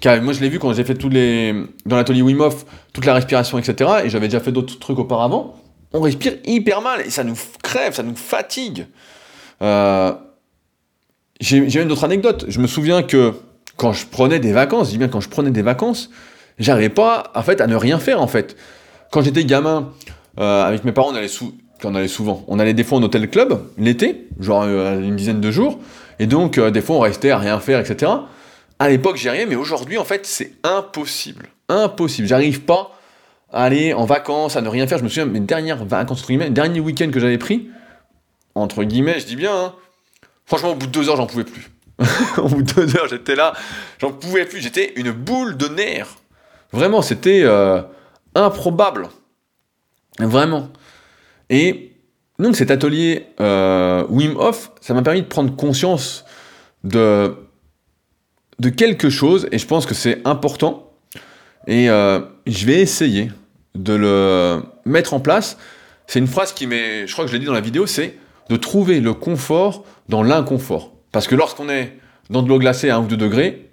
moi 0.04 0.32
je 0.32 0.40
l'ai 0.40 0.48
vu 0.48 0.58
quand 0.58 0.72
j'ai 0.72 0.84
fait 0.84 0.94
tous 0.94 1.08
les 1.08 1.54
dans 1.86 1.96
l'atelier 1.96 2.22
Wim 2.22 2.48
toute 2.92 3.04
la 3.04 3.14
respiration, 3.14 3.58
etc. 3.58 3.90
Et 4.04 4.10
j'avais 4.10 4.28
déjà 4.28 4.40
fait 4.40 4.52
d'autres 4.52 4.78
trucs 4.78 4.98
auparavant. 4.98 5.56
On 5.92 6.00
respire 6.00 6.34
hyper 6.46 6.80
mal 6.80 7.02
et 7.02 7.10
ça 7.10 7.24
nous 7.24 7.36
crève, 7.62 7.94
ça 7.94 8.02
nous 8.02 8.16
fatigue. 8.16 8.86
Euh, 9.60 10.12
j'ai 11.40 11.60
même 11.60 11.88
d'autres 11.88 12.04
anecdotes. 12.04 12.46
Je 12.48 12.60
me 12.60 12.66
souviens 12.66 13.02
que 13.02 13.34
quand 13.82 13.92
je 13.92 14.06
prenais 14.06 14.38
des 14.38 14.52
vacances, 14.52 14.86
je 14.86 14.92
dis 14.92 14.98
bien 14.98 15.08
quand 15.08 15.20
je 15.20 15.28
prenais 15.28 15.50
des 15.50 15.60
vacances, 15.60 16.08
j'arrivais 16.60 16.88
pas, 16.88 17.32
en 17.34 17.42
fait, 17.42 17.60
à 17.60 17.66
ne 17.66 17.74
rien 17.74 17.98
faire, 17.98 18.22
en 18.22 18.28
fait. 18.28 18.56
Quand 19.10 19.22
j'étais 19.22 19.44
gamin, 19.44 19.90
euh, 20.38 20.62
avec 20.62 20.84
mes 20.84 20.92
parents, 20.92 21.10
on 21.10 21.16
allait, 21.16 21.26
on 21.82 21.94
allait 21.96 22.06
souvent, 22.06 22.44
on 22.46 22.60
allait 22.60 22.74
des 22.74 22.84
fois 22.84 22.98
en 22.98 23.02
hôtel 23.02 23.28
club, 23.28 23.60
l'été, 23.76 24.28
genre 24.38 24.62
euh, 24.62 25.00
une 25.00 25.16
dizaine 25.16 25.40
de 25.40 25.50
jours, 25.50 25.80
et 26.20 26.28
donc, 26.28 26.58
euh, 26.58 26.70
des 26.70 26.80
fois, 26.80 26.94
on 26.94 27.00
restait 27.00 27.30
à 27.30 27.38
rien 27.38 27.58
faire, 27.58 27.80
etc. 27.80 28.12
À 28.78 28.88
l'époque, 28.88 29.16
j'y 29.16 29.28
arrivais, 29.28 29.46
mais 29.46 29.56
aujourd'hui, 29.56 29.98
en 29.98 30.04
fait, 30.04 30.26
c'est 30.26 30.52
impossible. 30.62 31.48
Impossible. 31.68 32.28
J'arrive 32.28 32.60
pas 32.60 32.96
à 33.52 33.64
aller 33.64 33.94
en 33.94 34.04
vacances, 34.04 34.54
à 34.54 34.60
ne 34.60 34.68
rien 34.68 34.86
faire. 34.86 34.98
Je 34.98 35.02
me 35.02 35.08
souviens, 35.08 35.26
mes 35.26 35.40
dernières 35.40 35.84
vacances, 35.84 36.20
entre 36.20 36.28
guillemets, 36.28 36.50
dernier 36.50 36.78
week-end 36.78 37.10
que 37.10 37.18
j'avais 37.18 37.38
pris, 37.38 37.68
entre 38.54 38.84
guillemets, 38.84 39.18
je 39.18 39.26
dis 39.26 39.36
bien, 39.36 39.52
hein, 39.52 39.74
franchement, 40.46 40.70
au 40.70 40.76
bout 40.76 40.86
de 40.86 40.92
deux 40.92 41.08
heures, 41.08 41.16
j'en 41.16 41.26
pouvais 41.26 41.42
plus. 41.42 41.72
au 42.38 42.48
bout 42.48 42.62
de 42.62 42.72
deux 42.72 42.96
heures, 42.96 43.08
j'étais 43.08 43.34
là, 43.34 43.52
j'en 44.00 44.12
pouvais 44.12 44.44
plus. 44.44 44.60
J'étais 44.60 44.92
une 44.96 45.12
boule 45.12 45.56
de 45.56 45.68
nerfs. 45.68 46.16
Vraiment, 46.72 47.02
c'était 47.02 47.42
euh, 47.44 47.82
improbable. 48.34 49.08
Vraiment. 50.18 50.70
Et 51.50 51.92
donc 52.38 52.56
cet 52.56 52.70
atelier 52.70 53.26
euh, 53.40 54.04
Wim 54.08 54.36
Hof, 54.36 54.72
ça 54.80 54.94
m'a 54.94 55.02
permis 55.02 55.22
de 55.22 55.26
prendre 55.26 55.54
conscience 55.54 56.24
de, 56.82 57.36
de 58.58 58.68
quelque 58.68 59.10
chose, 59.10 59.48
et 59.52 59.58
je 59.58 59.66
pense 59.66 59.86
que 59.86 59.94
c'est 59.94 60.26
important. 60.26 60.92
Et 61.66 61.88
euh, 61.88 62.20
je 62.46 62.66
vais 62.66 62.80
essayer 62.80 63.30
de 63.74 63.94
le 63.94 64.62
mettre 64.84 65.14
en 65.14 65.20
place. 65.20 65.56
C'est 66.06 66.18
une 66.18 66.26
phrase 66.26 66.52
qui 66.52 66.66
m'est, 66.66 67.06
je 67.06 67.12
crois 67.12 67.24
que 67.24 67.30
je 67.30 67.34
l'ai 67.34 67.40
dit 67.40 67.46
dans 67.46 67.52
la 67.52 67.60
vidéo, 67.60 67.86
c'est 67.86 68.16
de 68.48 68.56
trouver 68.56 69.00
le 69.00 69.14
confort 69.14 69.84
dans 70.08 70.22
l'inconfort. 70.22 70.92
Parce 71.12 71.26
que 71.26 71.34
lorsqu'on 71.34 71.68
est 71.68 71.98
dans 72.30 72.42
de 72.42 72.48
l'eau 72.48 72.58
glacée 72.58 72.90
à 72.90 72.96
1 72.96 73.04
ou 73.04 73.06
2 73.06 73.16
degrés, 73.16 73.70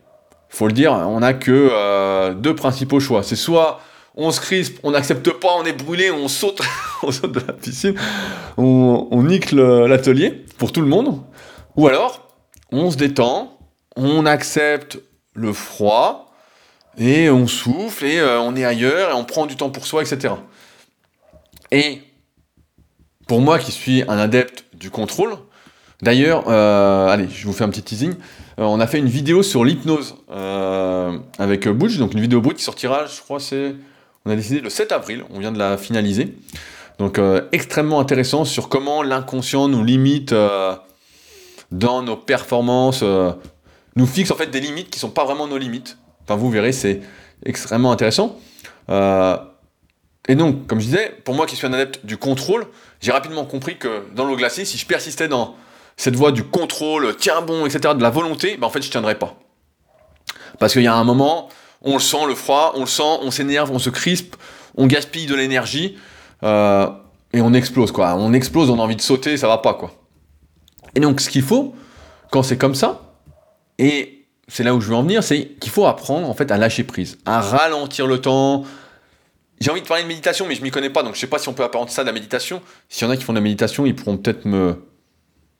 faut 0.50 0.68
le 0.68 0.74
dire, 0.74 0.92
on 0.94 1.20
n'a 1.20 1.34
que 1.34 1.70
euh, 1.72 2.34
deux 2.34 2.56
principaux 2.56 3.00
choix. 3.00 3.24
C'est 3.24 3.36
soit 3.36 3.80
on 4.16 4.32
se 4.32 4.42
crispe, 4.42 4.80
on 4.84 4.92
n'accepte 4.92 5.30
pas, 5.32 5.56
on 5.58 5.64
est 5.64 5.74
brûlé, 5.74 6.12
on 6.12 6.28
saute, 6.28 6.62
on 7.04 7.12
saute 7.12 7.32
de 7.32 7.40
la 7.40 7.54
piscine, 7.54 7.96
on, 8.58 9.24
nique 9.24 9.52
l'atelier 9.52 10.46
pour 10.58 10.72
tout 10.72 10.82
le 10.82 10.88
monde. 10.88 11.22
Ou 11.76 11.88
alors, 11.88 12.28
on 12.72 12.92
se 12.92 12.98
détend, 12.98 13.58
on 13.96 14.26
accepte 14.26 15.00
le 15.34 15.54
froid, 15.54 16.34
et 16.98 17.30
on 17.30 17.48
souffle, 17.48 18.06
et 18.06 18.20
euh, 18.20 18.42
on 18.42 18.56
est 18.56 18.66
ailleurs, 18.66 19.12
et 19.12 19.14
on 19.14 19.24
prend 19.24 19.46
du 19.46 19.56
temps 19.56 19.70
pour 19.70 19.86
soi, 19.86 20.02
etc. 20.02 20.34
Et 21.72 22.02
pour 23.28 23.40
moi 23.40 23.60
qui 23.60 23.72
suis 23.72 24.04
un 24.08 24.18
adepte 24.18 24.66
du 24.74 24.90
contrôle, 24.90 25.38
d'ailleurs, 26.02 26.46
euh, 26.48 27.08
allez, 27.08 27.28
je 27.30 27.46
vous 27.46 27.54
fais 27.54 27.64
un 27.64 27.70
petit 27.70 27.84
teasing, 27.84 28.14
euh, 28.60 28.64
on 28.64 28.80
a 28.80 28.88
fait 28.88 29.00
une 29.00 29.08
vidéo 29.10 29.44
sur 29.44 29.64
l'hypnose 29.64 30.16
avec 31.40 31.68
Butch, 31.68 31.98
donc 31.98 32.14
une 32.14 32.22
vidéo 32.22 32.42
brute 32.42 32.58
qui 32.58 32.64
sortira, 32.64 33.06
je 33.06 33.22
crois, 33.22 33.40
c'est 33.40 33.76
on 34.26 34.32
a 34.32 34.36
décidé 34.36 34.60
le 34.60 34.70
7 34.70 34.92
avril, 34.92 35.24
on 35.32 35.40
vient 35.40 35.52
de 35.52 35.60
la 35.60 35.78
finaliser. 35.78 36.36
Donc 37.00 37.18
euh, 37.18 37.48
extrêmement 37.54 38.00
intéressant 38.00 38.44
sur 38.44 38.68
comment 38.68 39.02
l'inconscient 39.02 39.70
nous 39.70 39.84
limite 39.84 40.34
euh, 40.34 40.76
dans 41.72 42.04
nos 42.04 42.18
performances, 42.18 43.00
euh, 43.04 43.32
nous 43.96 44.06
fixe 44.06 44.32
en 44.32 44.36
fait 44.36 44.48
des 44.48 44.60
limites 44.60 44.90
qui 44.90 45.00
sont 45.00 45.10
pas 45.10 45.24
vraiment 45.24 45.48
nos 45.48 45.58
limites. 45.58 45.98
Enfin 46.24 46.36
vous 46.36 46.50
verrez, 46.50 46.74
c'est 46.74 47.02
extrêmement 47.46 47.92
intéressant. 47.92 48.38
et 48.90 50.36
donc, 50.36 50.68
comme 50.68 50.80
je 50.80 50.86
disais, 50.86 51.18
pour 51.24 51.34
moi 51.34 51.46
qui 51.46 51.56
suis 51.56 51.66
un 51.66 51.74
adepte 51.74 52.06
du 52.06 52.18
contrôle, 52.18 52.68
j'ai 53.00 53.14
rapidement 53.14 53.46
compris 53.46 53.78
que 53.78 54.04
dans 54.14 54.26
l'eau 54.26 54.36
glacée, 54.36 54.66
si 54.66 54.78
je 54.78 54.86
persistais 54.86 55.30
dans 55.30 55.56
cette 56.00 56.16
voie 56.16 56.32
du 56.32 56.46
contrôle, 56.46 57.14
tiens 57.18 57.42
bon, 57.42 57.66
etc., 57.66 57.94
de 57.94 58.02
la 58.02 58.10
volonté, 58.10 58.56
ben 58.56 58.68
en 58.68 58.70
fait 58.70 58.82
je 58.82 58.90
tiendrais 58.90 59.20
pas. 59.20 59.36
Parce 60.58 60.72
qu'il 60.72 60.84
y 60.84 60.88
a 60.88 60.96
un 60.96 61.04
moment, 61.04 61.50
on 61.82 61.96
le 61.96 62.00
sent, 62.00 62.26
le 62.26 62.36
froid, 62.36 62.72
on 62.76 62.82
le 62.82 62.86
sent, 62.86 63.20
on 63.22 63.32
s'énerve, 63.32 63.70
on 63.70 63.80
se 63.80 63.90
crispe, 63.90 64.38
on 64.78 64.88
gaspille 64.88 65.26
de 65.26 65.36
l'énergie, 65.36 65.98
euh, 66.44 66.88
et 67.34 67.42
on 67.42 67.54
explose, 67.54 67.92
quoi. 67.92 68.16
On 68.16 68.32
explose, 68.32 68.70
on 68.70 68.80
a 68.80 68.82
envie 68.82 68.96
de 68.96 69.02
sauter, 69.02 69.36
ça 69.36 69.50
va 69.50 69.58
pas, 69.58 69.74
quoi. 69.74 69.92
Et 70.96 71.02
donc, 71.02 71.20
ce 71.20 71.30
qu'il 71.30 71.42
faut, 71.42 71.76
quand 72.32 72.44
c'est 72.44 72.58
comme 72.58 72.76
ça, 72.76 73.02
et 73.78 74.26
c'est 74.48 74.64
là 74.64 74.74
où 74.74 74.80
je 74.80 74.88
veux 74.88 74.96
en 74.96 75.04
venir, 75.04 75.22
c'est 75.22 75.50
qu'il 75.60 75.72
faut 75.72 75.86
apprendre, 75.86 76.30
en 76.30 76.34
fait, 76.34 76.50
à 76.50 76.58
lâcher 76.58 76.86
prise, 76.86 77.18
à 77.26 77.42
ralentir 77.42 78.08
le 78.08 78.22
temps. 78.22 78.64
J'ai 79.60 79.70
envie 79.70 79.82
de 79.82 79.88
parler 79.88 80.04
de 80.04 80.08
méditation, 80.08 80.46
mais 80.48 80.56
je 80.56 80.62
m'y 80.62 80.72
connais 80.72 80.90
pas, 80.90 81.04
donc 81.04 81.16
je 81.16 81.20
sais 81.20 81.28
pas 81.28 81.40
si 81.40 81.50
on 81.50 81.54
peut 81.54 81.66
apparenter 81.66 81.92
ça 81.92 82.04
de 82.04 82.08
la 82.08 82.14
méditation. 82.14 82.62
S'il 82.88 83.06
y 83.06 83.10
en 83.10 83.12
a 83.12 83.18
qui 83.18 83.24
font 83.24 83.34
de 83.34 83.38
la 83.38 83.44
méditation, 83.44 83.86
ils 83.86 83.94
pourront 83.94 84.16
peut-être 84.16 84.46
me 84.46 84.89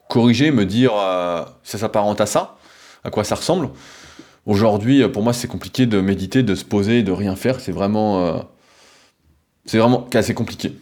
corriger, 0.10 0.52
me 0.52 0.66
dire 0.66 0.92
euh, 0.94 1.46
ça 1.64 1.78
s'apparente 1.78 2.20
à 2.20 2.26
ça, 2.26 2.58
à 3.06 3.10
quoi 3.10 3.24
ça 3.24 3.36
ressemble. 3.36 3.70
Aujourd'hui, 4.46 5.08
pour 5.08 5.22
moi, 5.22 5.32
c'est 5.32 5.48
compliqué 5.48 5.86
de 5.86 6.02
méditer, 6.02 6.42
de 6.42 6.56
se 6.56 6.66
poser, 6.66 7.04
de 7.04 7.12
rien 7.12 7.36
faire. 7.36 7.60
C'est 7.60 7.72
vraiment, 7.72 8.26
euh, 8.26 8.40
c'est 9.66 9.78
vraiment 9.78 10.08
assez 10.14 10.34
compliqué. 10.34 10.74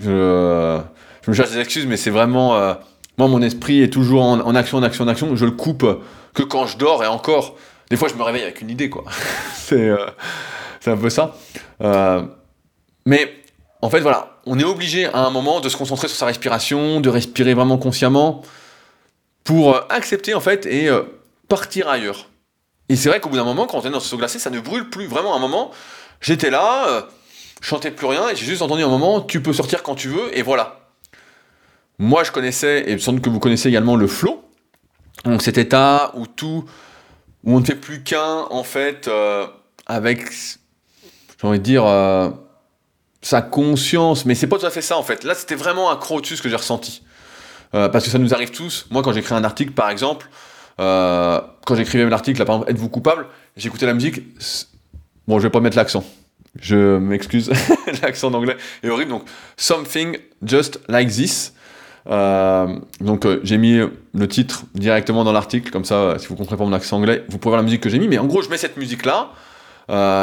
Je, 0.00 0.80
me 1.26 1.34
cherche 1.34 1.50
des 1.50 1.58
excuses, 1.58 1.86
mais 1.86 1.96
c'est 1.96 2.10
vraiment, 2.10 2.54
euh, 2.54 2.74
moi, 3.18 3.26
mon 3.26 3.42
esprit 3.42 3.82
est 3.82 3.92
toujours 3.92 4.22
en, 4.22 4.54
action, 4.54 4.78
en 4.78 4.82
action, 4.84 5.04
en 5.04 5.08
action. 5.08 5.34
Je 5.34 5.44
le 5.44 5.50
coupe 5.50 5.84
que 6.34 6.44
quand 6.44 6.66
je 6.66 6.78
dors 6.78 7.02
et 7.02 7.08
encore. 7.08 7.56
Des 7.90 7.96
fois, 7.96 8.08
je 8.08 8.14
me 8.14 8.22
réveille 8.22 8.42
avec 8.42 8.60
une 8.60 8.70
idée, 8.70 8.90
quoi. 8.90 9.04
euh, 9.72 10.06
c'est 10.78 10.90
un 10.92 10.96
peu 10.96 11.10
ça. 11.10 11.34
mais 13.04 13.32
en 13.82 13.90
fait, 13.90 14.00
voilà, 14.00 14.38
on 14.46 14.56
est 14.58 14.64
obligé 14.64 15.06
à 15.06 15.18
un 15.18 15.30
moment 15.30 15.58
de 15.58 15.68
se 15.68 15.76
concentrer 15.76 16.06
sur 16.06 16.16
sa 16.16 16.26
respiration, 16.26 17.00
de 17.00 17.08
respirer 17.08 17.54
vraiment 17.54 17.78
consciemment 17.78 18.42
pour 19.46 19.80
accepter 19.90 20.34
en 20.34 20.40
fait 20.40 20.66
et 20.66 20.90
partir 21.48 21.88
ailleurs. 21.88 22.28
Et 22.88 22.96
c'est 22.96 23.08
vrai 23.08 23.20
qu'au 23.20 23.28
bout 23.28 23.36
d'un 23.36 23.44
moment, 23.44 23.66
quand 23.66 23.78
on 23.78 23.82
est 23.82 23.90
dans 23.90 24.00
ce 24.00 24.14
glacé, 24.14 24.38
ça 24.38 24.50
ne 24.50 24.60
brûle 24.60 24.88
plus. 24.90 25.06
Vraiment, 25.06 25.34
à 25.34 25.36
un 25.36 25.40
moment, 25.40 25.72
j'étais 26.20 26.50
là, 26.50 26.88
euh, 26.88 27.02
je 27.60 27.66
chantais 27.66 27.90
plus 27.90 28.06
rien, 28.06 28.28
et 28.28 28.36
j'ai 28.36 28.46
juste 28.46 28.62
entendu 28.62 28.82
un 28.82 28.88
moment, 28.88 29.20
tu 29.20 29.42
peux 29.42 29.52
sortir 29.52 29.82
quand 29.82 29.94
tu 29.94 30.08
veux, 30.08 30.36
et 30.36 30.42
voilà. 30.42 30.80
Moi, 31.98 32.22
je 32.24 32.30
connaissais, 32.30 32.88
et 32.88 32.98
sans 32.98 33.12
doute 33.12 33.22
que 33.22 33.30
vous 33.30 33.40
connaissez 33.40 33.68
également 33.68 33.96
le 33.96 34.06
flow. 34.06 34.42
Donc 35.24 35.42
cet 35.42 35.58
état 35.58 36.12
où 36.14 36.26
tout, 36.26 36.64
où 37.42 37.56
on 37.56 37.60
ne 37.60 37.64
fait 37.64 37.74
plus 37.74 38.04
qu'un, 38.04 38.46
en 38.50 38.62
fait, 38.62 39.08
euh, 39.08 39.46
avec, 39.86 40.30
j'ai 40.30 41.48
envie 41.48 41.58
de 41.58 41.64
dire, 41.64 41.84
euh, 41.86 42.30
sa 43.22 43.42
conscience. 43.42 44.26
Mais 44.26 44.36
c'est 44.36 44.46
pas 44.46 44.58
tout 44.58 44.66
à 44.66 44.70
fait 44.70 44.82
ça, 44.82 44.96
en 44.96 45.02
fait. 45.02 45.24
Là, 45.24 45.34
c'était 45.34 45.56
vraiment 45.56 45.90
un 45.90 45.96
crotus 45.96 46.40
que 46.40 46.48
j'ai 46.48 46.56
ressenti. 46.56 47.02
Parce 47.72 48.04
que 48.04 48.10
ça 48.10 48.18
nous 48.18 48.32
arrive 48.32 48.50
tous. 48.50 48.86
Moi, 48.90 49.02
quand 49.02 49.12
j'écris 49.12 49.34
un 49.34 49.44
article, 49.44 49.72
par 49.72 49.90
exemple, 49.90 50.28
euh, 50.78 51.40
quand 51.64 51.74
j'écrivais 51.74 52.08
l'article, 52.08 52.44
par 52.44 52.56
exemple, 52.56 52.70
êtes-vous 52.70 52.88
coupable? 52.88 53.26
J'écoutais 53.56 53.86
la 53.86 53.94
musique. 53.94 54.20
Bon, 55.26 55.38
je 55.38 55.44
vais 55.44 55.50
pas 55.50 55.60
mettre 55.60 55.76
l'accent. 55.76 56.04
Je 56.60 56.96
m'excuse, 56.98 57.50
l'accent 58.02 58.30
d'anglais 58.30 58.56
est 58.82 58.88
horrible. 58.88 59.10
Donc, 59.10 59.24
something 59.56 60.16
just 60.42 60.80
like 60.88 61.10
this. 61.10 61.52
Euh, 62.08 62.78
donc, 63.00 63.26
euh, 63.26 63.40
j'ai 63.42 63.58
mis 63.58 63.78
le 64.14 64.28
titre 64.28 64.62
directement 64.74 65.24
dans 65.24 65.32
l'article, 65.32 65.70
comme 65.70 65.84
ça, 65.84 66.18
si 66.18 66.28
vous 66.28 66.36
comprenez 66.36 66.58
pas 66.58 66.64
mon 66.64 66.72
accent 66.72 66.96
anglais, 66.96 67.24
vous 67.28 67.38
pouvez 67.38 67.50
voir 67.50 67.58
la 67.58 67.64
musique 67.64 67.82
que 67.82 67.90
j'ai 67.90 67.98
mis. 67.98 68.08
Mais 68.08 68.18
en 68.18 68.26
gros, 68.26 68.42
je 68.42 68.48
mets 68.48 68.56
cette 68.56 68.76
musique-là. 68.76 69.32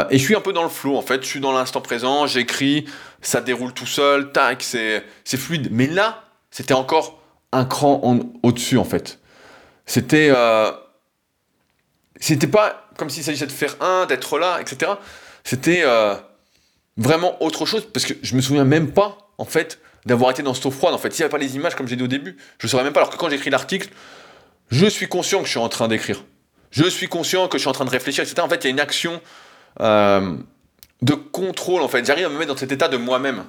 et 0.09 0.17
je 0.17 0.23
suis 0.23 0.35
un 0.35 0.41
peu 0.41 0.53
dans 0.53 0.63
le 0.63 0.69
flow 0.69 0.97
en 0.97 1.01
fait, 1.01 1.21
je 1.21 1.27
suis 1.27 1.39
dans 1.39 1.51
l'instant 1.51 1.81
présent, 1.81 2.25
j'écris, 2.25 2.85
ça 3.21 3.41
déroule 3.41 3.73
tout 3.73 3.85
seul, 3.85 4.31
tac, 4.31 4.63
c'est 4.63 5.03
fluide. 5.37 5.69
Mais 5.71 5.87
là, 5.87 6.23
c'était 6.51 6.73
encore 6.73 7.22
un 7.53 7.65
cran 7.65 8.19
au-dessus 8.43 8.77
en 8.77 8.83
fait. 8.83 9.19
C'était. 9.85 10.31
Euh, 10.35 10.71
c'était 12.19 12.47
pas 12.47 12.83
comme 12.97 13.09
s'il 13.09 13.23
s'agissait 13.23 13.47
de 13.47 13.51
faire 13.51 13.75
un, 13.81 14.05
d'être 14.05 14.37
là, 14.39 14.59
etc. 14.61 14.93
C'était 15.43 15.81
euh, 15.83 16.15
vraiment 16.97 17.41
autre 17.43 17.65
chose, 17.65 17.85
parce 17.91 18.05
que 18.05 18.13
je 18.21 18.35
me 18.35 18.41
souviens 18.41 18.63
même 18.63 18.91
pas, 18.91 19.17
en 19.37 19.45
fait, 19.45 19.79
d'avoir 20.05 20.31
été 20.31 20.43
dans 20.43 20.53
cette 20.53 20.65
eau 20.65 20.71
froide. 20.71 20.93
En 20.93 20.97
fait, 20.97 21.11
s'il 21.11 21.21
n'y 21.21 21.25
avait 21.25 21.31
pas 21.31 21.37
les 21.37 21.55
images, 21.55 21.75
comme 21.75 21.87
j'ai 21.87 21.95
dit 21.95 22.03
au 22.03 22.07
début, 22.07 22.37
je 22.59 22.67
ne 22.67 22.69
saurais 22.69 22.83
même 22.83 22.93
pas. 22.93 23.01
Alors 23.01 23.11
que 23.11 23.17
quand 23.17 23.29
j'écris 23.29 23.49
l'article, 23.49 23.89
je 24.69 24.85
suis 24.85 25.07
conscient 25.07 25.39
que 25.39 25.45
je 25.45 25.51
suis 25.51 25.59
en 25.59 25.69
train 25.69 25.87
d'écrire. 25.87 26.23
Je 26.71 26.85
suis 26.85 27.07
conscient 27.07 27.47
que 27.47 27.57
je 27.57 27.63
suis 27.63 27.69
en 27.69 27.73
train 27.73 27.85
de 27.85 27.89
réfléchir, 27.89 28.23
etc. 28.23 28.41
En 28.41 28.49
fait, 28.49 28.63
il 28.63 28.65
y 28.65 28.67
a 28.67 28.71
une 28.71 28.79
action 28.79 29.21
euh, 29.81 30.35
de 31.01 31.13
contrôle, 31.13 31.81
en 31.81 31.87
fait. 31.87 32.05
J'arrive 32.05 32.25
à 32.25 32.29
me 32.29 32.37
mettre 32.37 32.53
dans 32.53 32.57
cet 32.57 32.71
état 32.71 32.87
de 32.87 32.97
moi-même. 32.97 33.43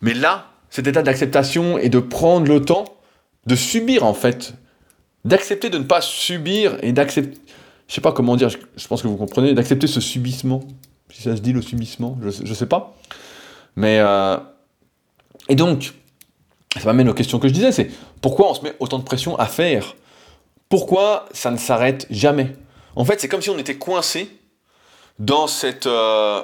Mais 0.00 0.14
là, 0.14 0.50
cet 0.70 0.86
état 0.86 1.02
d'acceptation 1.02 1.78
et 1.78 1.88
de 1.88 1.98
prendre 1.98 2.48
le 2.48 2.60
temps 2.62 2.95
de 3.46 3.56
subir, 3.56 4.04
en 4.04 4.14
fait, 4.14 4.54
d'accepter 5.24 5.70
de 5.70 5.78
ne 5.78 5.84
pas 5.84 6.00
subir 6.00 6.76
et 6.82 6.92
d'accepter, 6.92 7.38
je 7.88 7.94
sais 7.94 8.00
pas 8.00 8.12
comment 8.12 8.36
dire, 8.36 8.48
je, 8.48 8.86
pense 8.88 9.02
que 9.02 9.08
vous 9.08 9.16
comprenez, 9.16 9.54
d'accepter 9.54 9.86
ce 9.86 10.00
subissement, 10.00 10.62
si 11.10 11.22
ça 11.22 11.36
se 11.36 11.40
dit 11.40 11.52
le 11.52 11.62
subissement, 11.62 12.18
je, 12.22 12.30
je 12.44 12.54
sais 12.54 12.66
pas. 12.66 12.96
Mais, 13.76 13.98
euh, 14.00 14.36
et 15.48 15.54
donc, 15.54 15.92
ça 16.78 16.86
m'amène 16.86 17.08
aux 17.08 17.14
questions 17.14 17.38
que 17.38 17.48
je 17.48 17.52
disais, 17.52 17.72
c'est 17.72 17.90
pourquoi 18.20 18.50
on 18.50 18.54
se 18.54 18.62
met 18.62 18.74
autant 18.80 18.98
de 18.98 19.04
pression 19.04 19.36
à 19.38 19.46
faire? 19.46 19.94
Pourquoi 20.68 21.26
ça 21.32 21.50
ne 21.50 21.56
s'arrête 21.56 22.06
jamais? 22.10 22.56
En 22.96 23.04
fait, 23.04 23.20
c'est 23.20 23.28
comme 23.28 23.42
si 23.42 23.50
on 23.50 23.58
était 23.58 23.76
coincé 23.76 24.30
dans 25.18 25.46
cette, 25.46 25.86
euh, 25.86 26.42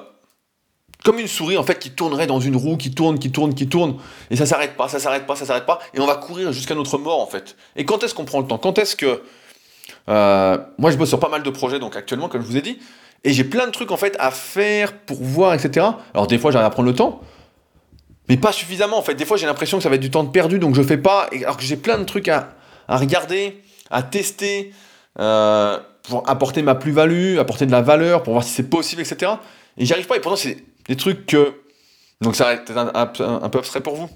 comme 1.05 1.19
une 1.19 1.27
souris 1.29 1.57
en 1.57 1.63
fait 1.63 1.79
qui 1.79 1.91
tournerait 1.91 2.27
dans 2.27 2.41
une 2.41 2.57
roue, 2.57 2.77
qui 2.77 2.93
tourne, 2.93 3.19
qui 3.19 3.31
tourne, 3.33 3.55
qui 3.55 3.69
tourne, 3.69 3.97
et 4.31 4.37
ça 4.37 4.47
s'arrête 4.47 4.77
pas, 4.77 4.89
ça 4.89 4.99
s'arrête 4.99 5.27
pas, 5.27 5.37
ça 5.37 5.47
s'arrête 5.47 5.67
pas, 5.67 5.79
et 5.95 6.01
on 6.01 6.07
va 6.07 6.17
courir 6.17 6.53
jusqu'à 6.53 6.75
notre 6.75 6.99
mort 6.99 7.21
en 7.21 7.27
fait. 7.27 7.57
Et 7.77 7.85
quand 7.85 8.03
est-ce 8.05 8.15
qu'on 8.15 8.25
prend 8.25 8.41
le 8.41 8.47
temps? 8.47 8.59
Quand 8.59 8.79
est-ce 8.79 8.97
que 8.97 9.23
Euh, 10.09 10.59
moi, 10.79 10.91
je 10.91 10.97
bosse 10.97 11.11
sur 11.11 11.21
pas 11.21 11.29
mal 11.29 11.45
de 11.45 11.51
projets, 11.51 11.79
donc 11.79 11.95
actuellement, 11.95 12.29
comme 12.29 12.43
je 12.43 12.47
vous 12.47 12.57
ai 12.57 12.61
dit, 12.61 12.79
et 13.23 13.33
j'ai 13.33 13.45
plein 13.45 13.67
de 13.67 13.71
trucs 13.71 13.93
en 13.93 13.97
fait 13.97 14.17
à 14.19 14.33
faire 14.33 14.93
pour 14.93 15.23
voir, 15.23 15.55
etc. 15.55 15.87
Alors 16.13 16.27
des 16.27 16.39
fois, 16.39 16.51
j'arrive 16.51 16.67
à 16.67 16.71
prendre 16.71 16.89
le 16.89 16.95
temps, 16.95 17.21
mais 18.29 18.37
pas 18.37 18.51
suffisamment 18.51 18.99
en 18.99 19.03
fait. 19.03 19.15
Des 19.15 19.25
fois, 19.25 19.37
j'ai 19.37 19.47
l'impression 19.47 19.77
que 19.79 19.83
ça 19.85 19.89
va 19.89 19.95
être 19.95 20.01
du 20.01 20.11
temps 20.11 20.27
perdu, 20.27 20.59
donc 20.59 20.75
je 20.75 20.83
fais 20.83 20.97
pas, 20.97 21.29
alors 21.45 21.57
que 21.57 21.63
j'ai 21.63 21.77
plein 21.77 21.99
de 21.99 22.05
trucs 22.05 22.27
à, 22.27 22.49
à 22.89 22.97
regarder, 22.97 23.63
à 23.91 24.03
tester, 24.03 24.73
euh, 25.21 25.79
pour 26.03 26.29
apporter 26.29 26.63
ma 26.63 26.75
plus-value, 26.75 27.39
apporter 27.39 27.67
de 27.67 27.73
la 27.73 27.83
valeur, 27.83 28.25
pour 28.25 28.33
voir 28.33 28.43
si 28.45 28.51
c'est 28.51 28.69
possible, 28.69 29.03
etc. 29.03 29.33
Et 29.79 29.87
j'y 29.87 29.93
arrive 29.93 30.09
pas, 30.09 30.17
et 30.17 30.21
pourtant, 30.21 30.37
c'est 30.37 30.65
des 30.89 30.97
trucs 30.97 31.27
que. 31.27 31.55
Donc 32.21 32.37
ça 32.37 32.45
va 32.45 32.53
être 32.55 32.77
un, 32.77 33.49
peu 33.49 33.59
abstrait 33.59 33.81
pour 33.81 33.97
vous, 33.97 34.09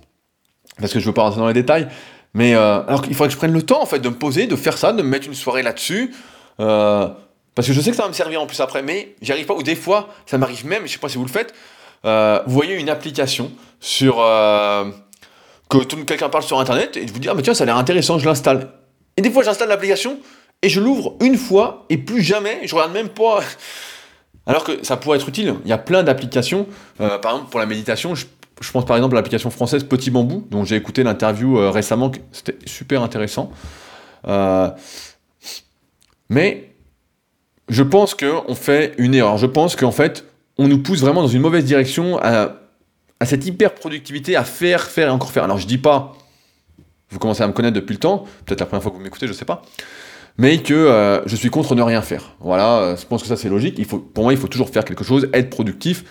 parce 0.79 0.93
que 0.93 1.01
je 1.01 1.07
veux 1.07 1.13
pas 1.13 1.23
rentrer 1.23 1.41
dans 1.41 1.49
les 1.49 1.55
détails, 1.55 1.89
mais 2.35 2.55
euh, 2.55 2.83
alors 2.87 3.03
qu'il 3.03 3.15
faudrait 3.15 3.29
que 3.29 3.33
je 3.33 3.39
prenne 3.39 3.53
le 3.53 3.63
temps 3.63 3.83
en 3.83 3.87
fait 3.87 3.99
de 3.99 4.09
me 4.09 4.15
poser, 4.15 4.47
de 4.47 4.55
faire 4.55 4.79
ça, 4.79 4.93
de 4.93 5.03
me 5.03 5.09
mettre 5.09 5.27
une 5.27 5.35
soirée 5.35 5.63
là-dessus. 5.63 6.15
Euh, 6.61 7.09
parce 7.57 7.67
que 7.67 7.75
je 7.75 7.81
sais 7.81 7.91
que 7.91 7.97
ça 7.97 8.03
va 8.03 8.09
me 8.09 8.15
servir 8.15 8.41
en 8.41 8.47
plus 8.47 8.61
après, 8.61 8.83
mais 8.83 9.17
j'y 9.23 9.33
arrive 9.33 9.47
pas. 9.47 9.55
Ou 9.55 9.63
des 9.63 9.75
fois, 9.75 10.11
ça 10.27 10.39
m'arrive 10.39 10.67
même, 10.67 10.87
je 10.87 10.93
sais 10.93 10.99
pas 10.99 11.09
si 11.09 11.17
vous 11.17 11.25
le 11.25 11.31
faites, 11.31 11.53
euh, 12.05 12.41
vous 12.47 12.53
voyez 12.53 12.77
une 12.77 12.91
application 12.91 13.51
sur 13.81 14.17
que 15.69 15.79
quelqu'un 16.05 16.29
parle 16.29 16.45
sur 16.45 16.61
internet 16.61 16.97
et 16.97 17.09
je 17.09 17.13
vous 17.13 17.19
dis 17.19 17.29
ah 17.29 17.35
mais 17.35 17.43
tiens 17.43 17.55
ça 17.55 17.65
a 17.65 17.67
l'air 17.67 17.77
intéressant, 17.77 18.19
je 18.19 18.27
l'installe. 18.27 18.71
Et 19.17 19.23
des 19.23 19.31
fois 19.31 19.43
j'installe 19.43 19.69
l'application 19.69 20.19
et 20.63 20.69
je 20.69 20.81
l'ouvre 20.81 21.17
une 21.21 21.37
fois 21.37 21.87
et 21.91 21.99
plus 21.99 22.23
jamais, 22.23 22.61
je 22.65 22.75
regarde 22.75 22.93
même 22.93 23.09
pas. 23.09 23.41
Alors 24.47 24.65
que 24.65 24.85
ça 24.85 24.97
pourrait 24.97 25.19
être 25.19 25.29
utile. 25.29 25.55
Il 25.65 25.69
y 25.69 25.73
a 25.73 25.79
plein 25.79 26.03
d'applications. 26.03 26.67
par 26.99 27.17
exemple 27.17 27.51
pour 27.51 27.61
la 27.61 27.67
méditation, 27.67 28.15
je 28.15 28.73
pense 28.73 28.85
par 28.85 28.97
exemple 28.97 29.15
à 29.15 29.19
l'application 29.19 29.51
française 29.51 29.85
Petit 29.85 30.11
Bambou, 30.11 30.47
dont 30.51 30.65
j'ai 30.65 30.77
écouté 30.77 31.03
l'interview 31.03 31.59
euh, 31.59 31.71
récemment, 31.71 32.11
c'était 32.33 32.57
super 32.67 33.03
intéressant. 33.03 33.51
Euh, 34.27 34.71
mais 36.29 36.73
je 37.69 37.83
pense 37.83 38.15
qu'on 38.15 38.55
fait 38.55 38.95
une 38.99 39.15
erreur. 39.15 39.37
Je 39.39 39.47
pense 39.47 39.77
qu'en 39.77 39.93
fait, 39.93 40.25
on 40.59 40.69
nous 40.69 40.83
pousse 40.83 41.01
vraiment 41.01 41.23
dans 41.23 41.29
une 41.29 41.43
mauvaise 41.43 41.65
direction 41.65 42.19
à, 42.23 42.57
cette 43.25 43.45
hyper 43.47 43.75
productivité, 43.75 44.37
à 44.37 44.45
faire, 44.45 44.83
faire 44.83 45.09
et 45.09 45.11
encore 45.11 45.31
faire. 45.31 45.45
Alors 45.45 45.59
je 45.59 45.67
dis 45.67 45.79
pas, 45.79 46.15
vous 47.11 47.19
commencez 47.19 47.43
à 47.43 47.49
me 47.49 47.53
connaître 47.53 47.75
depuis 47.75 47.93
le 47.93 47.99
temps, 47.99 48.25
peut-être 48.45 48.61
la 48.61 48.67
première 48.67 48.83
fois 48.83 48.91
que 48.91 48.97
vous 48.97 49.03
m'écoutez, 49.03 49.27
je 49.27 49.33
sais 49.33 49.45
pas, 49.45 49.63
mais 50.39 50.59
que 50.59 50.75
euh, 50.75 51.27
je 51.27 51.37
suis 51.37 51.51
contre 51.51 51.75
ne 51.75 51.83
rien 51.83 52.03
faire. 52.03 52.35
Voilà, 52.41 52.95
je 52.99 53.07
pense 53.07 53.23
que 53.23 53.29
ça 53.29 53.37
c'est 53.37 53.49
logique. 53.49 53.87
Pour 53.89 54.25
moi, 54.25 54.33
il 54.33 54.39
faut 54.39 54.49
toujours 54.49 54.71
faire 54.71 54.85
quelque 54.85 55.05
chose, 55.05 55.29
être 55.33 55.51
productif 55.51 56.05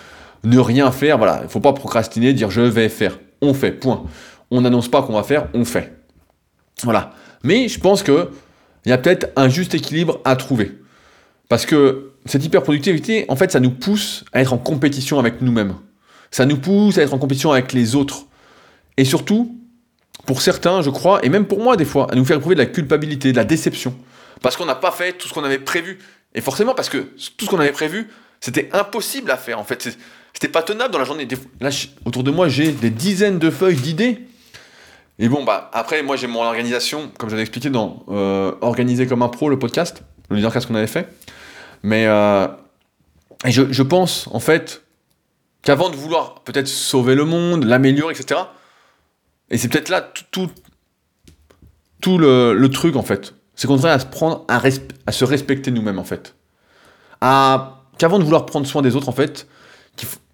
ne 0.45 0.59
rien 0.59 0.91
faire, 0.91 1.17
voilà, 1.17 1.39
il 1.41 1.45
ne 1.45 1.49
faut 1.49 1.59
pas 1.59 1.73
procrastiner, 1.73 2.33
dire 2.33 2.51
je 2.51 2.61
vais 2.61 2.89
faire, 2.89 3.19
on 3.41 3.53
fait, 3.53 3.71
point. 3.71 4.05
On 4.51 4.61
n'annonce 4.61 4.87
pas 4.87 5.01
qu'on 5.01 5.13
va 5.13 5.23
faire, 5.23 5.47
on 5.53 5.65
fait. 5.65 5.93
Voilà. 6.83 7.11
Mais 7.43 7.67
je 7.67 7.79
pense 7.79 8.03
qu'il 8.03 8.27
y 8.85 8.91
a 8.91 8.97
peut-être 8.97 9.31
un 9.35 9.49
juste 9.49 9.73
équilibre 9.73 10.19
à 10.23 10.35
trouver. 10.35 10.77
Parce 11.49 11.65
que 11.65 12.11
cette 12.25 12.43
hyper-productivité, 12.43 13.25
en 13.27 13.35
fait, 13.35 13.51
ça 13.51 13.59
nous 13.59 13.71
pousse 13.71 14.23
à 14.33 14.41
être 14.41 14.53
en 14.53 14.57
compétition 14.57 15.19
avec 15.19 15.41
nous-mêmes. 15.41 15.75
Ça 16.31 16.45
nous 16.45 16.57
pousse 16.57 16.97
à 16.97 17.01
être 17.01 17.13
en 17.13 17.17
compétition 17.17 17.51
avec 17.51 17.73
les 17.73 17.95
autres. 17.95 18.25
Et 18.97 19.05
surtout, 19.05 19.57
pour 20.25 20.41
certains, 20.41 20.81
je 20.81 20.89
crois, 20.89 21.23
et 21.23 21.29
même 21.29 21.45
pour 21.45 21.59
moi 21.59 21.75
des 21.75 21.85
fois, 21.85 22.11
à 22.11 22.15
nous 22.15 22.25
faire 22.25 22.37
éprouver 22.37 22.55
de 22.55 22.61
la 22.61 22.65
culpabilité, 22.67 23.31
de 23.31 23.37
la 23.37 23.45
déception. 23.45 23.95
Parce 24.41 24.57
qu'on 24.57 24.65
n'a 24.65 24.75
pas 24.75 24.91
fait 24.91 25.13
tout 25.13 25.27
ce 25.27 25.33
qu'on 25.33 25.43
avait 25.43 25.59
prévu. 25.59 25.99
Et 26.33 26.41
forcément, 26.41 26.73
parce 26.73 26.89
que 26.89 27.09
tout 27.37 27.45
ce 27.45 27.49
qu'on 27.49 27.59
avait 27.59 27.71
prévu, 27.71 28.09
c'était 28.41 28.69
impossible 28.73 29.31
à 29.31 29.37
faire. 29.37 29.59
En 29.59 29.63
fait, 29.63 29.97
c'était 30.33 30.49
pas 30.49 30.63
tenable 30.63 30.91
dans 30.91 30.99
la 30.99 31.05
journée. 31.05 31.27
Là, 31.61 31.69
autour 32.05 32.23
de 32.23 32.31
moi, 32.31 32.47
j'ai 32.49 32.71
des 32.71 32.89
dizaines 32.89 33.39
de 33.39 33.49
feuilles 33.49 33.77
d'idées. 33.77 34.27
Et 35.17 35.29
bon, 35.29 35.43
bah, 35.43 35.69
après, 35.73 36.03
moi, 36.03 36.17
j'ai 36.17 36.27
mon 36.27 36.41
organisation, 36.41 37.09
comme 37.17 37.29
j'avais 37.29 37.41
expliqué 37.41 37.69
dans 37.69 38.03
euh, 38.09 38.51
Organiser 38.61 39.07
comme 39.07 39.21
un 39.21 39.29
pro, 39.29 39.49
le 39.49 39.57
podcast, 39.57 40.03
le 40.29 40.35
leadercast 40.35 40.67
qu'on 40.67 40.75
avait 40.75 40.87
fait. 40.87 41.07
Mais 41.83 42.05
euh, 42.05 42.47
je, 43.45 43.81
pense, 43.83 44.27
en 44.31 44.39
fait, 44.39 44.83
qu'avant 45.61 45.89
de 45.89 45.95
vouloir 45.95 46.41
peut-être 46.41 46.67
sauver 46.67 47.15
le 47.15 47.23
monde, 47.23 47.63
l'améliorer, 47.63 48.13
etc., 48.13 48.41
et 49.51 49.57
c'est 49.57 49.69
peut-être 49.69 49.89
là 49.89 50.01
tout, 50.31 50.49
le, 52.17 52.67
truc, 52.67 52.95
en 52.95 53.03
fait. 53.03 53.34
C'est 53.55 53.67
devrait 53.67 53.91
à 53.91 53.99
se 53.99 54.05
prendre, 54.05 54.45
à, 54.47 55.11
se 55.11 55.25
respecter 55.25 55.71
nous-mêmes, 55.71 55.99
en 55.99 56.03
fait. 56.03 56.35
Qu'avant 57.21 58.19
de 58.19 58.23
vouloir 58.23 58.45
prendre 58.45 58.67
soin 58.67 58.81
des 58.81 58.95
autres, 58.95 59.09
en 59.09 59.13
fait, 59.13 59.47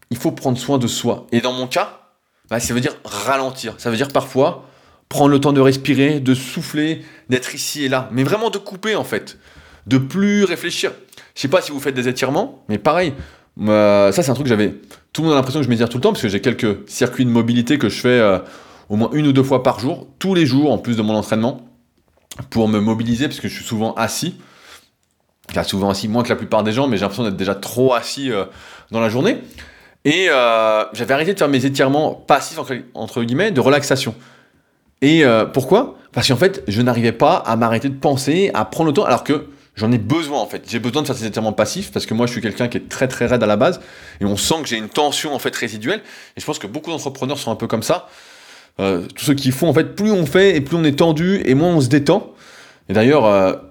il 0.10 0.18
faut 0.18 0.32
prendre 0.32 0.58
soin 0.58 0.78
de 0.78 0.88
soi. 0.88 1.28
Et 1.32 1.42
dans 1.42 1.54
mon 1.54 1.68
cas, 1.68 2.02
bah, 2.50 2.60
ça 2.60 2.74
veut 2.74 2.82
dire 2.82 2.96
ralentir. 3.06 3.76
Ça 3.78 3.90
veut 3.90 3.98
dire 3.98 4.10
parfois 4.10 4.66
prendre 5.10 5.30
le 5.30 5.40
temps 5.40 5.54
de 5.54 5.62
respirer, 5.62 6.20
de 6.20 6.34
souffler, 6.34 7.04
d'être 7.30 7.54
ici 7.54 7.86
et 7.86 7.90
là. 7.90 8.10
Mais 8.12 8.24
vraiment 8.24 8.50
de 8.50 8.58
couper 8.58 8.96
en 8.96 9.04
fait. 9.04 9.38
De 9.88 9.98
plus 9.98 10.44
réfléchir. 10.46 10.92
Je 11.36 11.42
sais 11.42 11.48
pas 11.48 11.62
si 11.62 11.72
vous 11.72 11.80
faites 11.80 11.96
des 11.96 12.08
étirements, 12.08 12.64
mais 12.70 12.78
pareil. 12.78 13.14
ça, 13.58 14.12
c'est 14.12 14.30
un 14.30 14.34
truc 14.34 14.46
que 14.46 14.50
j'avais. 14.50 14.74
Tout 15.14 15.22
le 15.22 15.28
monde 15.28 15.34
a 15.34 15.38
l'impression 15.38 15.60
que 15.60 15.66
je 15.66 15.70
m'étire 15.70 15.90
tout 15.90 15.98
le 15.98 16.02
temps 16.02 16.12
parce 16.12 16.22
que 16.22 16.30
j'ai 16.30 16.42
quelques 16.42 16.90
circuits 16.90 17.26
de 17.26 17.30
mobilité 17.30 17.78
que 17.78 17.90
je 17.90 18.00
fais 18.00 18.08
euh, 18.08 18.40
au 18.90 18.96
moins 18.96 19.10
une 19.14 19.28
ou 19.28 19.34
deux 19.34 19.44
fois 19.44 19.64
par 19.64 19.80
jour, 19.80 20.08
tous 20.20 20.34
les 20.34 20.46
jours 20.46 20.72
en 20.72 20.78
plus 20.78 20.96
de 20.96 21.02
mon 21.02 21.16
entraînement, 21.16 21.71
pour 22.50 22.68
me 22.68 22.80
mobiliser 22.80 23.28
parce 23.28 23.40
que 23.40 23.48
je 23.48 23.56
suis 23.56 23.66
souvent 23.66 23.94
assis. 23.94 24.36
Enfin, 25.50 25.64
souvent 25.64 25.90
assis, 25.90 26.08
moins 26.08 26.24
que 26.24 26.30
la 26.30 26.36
plupart 26.36 26.64
des 26.64 26.72
gens, 26.72 26.88
mais 26.88 26.98
j'ai 26.98 27.02
l'impression 27.02 27.24
d'être 27.24 27.36
déjà 27.36 27.56
trop 27.56 27.94
assis 27.94 28.32
euh, 28.32 28.46
dans 28.92 29.02
la 29.02 29.10
journée. 29.10 29.40
Et 30.06 30.28
euh, 30.30 30.86
j'avais 30.94 31.14
arrêté 31.14 31.34
de 31.34 31.40
faire 31.40 31.50
mes 31.50 31.66
étirements 31.66 32.14
passifs, 32.14 32.58
entre, 32.94 33.24
guillemets, 33.24 33.52
de 33.52 33.60
relaxation. 33.60 34.16
Et 35.02 35.26
euh, 35.26 35.46
pourquoi? 35.46 35.98
Parce 36.14 36.28
qu'en 36.28 36.38
fait, 36.38 36.64
je 36.68 36.82
n'arrivais 36.82 37.12
pas 37.12 37.36
à 37.36 37.56
m'arrêter 37.56 37.90
de 37.90 37.96
penser, 37.96 38.50
à 38.54 38.66
prendre 38.66 38.90
le 38.90 38.94
temps, 38.94 39.04
alors 39.04 39.24
que 39.24 39.48
j'en 39.76 39.92
ai 39.92 39.98
besoin 39.98 40.40
en 40.40 40.48
fait. 40.48 40.64
J'ai 40.68 40.80
besoin 40.80 41.02
de 41.02 41.08
faire 41.08 41.16
ces 41.16 41.26
étirements 41.26 41.54
passifs 41.54 41.92
parce 41.92 42.06
que 42.06 42.14
moi 42.14 42.28
je 42.28 42.34
suis 42.34 42.42
quelqu'un 42.42 42.68
qui 42.68 42.78
est 42.78 42.90
très 42.90 43.08
très 43.08 43.26
raide 43.26 43.42
à 43.42 43.48
la 43.48 43.56
base 43.56 43.80
et 44.20 44.26
on 44.26 44.36
sent 44.36 44.56
que 44.62 44.68
j'ai 44.68 44.78
une 44.78 44.90
tension 44.90 45.34
en 45.34 45.40
fait 45.40 45.56
résiduelle. 45.56 46.02
Et 46.36 46.42
je 46.42 46.46
pense 46.46 46.60
que 46.60 46.68
beaucoup 46.68 46.92
d'entrepreneurs 46.92 47.40
sont 47.40 47.52
un 47.52 47.56
peu 47.56 47.68
comme 47.68 47.82
ça. 47.82 48.10
Euh, 48.80 49.06
tous 49.16 49.26
ceux 49.26 49.34
qui 49.34 49.52
font 49.52 49.70
en 49.70 49.74
fait, 49.74 49.96
plus 49.96 50.12
on 50.12 50.26
fait 50.26 50.56
et 50.56 50.62
plus 50.62 50.78
on 50.78 50.84
est 50.84 50.98
tendu 50.98 51.42
et 51.46 51.54
moins 51.56 51.76
on 51.76 51.82
se 51.82 51.90
détend. 51.90 52.34
Et 52.90 52.94
d'ailleurs, 52.94 53.62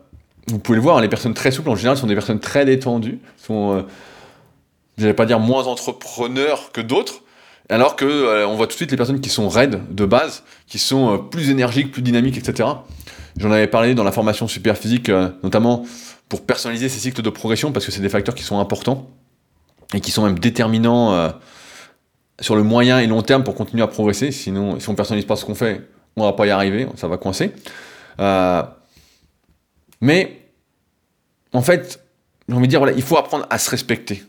vous 0.46 0.58
pouvez 0.58 0.76
le 0.76 0.82
voir, 0.82 0.98
hein, 0.98 1.00
les 1.00 1.08
personnes 1.08 1.34
très 1.34 1.50
souples 1.50 1.70
en 1.70 1.76
général 1.76 1.98
sont 1.98 2.06
des 2.06 2.14
personnes 2.14 2.40
très 2.40 2.64
détendues, 2.64 3.18
sont 3.36 3.84
je 5.00 5.06
vais 5.06 5.14
pas 5.14 5.26
dire 5.26 5.40
moins 5.40 5.66
entrepreneurs 5.66 6.72
que 6.72 6.80
d'autres, 6.80 7.22
alors 7.70 7.96
que 7.96 8.04
euh, 8.04 8.46
on 8.46 8.56
voit 8.56 8.66
tout 8.66 8.72
de 8.72 8.76
suite 8.76 8.90
les 8.90 8.96
personnes 8.96 9.20
qui 9.20 9.30
sont 9.30 9.48
raides 9.48 9.80
de 9.90 10.04
base, 10.04 10.42
qui 10.66 10.78
sont 10.78 11.14
euh, 11.14 11.18
plus 11.18 11.50
énergiques, 11.50 11.90
plus 11.90 12.02
dynamiques, 12.02 12.36
etc. 12.36 12.68
J'en 13.38 13.50
avais 13.50 13.66
parlé 13.66 13.94
dans 13.94 14.04
la 14.04 14.12
formation 14.12 14.48
super 14.48 14.76
physique, 14.76 15.08
euh, 15.08 15.30
notamment 15.42 15.84
pour 16.28 16.44
personnaliser 16.44 16.88
ces 16.88 16.98
cycles 16.98 17.22
de 17.22 17.30
progression, 17.30 17.72
parce 17.72 17.86
que 17.86 17.92
c'est 17.92 18.02
des 18.02 18.08
facteurs 18.08 18.34
qui 18.34 18.42
sont 18.42 18.58
importants 18.58 19.08
et 19.94 20.00
qui 20.00 20.10
sont 20.10 20.24
même 20.24 20.38
déterminants 20.38 21.32
sur 22.40 22.56
le 22.56 22.62
moyen 22.62 22.98
et 22.98 23.06
long 23.06 23.22
terme 23.22 23.44
pour 23.44 23.54
continuer 23.54 23.82
à 23.82 23.86
progresser. 23.86 24.32
Sinon, 24.32 24.80
si 24.80 24.88
on 24.88 24.94
personnalise 24.94 25.26
pas 25.26 25.36
ce 25.36 25.44
qu'on 25.44 25.54
fait, 25.54 25.82
on 26.16 26.24
va 26.24 26.32
pas 26.32 26.46
y 26.46 26.50
arriver, 26.50 26.86
ça 26.96 27.08
va 27.08 27.16
coincer. 27.16 27.52
mais 30.00 30.40
en 31.52 31.62
fait, 31.62 32.00
j'ai 32.48 32.54
envie 32.54 32.66
de 32.66 32.70
dire, 32.70 32.80
voilà, 32.80 32.94
il 32.96 33.02
faut 33.02 33.16
apprendre 33.16 33.46
à 33.50 33.58
se 33.58 33.70
respecter. 33.70 34.24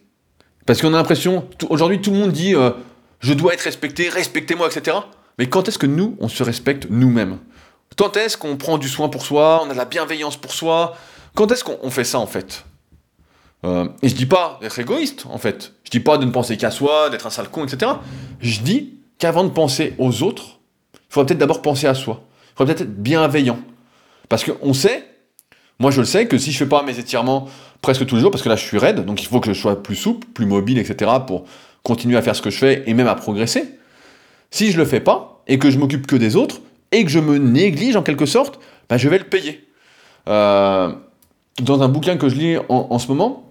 Parce 0.65 0.81
qu'on 0.81 0.93
a 0.93 0.97
l'impression, 0.97 1.47
aujourd'hui 1.69 2.01
tout 2.01 2.11
le 2.11 2.17
monde 2.17 2.31
dit 2.31 2.55
euh, 2.55 2.71
je 3.19 3.33
dois 3.33 3.53
être 3.53 3.61
respecté, 3.61 4.09
respectez-moi, 4.09 4.67
etc. 4.67 4.97
Mais 5.37 5.47
quand 5.47 5.67
est-ce 5.67 5.79
que 5.79 5.87
nous, 5.87 6.15
on 6.19 6.27
se 6.27 6.43
respecte 6.43 6.87
nous-mêmes? 6.89 7.39
Quand 7.97 8.15
est-ce 8.15 8.37
qu'on 8.37 8.57
prend 8.57 8.77
du 8.77 8.87
soin 8.87 9.09
pour 9.09 9.25
soi, 9.25 9.61
on 9.63 9.69
a 9.69 9.73
de 9.73 9.77
la 9.77 9.85
bienveillance 9.85 10.37
pour 10.37 10.53
soi? 10.53 10.95
Quand 11.35 11.51
est-ce 11.51 11.63
qu'on 11.63 11.89
fait 11.89 12.03
ça 12.03 12.19
en 12.19 12.27
fait? 12.27 12.63
Euh, 13.65 13.87
Et 14.01 14.09
je 14.09 14.15
dis 14.15 14.25
pas 14.25 14.57
d'être 14.61 14.79
égoïste 14.79 15.25
en 15.29 15.37
fait. 15.37 15.73
Je 15.83 15.91
dis 15.91 15.99
pas 15.99 16.17
de 16.17 16.25
ne 16.25 16.31
penser 16.31 16.57
qu'à 16.57 16.71
soi, 16.71 17.09
d'être 17.09 17.27
un 17.27 17.29
sale 17.29 17.49
con, 17.49 17.65
etc. 17.65 17.91
Je 18.39 18.61
dis 18.61 18.93
qu'avant 19.17 19.43
de 19.43 19.49
penser 19.49 19.93
aux 19.97 20.23
autres, 20.23 20.59
il 20.93 20.99
faudrait 21.09 21.27
peut-être 21.27 21.39
d'abord 21.39 21.61
penser 21.61 21.87
à 21.87 21.93
soi. 21.93 22.23
Il 22.53 22.57
faudrait 22.57 22.73
peut-être 22.73 22.87
être 22.89 23.01
bienveillant. 23.01 23.59
Parce 24.29 24.43
qu'on 24.43 24.73
sait, 24.73 25.05
moi 25.79 25.91
je 25.91 25.99
le 25.99 26.05
sais, 26.05 26.27
que 26.27 26.37
si 26.37 26.51
je 26.51 26.57
fais 26.57 26.65
pas 26.65 26.83
mes 26.83 26.97
étirements 26.97 27.47
presque 27.81 28.05
tous 28.05 28.15
les 28.15 28.21
jours 28.21 28.31
parce 28.31 28.43
que 28.43 28.49
là 28.49 28.55
je 28.55 28.63
suis 28.63 28.77
raide, 28.77 29.05
donc 29.05 29.21
il 29.21 29.27
faut 29.27 29.39
que 29.39 29.53
je 29.53 29.59
sois 29.59 29.81
plus 29.81 29.95
souple, 29.95 30.27
plus 30.33 30.45
mobile, 30.45 30.77
etc. 30.77 31.11
pour 31.25 31.45
continuer 31.83 32.17
à 32.17 32.21
faire 32.21 32.35
ce 32.35 32.41
que 32.41 32.49
je 32.49 32.57
fais 32.57 32.83
et 32.85 32.93
même 32.93 33.07
à 33.07 33.15
progresser. 33.15 33.77
Si 34.51 34.71
je 34.71 34.77
le 34.77 34.85
fais 34.85 34.99
pas 34.99 35.43
et 35.47 35.57
que 35.59 35.69
je 35.69 35.79
m'occupe 35.79 36.07
que 36.07 36.15
des 36.15 36.35
autres 36.35 36.61
et 36.91 37.03
que 37.03 37.09
je 37.09 37.19
me 37.19 37.37
néglige 37.37 37.95
en 37.95 38.03
quelque 38.03 38.25
sorte, 38.25 38.59
ben 38.89 38.97
je 38.97 39.09
vais 39.09 39.17
le 39.17 39.23
payer. 39.23 39.67
Euh, 40.27 40.91
dans 41.61 41.81
un 41.81 41.87
bouquin 41.87 42.17
que 42.17 42.29
je 42.29 42.35
lis 42.35 42.57
en, 42.69 42.99
ce 42.99 43.07
moment, 43.07 43.50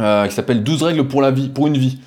euh, 0.00 0.26
qui 0.26 0.34
s'appelle 0.34 0.62
12 0.62 0.82
règles 0.82 1.06
pour 1.06 1.22
la 1.22 1.30
vie, 1.30 1.48
pour 1.48 1.66
une 1.66 1.76
vie, 1.76 1.98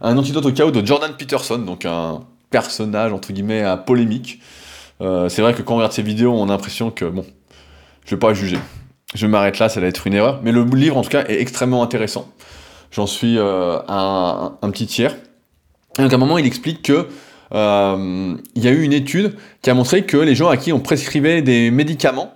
un 0.00 0.16
antidote 0.16 0.46
au 0.46 0.52
chaos 0.52 0.70
de 0.70 0.84
Jordan 0.84 1.12
Peterson, 1.16 1.58
donc 1.58 1.84
un 1.84 2.20
personnage 2.50 3.12
entre 3.12 3.32
guillemets 3.32 3.62
à 3.62 3.76
polémique. 3.76 4.40
Euh, 5.00 5.28
c'est 5.28 5.42
vrai 5.42 5.54
que 5.54 5.62
quand 5.62 5.74
on 5.74 5.76
regarde 5.78 5.92
ces 5.92 6.02
vidéos, 6.02 6.32
on 6.32 6.44
a 6.44 6.52
l'impression 6.52 6.90
que 6.90 7.04
bon, 7.04 7.24
je 8.04 8.14
vais 8.14 8.18
pas 8.18 8.34
juger 8.34 8.58
je 9.14 9.26
m'arrête 9.26 9.58
là, 9.58 9.68
ça 9.68 9.80
va 9.80 9.86
être 9.86 10.06
une 10.06 10.14
erreur. 10.14 10.40
Mais 10.42 10.52
le 10.52 10.64
livre, 10.64 10.96
en 10.96 11.02
tout 11.02 11.10
cas, 11.10 11.24
est 11.26 11.40
extrêmement 11.40 11.82
intéressant. 11.82 12.28
J'en 12.90 13.06
suis 13.06 13.38
euh, 13.38 13.78
un, 13.88 14.70
petit 14.70 14.86
tiers. 14.86 15.16
Et 15.98 16.02
donc, 16.02 16.12
à 16.12 16.16
un 16.16 16.18
moment, 16.18 16.38
il 16.38 16.46
explique 16.46 16.82
que 16.82 17.08
euh, 17.54 18.34
il 18.54 18.64
y 18.64 18.68
a 18.68 18.70
eu 18.70 18.82
une 18.82 18.92
étude 18.92 19.36
qui 19.60 19.70
a 19.70 19.74
montré 19.74 20.04
que 20.04 20.16
les 20.16 20.34
gens 20.34 20.48
à 20.48 20.56
qui 20.56 20.72
on 20.72 20.80
prescrivait 20.80 21.42
des 21.42 21.70
médicaments 21.70 22.34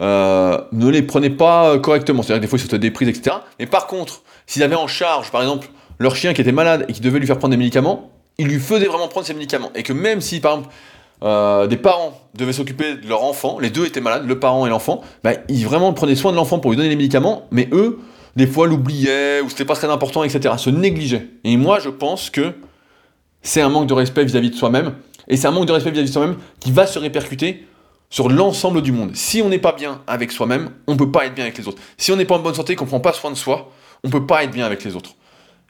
euh, 0.00 0.58
ne 0.72 0.88
les 0.88 1.02
prenait 1.02 1.30
pas 1.30 1.78
correctement. 1.78 2.22
C'est-à-dire 2.22 2.40
que 2.40 2.46
des 2.46 2.48
fois, 2.48 2.58
ils 2.58 2.70
se 2.70 2.76
déprise, 2.76 3.08
etc. 3.08 3.36
Mais 3.58 3.66
par 3.66 3.86
contre, 3.86 4.22
s'ils 4.46 4.62
avaient 4.62 4.74
en 4.74 4.86
charge, 4.86 5.30
par 5.30 5.42
exemple, 5.42 5.68
leur 5.98 6.16
chien 6.16 6.34
qui 6.34 6.40
était 6.40 6.52
malade 6.52 6.84
et 6.88 6.92
qui 6.92 7.00
devait 7.00 7.18
lui 7.18 7.26
faire 7.26 7.38
prendre 7.38 7.52
des 7.52 7.58
médicaments, 7.58 8.10
ils 8.38 8.46
lui 8.46 8.58
faisaient 8.58 8.86
vraiment 8.86 9.08
prendre 9.08 9.26
ces 9.26 9.34
médicaments. 9.34 9.70
Et 9.74 9.82
que 9.82 9.92
même 9.92 10.20
si, 10.20 10.40
par 10.40 10.52
exemple, 10.52 10.74
euh, 11.22 11.66
des 11.66 11.76
parents 11.76 12.20
devaient 12.34 12.52
s'occuper 12.52 12.96
de 12.96 13.08
leur 13.08 13.22
enfant, 13.24 13.58
les 13.58 13.70
deux 13.70 13.86
étaient 13.86 14.00
malades, 14.00 14.26
le 14.26 14.38
parent 14.38 14.66
et 14.66 14.70
l'enfant, 14.70 15.02
bah, 15.22 15.32
ils 15.48 15.64
vraiment 15.64 15.92
prenaient 15.92 16.16
soin 16.16 16.32
de 16.32 16.36
l'enfant 16.36 16.58
pour 16.58 16.70
lui 16.70 16.76
donner 16.76 16.88
les 16.88 16.96
médicaments, 16.96 17.46
mais 17.50 17.68
eux, 17.72 18.00
des 18.36 18.46
fois, 18.46 18.66
l'oubliaient, 18.66 19.40
ou 19.40 19.48
c'était 19.48 19.64
pas 19.64 19.76
très 19.76 19.88
important, 19.88 20.24
etc., 20.24 20.54
se 20.58 20.70
négligeaient. 20.70 21.28
Et 21.44 21.56
moi, 21.56 21.78
je 21.78 21.88
pense 21.88 22.30
que 22.30 22.52
c'est 23.42 23.60
un 23.60 23.68
manque 23.68 23.86
de 23.86 23.94
respect 23.94 24.24
vis-à-vis 24.24 24.50
de 24.50 24.56
soi-même, 24.56 24.94
et 25.28 25.36
c'est 25.36 25.46
un 25.46 25.52
manque 25.52 25.66
de 25.66 25.72
respect 25.72 25.92
vis-à-vis 25.92 26.08
de 26.08 26.12
soi-même 26.12 26.36
qui 26.60 26.72
va 26.72 26.86
se 26.86 26.98
répercuter 26.98 27.66
sur 28.10 28.28
l'ensemble 28.28 28.82
du 28.82 28.92
monde. 28.92 29.14
Si 29.14 29.40
on 29.40 29.48
n'est 29.48 29.58
pas 29.58 29.72
bien 29.72 30.02
avec 30.06 30.32
soi-même, 30.32 30.70
on 30.86 30.96
peut 30.96 31.10
pas 31.10 31.26
être 31.26 31.34
bien 31.34 31.44
avec 31.44 31.56
les 31.56 31.66
autres. 31.68 31.80
Si 31.96 32.12
on 32.12 32.16
n'est 32.16 32.24
pas 32.24 32.36
en 32.36 32.40
bonne 32.40 32.54
santé, 32.54 32.76
qu'on 32.76 32.86
prend 32.86 33.00
pas 33.00 33.12
soin 33.12 33.30
de 33.30 33.36
soi, 33.36 33.70
on 34.04 34.10
peut 34.10 34.26
pas 34.26 34.44
être 34.44 34.52
bien 34.52 34.66
avec 34.66 34.84
les 34.84 34.94
autres. 34.94 35.14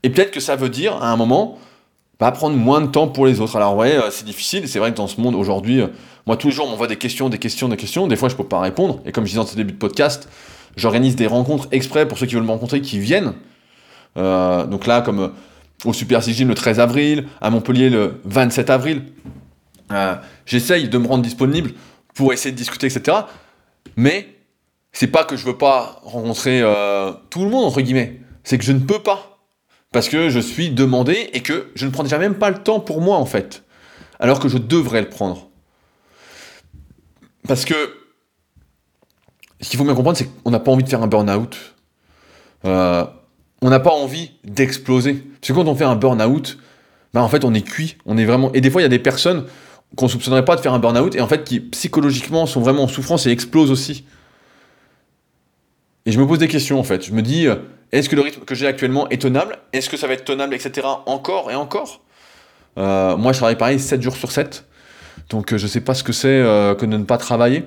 Et 0.02 0.10
peut-être 0.10 0.30
que 0.30 0.40
ça 0.40 0.56
veut 0.56 0.68
dire, 0.68 1.02
à 1.02 1.10
un 1.10 1.16
moment, 1.16 1.58
pas 2.18 2.30
prendre 2.32 2.56
moins 2.56 2.80
de 2.80 2.86
temps 2.86 3.08
pour 3.08 3.26
les 3.26 3.40
autres. 3.40 3.56
Alors 3.56 3.76
ouais, 3.76 3.96
euh, 3.96 4.10
c'est 4.10 4.24
difficile, 4.24 4.68
c'est 4.68 4.78
vrai 4.78 4.92
que 4.92 4.96
dans 4.96 5.06
ce 5.06 5.20
monde 5.20 5.34
aujourd'hui, 5.34 5.80
euh, 5.80 5.88
moi 6.26 6.36
tous 6.36 6.48
les 6.48 6.52
jours 6.52 6.66
on 6.66 6.70
m'envoie 6.70 6.86
des 6.86 6.96
questions, 6.96 7.28
des 7.28 7.38
questions, 7.38 7.68
des 7.68 7.76
questions, 7.76 8.06
des 8.06 8.16
fois 8.16 8.28
je 8.28 8.36
peux 8.36 8.44
pas 8.44 8.60
répondre, 8.60 9.00
et 9.04 9.12
comme 9.12 9.24
je 9.24 9.30
disais 9.30 9.40
dans 9.40 9.46
ce 9.46 9.56
début 9.56 9.72
de 9.72 9.78
podcast, 9.78 10.28
j'organise 10.76 11.16
des 11.16 11.26
rencontres 11.26 11.68
exprès 11.72 12.06
pour 12.06 12.18
ceux 12.18 12.26
qui 12.26 12.34
veulent 12.34 12.44
me 12.44 12.50
rencontrer, 12.50 12.80
qui 12.80 12.98
viennent. 12.98 13.34
Euh, 14.16 14.66
donc 14.66 14.86
là, 14.86 15.00
comme 15.00 15.32
au 15.84 15.92
Super 15.92 16.22
Sigil 16.22 16.46
le 16.46 16.54
13 16.54 16.78
avril, 16.80 17.26
à 17.40 17.50
Montpellier 17.50 17.90
le 17.90 18.20
27 18.24 18.70
avril, 18.70 19.02
j'essaye 20.46 20.88
de 20.88 20.98
me 20.98 21.06
rendre 21.06 21.22
disponible 21.22 21.72
pour 22.14 22.32
essayer 22.32 22.52
de 22.52 22.56
discuter, 22.56 22.86
etc. 22.86 23.18
Mais 23.96 24.28
c'est 24.92 25.08
pas 25.08 25.24
que 25.24 25.36
je 25.36 25.44
veux 25.44 25.58
pas 25.58 26.00
rencontrer 26.04 26.62
tout 27.30 27.44
le 27.44 27.50
monde, 27.50 27.64
entre 27.64 27.80
guillemets, 27.80 28.20
c'est 28.44 28.58
que 28.58 28.64
je 28.64 28.72
ne 28.72 28.80
peux 28.80 29.00
pas 29.00 29.38
parce 29.90 30.08
que 30.08 30.28
je 30.28 30.40
suis 30.40 30.70
demandé 30.70 31.30
et 31.32 31.40
que 31.40 31.70
je 31.74 31.86
ne 31.86 31.90
prends 31.90 32.02
déjà 32.02 32.18
même 32.18 32.34
pas 32.34 32.50
le 32.50 32.58
temps 32.58 32.80
pour 32.80 33.00
moi 33.00 33.16
en 33.16 33.26
fait. 33.26 33.64
Alors 34.18 34.40
que 34.40 34.48
je 34.48 34.58
devrais 34.58 35.00
le 35.00 35.08
prendre. 35.08 35.48
Parce 37.46 37.64
que 37.64 37.74
ce 39.60 39.70
qu'il 39.70 39.78
faut 39.78 39.84
bien 39.84 39.94
comprendre, 39.94 40.18
c'est 40.18 40.28
qu'on 40.42 40.50
n'a 40.50 40.60
pas 40.60 40.70
envie 40.70 40.84
de 40.84 40.88
faire 40.88 41.02
un 41.02 41.06
burn-out. 41.06 41.74
Euh, 42.64 43.04
on 43.62 43.70
n'a 43.70 43.80
pas 43.80 43.92
envie 43.92 44.32
d'exploser. 44.44 45.14
Parce 45.14 45.48
que 45.48 45.52
quand 45.52 45.68
on 45.68 45.74
fait 45.74 45.84
un 45.84 45.96
burn-out, 45.96 46.58
bah 47.12 47.22
en 47.22 47.28
fait 47.28 47.44
on 47.44 47.54
est 47.54 47.62
cuit. 47.62 47.96
On 48.04 48.18
est 48.18 48.24
vraiment. 48.24 48.52
Et 48.52 48.60
des 48.60 48.70
fois, 48.70 48.80
il 48.80 48.84
y 48.84 48.86
a 48.86 48.90
des 48.90 48.98
personnes 48.98 49.46
qu'on 49.96 50.08
soupçonnerait 50.08 50.44
pas 50.44 50.56
de 50.56 50.60
faire 50.60 50.74
un 50.74 50.80
burn-out 50.80 51.14
et 51.14 51.20
en 51.20 51.28
fait 51.28 51.44
qui 51.44 51.60
psychologiquement 51.60 52.46
sont 52.46 52.60
vraiment 52.60 52.82
en 52.82 52.88
souffrance 52.88 53.26
et 53.26 53.30
explosent 53.30 53.70
aussi. 53.70 54.04
Et 56.04 56.12
je 56.12 56.18
me 56.18 56.26
pose 56.26 56.38
des 56.38 56.48
questions 56.48 56.78
en 56.78 56.82
fait. 56.82 57.06
Je 57.06 57.12
me 57.12 57.22
dis, 57.22 57.46
euh, 57.46 57.56
est-ce 57.94 58.08
que 58.08 58.16
le 58.16 58.22
rythme 58.22 58.44
que 58.44 58.56
j'ai 58.56 58.66
actuellement 58.66 59.08
est 59.10 59.22
tenable? 59.22 59.56
Est-ce 59.72 59.88
que 59.88 59.96
ça 59.96 60.08
va 60.08 60.14
être 60.14 60.24
tenable, 60.24 60.52
etc. 60.52 60.84
encore 61.06 61.52
et 61.52 61.54
encore? 61.54 62.00
Euh, 62.76 63.16
Moi, 63.16 63.32
je 63.32 63.38
travaille 63.38 63.56
pareil 63.56 63.78
7 63.78 64.02
jours 64.02 64.16
sur 64.16 64.32
7. 64.32 64.64
Donc, 65.30 65.52
euh, 65.52 65.58
je 65.58 65.62
ne 65.62 65.68
sais 65.68 65.80
pas 65.80 65.94
ce 65.94 66.02
que 66.02 66.12
c'est 66.12 66.26
euh, 66.26 66.74
que 66.74 66.86
de 66.86 66.96
ne 66.96 67.04
pas 67.04 67.18
travailler. 67.18 67.64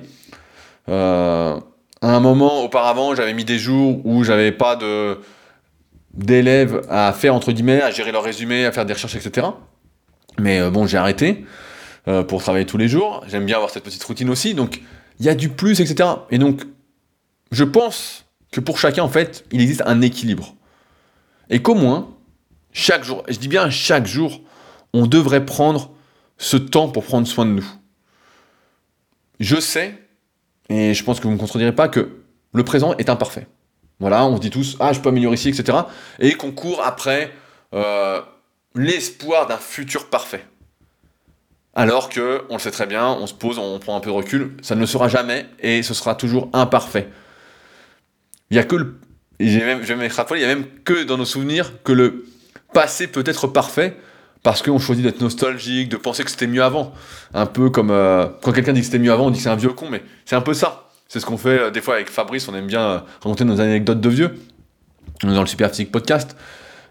à 0.86 1.56
un 2.02 2.20
moment, 2.20 2.62
auparavant, 2.62 3.14
j'avais 3.14 3.32
mis 3.32 3.46
des 3.46 3.58
jours 3.58 4.04
où 4.04 4.22
j'avais 4.22 4.52
pas 4.52 4.78
d'élèves 6.12 6.82
à 6.90 7.14
faire, 7.14 7.34
entre 7.34 7.52
guillemets, 7.52 7.80
à 7.80 7.90
gérer 7.90 8.12
leur 8.12 8.22
résumé, 8.22 8.66
à 8.66 8.72
faire 8.72 8.84
des 8.84 8.92
recherches, 8.92 9.16
etc. 9.16 9.46
Mais 10.38 10.70
bon, 10.70 10.86
j'ai 10.86 10.98
arrêté 10.98 11.46
pour 12.28 12.42
travailler 12.42 12.66
tous 12.66 12.76
les 12.76 12.88
jours. 12.88 13.24
J'aime 13.28 13.46
bien 13.46 13.56
avoir 13.56 13.70
cette 13.70 13.82
petite 13.82 14.04
routine 14.04 14.28
aussi. 14.28 14.52
Donc, 14.52 14.82
il 15.20 15.24
y 15.24 15.30
a 15.30 15.34
du 15.34 15.48
plus, 15.48 15.80
etc. 15.80 16.06
Et 16.30 16.36
donc, 16.36 16.64
je 17.50 17.64
pense 17.64 18.27
que 18.50 18.60
pour 18.60 18.78
chacun, 18.78 19.02
en 19.02 19.08
fait, 19.08 19.44
il 19.52 19.60
existe 19.60 19.82
un 19.86 20.00
équilibre. 20.00 20.54
Et 21.50 21.62
qu'au 21.62 21.74
moins, 21.74 22.14
chaque 22.72 23.04
jour, 23.04 23.22
je 23.28 23.38
dis 23.38 23.48
bien 23.48 23.70
chaque 23.70 24.06
jour, 24.06 24.40
on 24.92 25.06
devrait 25.06 25.44
prendre 25.44 25.90
ce 26.38 26.56
temps 26.56 26.88
pour 26.88 27.04
prendre 27.04 27.26
soin 27.26 27.44
de 27.44 27.52
nous. 27.52 27.66
Je 29.40 29.60
sais, 29.60 29.94
et 30.68 30.94
je 30.94 31.04
pense 31.04 31.18
que 31.18 31.24
vous 31.24 31.30
ne 31.30 31.34
me 31.34 31.40
contredirez 31.40 31.74
pas, 31.74 31.88
que 31.88 32.22
le 32.52 32.64
présent 32.64 32.94
est 32.96 33.08
imparfait. 33.08 33.46
Voilà, 34.00 34.24
on 34.24 34.36
se 34.36 34.40
dit 34.40 34.50
tous, 34.50 34.76
ah, 34.80 34.92
je 34.92 35.00
peux 35.00 35.08
améliorer 35.08 35.34
ici, 35.34 35.48
etc. 35.48 35.78
Et 36.18 36.34
qu'on 36.34 36.52
court 36.52 36.82
après 36.84 37.32
euh, 37.74 38.20
l'espoir 38.74 39.46
d'un 39.46 39.56
futur 39.56 40.08
parfait. 40.08 40.44
Alors 41.74 42.08
que, 42.08 42.44
on 42.48 42.54
le 42.54 42.58
sait 42.60 42.70
très 42.70 42.86
bien, 42.86 43.08
on 43.08 43.26
se 43.26 43.34
pose, 43.34 43.58
on 43.58 43.78
prend 43.78 43.96
un 43.96 44.00
peu 44.00 44.10
de 44.10 44.14
recul, 44.14 44.56
ça 44.62 44.74
ne 44.74 44.80
le 44.80 44.86
sera 44.86 45.08
jamais 45.08 45.46
et 45.60 45.82
ce 45.82 45.94
sera 45.94 46.14
toujours 46.14 46.48
imparfait. 46.52 47.08
Il 48.50 48.58
a 48.58 48.64
que 48.64 48.76
le. 48.76 48.94
Même, 49.40 49.84
je 49.84 49.94
vais 49.94 50.08
il 50.08 50.40
y 50.40 50.44
a 50.44 50.48
même 50.48 50.64
que 50.84 51.04
dans 51.04 51.16
nos 51.16 51.24
souvenirs 51.24 51.72
que 51.84 51.92
le 51.92 52.24
passé 52.72 53.06
peut 53.06 53.22
être 53.24 53.46
parfait 53.46 53.96
parce 54.42 54.62
qu'on 54.62 54.78
choisit 54.78 55.04
d'être 55.04 55.20
nostalgique, 55.20 55.88
de 55.88 55.96
penser 55.96 56.24
que 56.24 56.30
c'était 56.30 56.46
mieux 56.46 56.62
avant. 56.62 56.92
Un 57.34 57.46
peu 57.46 57.70
comme 57.70 57.90
euh, 57.90 58.26
quand 58.42 58.52
quelqu'un 58.52 58.72
dit 58.72 58.80
que 58.80 58.86
c'était 58.86 58.98
mieux 58.98 59.12
avant, 59.12 59.26
on 59.26 59.30
dit 59.30 59.38
que 59.38 59.44
c'est 59.44 59.50
un 59.50 59.56
vieux 59.56 59.72
con, 59.72 59.88
mais 59.90 60.02
c'est 60.24 60.36
un 60.36 60.40
peu 60.40 60.54
ça. 60.54 60.88
C'est 61.08 61.20
ce 61.20 61.26
qu'on 61.26 61.38
fait 61.38 61.58
euh, 61.58 61.70
des 61.70 61.80
fois 61.80 61.94
avec 61.94 62.10
Fabrice, 62.10 62.48
on 62.48 62.54
aime 62.54 62.66
bien 62.66 62.80
euh, 62.80 62.98
raconter 63.22 63.44
nos 63.44 63.60
anecdotes 63.60 64.00
de 64.00 64.08
vieux, 64.08 64.34
dans 65.22 65.40
le 65.40 65.46
Super 65.46 65.70
Physique 65.70 65.92
Podcast. 65.92 66.36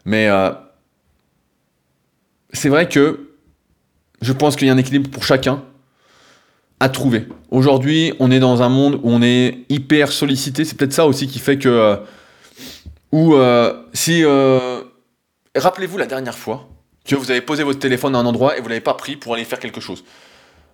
Mais 0.06 0.30
c'est 2.54 2.70
vrai 2.70 2.88
que 2.88 3.32
je 4.22 4.32
pense 4.32 4.56
qu'il 4.56 4.68
y 4.68 4.70
a 4.70 4.74
un 4.74 4.78
équilibre 4.78 5.10
pour 5.10 5.24
chacun 5.24 5.64
à 6.80 6.90
trouver. 6.90 7.28
Aujourd'hui, 7.50 8.14
on 8.20 8.30
est 8.32 8.40
dans 8.40 8.62
un 8.62 8.70
monde 8.70 8.96
où 8.96 9.10
on 9.10 9.22
est 9.22 9.66
hyper 9.70 10.12
sollicité. 10.12 10.66
C'est 10.66 10.76
peut-être 10.76 10.94
ça 10.94 11.06
aussi 11.06 11.28
qui 11.28 11.40
fait 11.40 11.58
que. 11.58 11.70
Euh, 11.70 11.96
ou 13.12 13.36
euh, 13.36 13.74
si. 13.94 14.24
Euh, 14.24 14.82
rappelez-vous 15.56 15.98
la 15.98 16.06
dernière 16.06 16.38
fois 16.38 16.68
que 17.06 17.16
vous 17.16 17.32
avez 17.32 17.42
posé 17.42 17.64
votre 17.64 17.80
téléphone 17.80 18.16
à 18.16 18.20
un 18.20 18.26
endroit 18.26 18.58
et 18.58 18.62
vous 18.62 18.68
l'avez 18.68 18.82
pas 18.82 18.94
pris 18.94 19.16
pour 19.16 19.34
aller 19.34 19.46
faire 19.46 19.60
quelque 19.60 19.80
chose. 19.80 20.04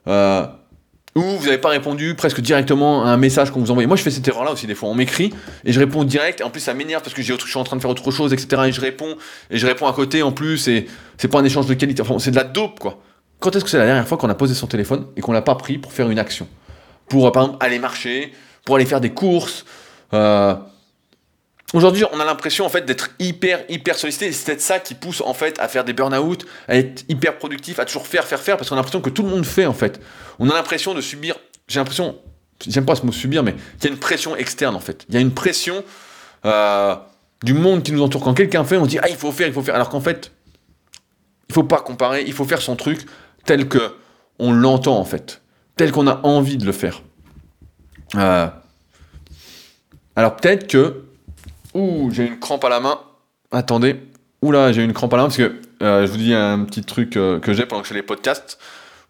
ou 0.08 1.22
vous 1.22 1.46
n'avez 1.46 1.60
pas 1.60 1.70
répondu 1.70 2.16
presque 2.16 2.42
directement 2.42 3.06
à 3.06 3.10
un 3.10 3.18
message 3.18 3.52
qu'on 3.52 3.60
vous 3.60 3.70
envoie. 3.70 3.86
Moi, 3.86 3.96
je 3.96 4.02
fais 4.02 4.12
cette 4.12 4.28
erreur-là 4.28 4.52
aussi 4.52 4.66
des 4.66 4.76
fois. 4.76 4.90
On 4.90 4.96
m'écrit 4.96 5.32
et 5.64 5.72
je 5.72 5.80
réponds 5.80 6.04
direct. 6.04 6.42
En 6.42 6.50
plus, 6.50 6.60
ça 6.60 6.74
m'énerve 6.74 7.04
parce 7.04 7.14
que 7.14 7.22
je 7.22 7.34
suis 7.34 7.60
en 7.60 7.64
train 7.64 7.78
de 7.78 7.82
faire 7.82 7.92
autre 7.92 8.10
chose, 8.12 8.34
etc. 8.34 8.64
Et 8.66 8.72
je 8.72 8.82
réponds 8.82 9.16
et 9.52 9.58
je 9.58 9.68
réponds 9.68 9.88
à 9.88 9.94
côté 9.94 10.24
en 10.24 10.32
plus. 10.32 10.68
Et 10.68 10.88
c'est 11.18 11.30
pas 11.30 11.40
un 11.40 11.46
échange 11.46 11.68
de 11.68 11.76
qualité. 11.76 12.02
Enfin, 12.02 12.18
c'est 12.20 12.32
de 12.32 12.36
la 12.36 12.44
dope, 12.44 12.80
quoi. 12.80 13.00
Quand 13.44 13.54
est-ce 13.58 13.66
que 13.66 13.70
c'est 13.70 13.78
la 13.78 13.86
dernière 13.86 14.08
fois 14.08 14.18
qu'on 14.18 14.30
a 14.30 14.36
posé 14.36 14.56
son 14.56 14.68
téléphone 14.68 15.06
et 15.18 15.22
qu'on 15.22 15.34
l'a 15.34 15.42
pas 15.42 15.56
pris 15.56 15.78
pour 15.78 15.92
faire 15.92 16.10
une 16.10 16.18
action 16.18 16.48
Pour, 17.10 17.28
euh, 17.28 17.32
par 17.32 17.44
exemple, 17.44 17.66
aller 17.66 17.78
marcher, 17.78 18.32
pour 18.64 18.78
aller 18.78 18.86
faire 18.86 19.02
des 19.02 19.10
courses. 19.10 19.66
Euh, 20.14 20.56
aujourd'hui, 21.74 22.06
on 22.14 22.22
a 22.22 22.24
l'impression 22.24 22.66
en 22.66 22.70
fait 22.70 22.86
d'être 22.86 23.10
hyper, 23.20 23.66
hyper 23.68 23.98
sollicité. 23.98 24.32
c'est 24.32 24.46
peut-être 24.46 24.62
ça 24.62 24.80
qui 24.80 24.94
pousse 24.94 25.20
en 25.20 25.34
fait 25.34 25.60
à 25.60 25.68
faire 25.68 25.84
des 25.84 25.92
burn-out, 25.92 26.46
à 26.70 26.78
être 26.78 27.04
hyper 27.10 27.38
productif, 27.38 27.80
à 27.80 27.86
toujours 27.86 28.08
faire, 28.08 28.24
faire, 28.24 28.40
faire, 28.40 28.56
parce 28.56 28.70
qu'on 28.70 28.76
a 28.76 28.80
l'impression 28.80 29.02
que 29.02 29.10
tout 29.10 29.24
le 29.24 29.30
monde 29.30 29.46
fait 29.46 29.66
en 29.66 29.74
fait. 29.74 30.00
On 30.40 30.50
a 30.50 30.54
l'impression 30.54 30.94
de 30.94 31.02
subir. 31.02 31.36
J'ai 31.68 31.82
l'impression, 31.82 32.16
j'aime 32.66 32.86
pas 32.86 32.96
ce 32.96 33.06
mot 33.06 33.12
subir, 33.12 33.44
mais 33.44 33.56
il 33.80 33.84
y 33.84 33.88
a 33.88 33.90
une 33.90 34.00
pression 34.00 34.38
externe 34.38 34.74
en 34.74 34.80
fait. 34.80 35.04
Il 35.10 35.16
y 35.16 35.18
a 35.18 35.22
une 35.22 35.34
pression 35.34 35.84
euh, 36.46 36.96
du 37.44 37.54
monde 37.54 37.84
qui 37.84 37.92
nous 37.92 38.04
entoure. 38.04 38.24
Quand 38.24 38.36
quelqu'un 38.36 38.64
fait, 38.64 38.78
on 38.78 38.86
dit 38.86 39.00
ah 39.00 39.10
il 39.10 39.18
faut 39.18 39.34
faire, 39.34 39.48
il 39.48 39.54
faut 39.54 39.64
faire. 39.64 39.76
Alors 39.76 39.90
qu'en 39.90 40.00
fait, 40.00 40.32
il 41.50 41.54
faut 41.54 41.64
pas 41.64 41.82
comparer, 41.82 42.24
il 42.26 42.32
faut 42.32 42.46
faire 42.46 42.62
son 42.62 42.78
truc 42.78 43.06
tel 43.46 43.68
que 43.68 43.96
on 44.40 44.52
l'entend 44.52 44.98
en 44.98 45.06
fait, 45.06 45.42
tel 45.76 45.92
qu'on 45.92 46.08
a 46.08 46.20
envie 46.24 46.58
de 46.58 46.66
le 46.66 46.72
faire. 46.72 47.02
Euh, 48.16 48.48
alors 50.16 50.36
peut-être 50.36 50.68
que, 50.68 51.04
ouh, 51.74 52.10
j'ai 52.12 52.26
une 52.26 52.40
crampe 52.40 52.64
à 52.66 52.70
la 52.70 52.80
main. 52.80 53.00
Attendez, 53.52 53.96
oula, 54.42 54.72
j'ai 54.72 54.84
une 54.84 54.94
crampe 54.94 55.14
à 55.14 55.18
la 55.18 55.24
main 55.24 55.30
parce 55.30 55.38
que 55.38 55.56
euh, 55.82 56.06
je 56.06 56.12
vous 56.12 56.18
dis 56.18 56.34
un 56.34 56.64
petit 56.64 56.84
truc 56.84 57.18
euh, 57.18 57.40
que 57.40 57.54
j'ai 57.54 57.66
pendant 57.66 57.82
que 57.82 57.88
je 57.88 57.94
fais 57.94 58.00
les 58.00 58.04
podcasts 58.04 58.58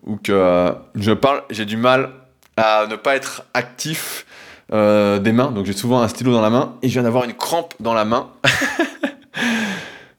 ou 0.06 0.18
que 0.18 0.74
je 0.96 1.12
parle, 1.14 1.44
j'ai 1.50 1.66
du 1.66 1.78
mal 1.78 2.10
à 2.58 2.88
ne 2.88 2.96
pas 2.98 3.16
être 3.16 3.44
actif 3.54 4.26
des 4.70 5.32
mains, 5.32 5.52
donc 5.52 5.66
j'ai 5.66 5.74
souvent 5.74 6.02
un 6.02 6.08
stylo 6.08 6.34
dans 6.34 6.42
la 6.42 6.50
main 6.50 6.76
et 6.82 6.88
je 6.88 6.94
viens 6.94 7.04
d'avoir 7.04 7.24
une 7.26 7.36
crampe 7.36 7.74
dans 7.80 7.94
la 7.94 8.06
main. 8.06 8.30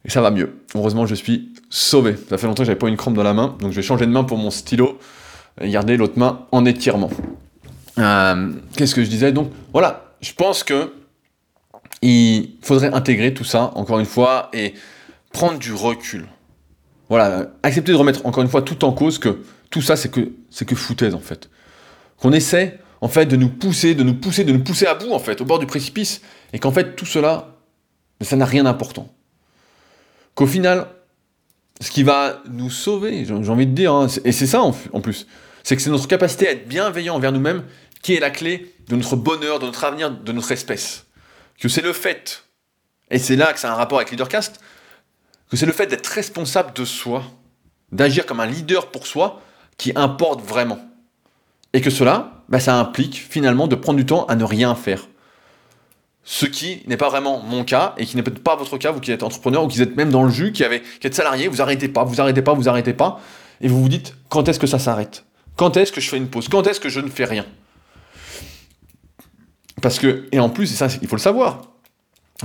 et 0.05 0.11
ça 0.11 0.21
va 0.21 0.31
mieux. 0.31 0.61
Heureusement, 0.75 1.07
je 1.07 1.15
suis 1.15 1.53
sauvé. 1.71 2.17
Ça 2.29 2.39
fait 2.39 2.47
longtemps 2.47 2.63
que 2.63 2.67
j'avais 2.67 2.79
pas 2.79 2.89
une 2.89 2.97
crampe 2.97 3.15
dans 3.15 3.23
la 3.23 3.35
main, 3.35 3.57
donc 3.61 3.71
je 3.71 3.77
vais 3.77 3.83
changer 3.83 4.07
de 4.07 4.11
main 4.11 4.25
pour 4.25 4.39
mon 4.39 4.51
stylo 4.51 4.99
et 5.61 5.71
garder 5.71 5.97
l'autre 5.97 6.19
main 6.19 6.47
en 6.53 6.65
étirement. 6.65 7.11
Euh, 7.99 8.53
qu'est-ce 8.77 8.95
que 8.95 9.05
je 9.05 9.09
disais 9.09 9.33
Donc? 9.33 9.51
Voilà, 9.73 10.13
je 10.21 10.33
pense 10.33 10.63
que 10.63 10.93
il 12.03 12.57
faudrait 12.63 12.93
intégrer 12.93 13.33
tout 13.33 13.45
ça, 13.45 13.71
encore 13.77 13.99
une 13.99 14.07
fois, 14.07 14.51
et 14.53 14.75
prendre 15.33 15.59
du 15.59 15.73
recul. 15.73 16.27
Voilà, 17.09 17.47
accepter 17.63 17.93
de 17.93 17.97
remettre 17.97 18.27
encore 18.27 18.43
une 18.43 18.49
fois 18.49 18.63
tout 18.63 18.85
en 18.85 18.93
cause 18.93 19.19
que 19.19 19.43
tout 19.71 19.83
ça 19.83 19.97
c'est 19.97 20.11
que 20.11 20.33
c'est 20.51 20.65
que 20.65 20.75
foutaise 20.75 21.15
en 21.15 21.21
fait. 21.21 21.51
Qu'on 22.19 22.33
essaie 22.33 22.79
en 23.01 23.09
fait 23.09 23.27
de 23.27 23.37
nous 23.37 23.49
pousser, 23.49 23.95
de 23.95 24.03
nous 24.03 24.15
pousser, 24.15 24.45
de 24.45 24.53
nous 24.53 24.65
pousser 24.65 24.87
à 24.87 24.95
bout 24.95 25.13
en 25.13 25.19
fait, 25.19 25.41
au 25.41 25.45
bord 25.45 25.59
du 25.59 25.67
précipice, 25.67 26.23
et 26.53 26.59
qu'en 26.59 26.73
fait 26.73 26.97
tout 26.97 27.07
cela, 27.07 27.57
ça 28.21 28.37
n'a 28.37 28.47
rien 28.47 28.65
d'important 28.65 29.14
qu'au 30.35 30.47
final, 30.47 30.89
ce 31.81 31.91
qui 31.91 32.03
va 32.03 32.43
nous 32.49 32.71
sauver, 32.71 33.25
j'ai 33.25 33.33
envie 33.33 33.67
de 33.67 33.73
dire, 33.73 33.93
hein, 33.93 34.07
et 34.25 34.33
c'est 34.33 34.47
ça 34.47 34.63
en, 34.63 34.73
plus, 35.01 35.27
c'est 35.63 35.77
que 35.77 35.83
c'est 35.83 35.91
notre 35.91 36.09
capacité 36.09 36.49
à 36.49 36.53
être 36.53 36.69
bienveillant 36.69 37.17
envers 37.17 37.33
nous-mêmes 37.33 37.65
qui 38.03 38.15
est 38.15 38.21
la 38.21 38.31
clé 38.31 38.75
de 38.89 38.97
notre 38.97 39.17
bonheur, 39.17 39.59
de 39.59 39.67
notre 39.67 39.85
avenir, 39.85 40.11
de 40.11 40.33
notre 40.33 40.53
espèce. 40.53 41.07
Que 41.59 41.69
c'est 41.69 41.81
le 41.81 41.93
fait, 41.93 42.45
et 43.11 43.19
c'est 43.19 43.37
là 43.37 43.53
que 43.53 43.61
c'est 43.61 43.67
un 43.67 43.75
rapport 43.75 43.99
avec 43.99 44.11
Leadercast, 44.11 44.61
que 45.51 45.57
c'est 45.57 45.67
le 45.67 45.73
fait 45.73 45.87
d'être 45.87 46.07
responsable 46.07 46.73
de 46.75 46.85
soi, 46.85 47.25
d'agir 47.93 48.27
comme 48.27 48.41
un 48.41 48.47
leader 48.47 48.91
pour 48.91 49.07
soi, 49.07 49.41
qui 49.79 49.93
importe 49.95 50.43
vraiment. 50.43 50.79
Et 51.73 51.81
que 51.81 51.91
cela, 51.91 52.43
bah, 52.49 52.61
ça 52.61 52.79
implique 52.79 53.17
finalement 53.17 53.67
de 53.67 53.75
prendre 53.75 53.99
du 53.99 54.07
temps 54.07 54.27
à 54.27 54.37
ne 54.37 54.45
rien 54.45 54.75
faire. 54.75 55.07
Ce 56.25 56.47
qui 56.47 56.83
n'est 56.87 56.97
pas 56.97 57.11
vraiment 57.11 57.41
mon 57.41 57.65
cas 57.65 57.95
et 57.99 58.07
qui 58.07 58.17
n'est 58.17 58.23
peut-être 58.23 58.43
pas 58.43 58.57
votre 58.57 58.79
cas, 58.79 58.91
vous 58.93 59.01
qui 59.01 59.13
êtes 59.13 59.23
entrepreneur 59.23 59.63
ou 59.63 59.69
qui 59.69 59.81
êtes 59.83 59.97
même 59.97 60.11
dans 60.11 60.23
le 60.23 60.31
jus, 60.31 60.53
qui, 60.53 60.65
avez, 60.65 60.83
qui 61.01 61.07
êtes 61.07 61.15
salarié, 61.15 61.49
vous 61.49 61.61
arrêtez 61.61 61.89
pas, 61.89 62.05
vous 62.05 62.21
arrêtez 62.21 62.41
pas, 62.41 62.55
vous 62.55 62.69
arrêtez 62.69 62.95
pas, 62.95 63.21
et 63.61 63.69
vous 63.69 63.83
vous 63.83 63.89
dites 63.89 64.15
quand 64.31 64.49
est-ce 64.49 64.59
que 64.59 64.67
ça 64.67 64.79
s'arrête? 64.79 65.25
Quand 65.57 65.77
est-ce 65.77 65.93
que 65.93 66.01
je 66.01 66.09
fais 66.09 66.17
une 66.17 66.29
pause? 66.29 66.49
Quand 66.49 66.67
est-ce 66.67 66.81
que 66.81 66.89
je 66.89 67.01
ne 67.01 67.09
fais 67.09 67.27
rien? 67.27 67.47
Parce 69.83 69.99
que, 69.99 70.27
et 70.33 70.41
en 70.41 70.49
plus, 70.49 70.73
et 70.73 70.75
ça, 70.75 70.89
il 71.03 71.07
faut 71.09 71.17
le 71.17 71.21
savoir, 71.21 71.63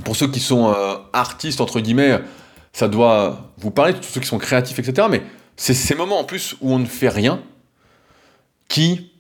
pour 0.04 0.16
ceux 0.16 0.28
qui 0.28 0.40
sont 0.40 0.74
euh, 0.74 0.96
artistes, 1.14 1.62
entre 1.62 1.80
guillemets, 1.80 2.20
ça 2.74 2.88
doit 2.88 3.52
vous 3.58 3.72
parler, 3.72 3.94
tous 3.94 4.04
ceux 4.04 4.20
qui 4.20 4.28
sont 4.28 4.38
créatifs, 4.38 4.78
etc. 4.78 5.08
Mais 5.10 5.24
c'est 5.56 5.74
ces 5.74 5.96
moments 5.96 6.20
en 6.20 6.24
plus 6.26 6.56
où 6.62 6.74
on 6.74 6.80
ne 6.80 6.86
fait 6.86 7.10
rien 7.10 7.42
qui 8.68 9.12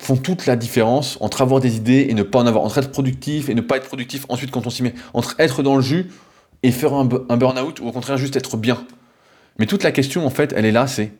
font 0.00 0.16
toute 0.16 0.46
la 0.46 0.56
différence 0.56 1.18
entre 1.20 1.42
avoir 1.42 1.60
des 1.60 1.76
idées 1.76 2.06
et 2.08 2.14
ne 2.14 2.22
pas 2.22 2.38
en 2.38 2.46
avoir, 2.46 2.64
entre 2.64 2.78
être 2.78 2.90
productif 2.90 3.50
et 3.50 3.54
ne 3.54 3.60
pas 3.60 3.76
être 3.76 3.86
productif 3.86 4.24
ensuite 4.30 4.50
quand 4.50 4.66
on 4.66 4.70
s'y 4.70 4.82
met, 4.82 4.94
entre 5.12 5.34
être 5.38 5.62
dans 5.62 5.76
le 5.76 5.82
jus 5.82 6.10
et 6.62 6.72
faire 6.72 6.94
un, 6.94 7.04
burn-out 7.04 7.80
ou 7.80 7.86
au 7.86 7.92
contraire 7.92 8.16
juste 8.16 8.34
être 8.34 8.56
bien. 8.56 8.82
Mais 9.58 9.66
toute 9.66 9.82
la 9.82 9.92
question 9.92 10.26
en 10.26 10.30
fait, 10.30 10.54
elle 10.56 10.64
est 10.64 10.72
là, 10.72 10.86
c'est 10.86 11.12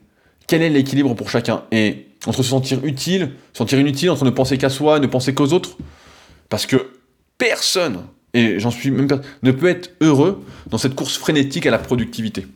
quel 0.47 0.63
est 0.63 0.71
l'équilibre 0.71 1.15
pour 1.15 1.29
chacun? 1.29 1.65
Et 1.71 2.07
entre 2.27 2.43
se 2.43 2.49
sentir 2.49 2.83
utile, 2.85 3.33
sentir 3.53 3.79
inutile, 3.79 4.11
entre 4.11 4.25
ne 4.25 4.31
penser 4.31 4.57
qu'à 4.57 4.71
soi 4.71 4.99
ne 4.99 5.07
penser 5.07 5.35
qu'aux 5.35 5.53
autres, 5.53 5.77
parce 6.49 6.65
que 6.65 6.93
personne 7.37 8.01
et 8.33 8.59
j'en 8.59 8.71
suis 8.71 8.91
même 8.91 9.09
pas, 9.09 9.21
ne 9.43 9.51
peut 9.51 9.69
être 9.69 9.91
heureux 10.01 10.43
dans 10.69 10.79
cette 10.79 10.95
course 10.95 11.19
frénétique 11.19 11.67
à 11.67 11.71
la 11.71 11.79
productivité. 11.79 12.47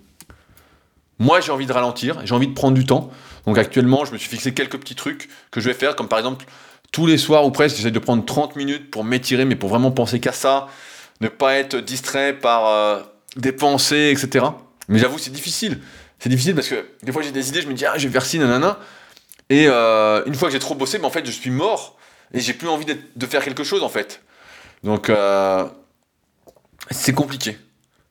Moi, 1.19 1.41
j'ai 1.41 1.53
envie 1.53 1.67
de 1.67 1.73
ralentir, 1.73 2.21
j'ai 2.25 2.35
envie 2.35 2.49
de 2.49 2.55
prendre 2.55 2.75
du 2.75 2.85
temps. 2.85 3.11
Donc 3.47 3.59
actuellement, 3.59 4.05
je 4.05 4.13
me 4.13 4.19
suis 4.19 4.29
fixé 4.29 4.55
quelques 4.55 4.79
petits 4.79 4.95
trucs 4.95 5.29
que 5.51 5.61
je 5.61 5.69
vais 5.69 5.75
faire, 5.75 5.97
comme 5.97 6.09
par 6.09 6.19
exemple, 6.19 6.45
tous 6.93 7.07
les 7.07 7.19
soirs 7.19 7.45
ou 7.45 7.51
presque, 7.51 7.77
j'essaie 7.77 7.91
de 7.91 7.99
prendre 7.99 8.25
30 8.25 8.57
minutes 8.57 8.91
pour 8.91 9.05
m'étirer, 9.05 9.45
mais 9.45 9.57
pour 9.57 9.69
vraiment 9.69 9.91
penser 9.91 10.21
qu'à 10.21 10.33
ça, 10.33 10.69
ne 11.21 11.29
pas 11.29 11.55
être 11.55 11.77
distrait 11.77 12.33
par 12.33 12.67
euh, 12.67 13.01
des 13.37 13.53
pensées, 13.53 14.13
etc. 14.17 14.47
Mais 14.89 14.99
j'avoue, 14.99 15.19
c'est 15.19 15.33
difficile. 15.33 15.81
C'est 16.19 16.29
difficile 16.29 16.55
parce 16.55 16.69
que 16.69 16.87
des 17.03 17.13
fois, 17.13 17.23
j'ai 17.23 17.33
des 17.33 17.49
idées, 17.49 17.63
je 17.63 17.69
me 17.69 17.75
dis, 17.75 17.85
ah, 17.85 17.99
je 17.99 18.07
vais 18.07 18.13
faire 18.13 18.25
ci, 18.25 18.39
nanana. 18.39 18.79
Et 19.51 19.67
euh, 19.69 20.23
une 20.27 20.35
fois 20.35 20.49
que 20.49 20.53
j'ai 20.53 20.61
trop 20.61 20.75
bossé, 20.75 20.99
mais 20.99 21.05
en 21.05 21.11
fait, 21.11 21.27
je 21.27 21.31
suis 21.31 21.51
mort 21.51 21.97
et 22.33 22.41
j'ai 22.41 22.55
plus 22.55 22.69
envie 22.69 22.87
de 22.87 23.27
faire 23.27 23.45
quelque 23.45 23.65
chose, 23.65 23.83
en 23.83 23.89
fait. 23.89 24.23
Donc, 24.85 25.11
euh, 25.11 25.65
c'est 26.91 27.13
compliqué. 27.13 27.59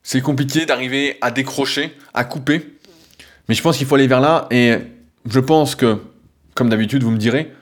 C'est 0.02 0.20
compliqué 0.20 0.66
d'arriver 0.66 1.16
à 1.22 1.30
décrocher, 1.30 1.96
à 2.12 2.24
couper. 2.24 2.73
Mais 3.48 3.54
je 3.54 3.62
pense 3.62 3.76
qu'il 3.76 3.86
faut 3.86 3.94
aller 3.94 4.06
vers 4.06 4.20
là. 4.20 4.46
Et 4.50 4.76
je 5.28 5.40
pense 5.40 5.74
que, 5.74 5.98
comme 6.54 6.68
d'habitude, 6.68 7.02
vous 7.02 7.10
me 7.10 7.18
direz, 7.18 7.52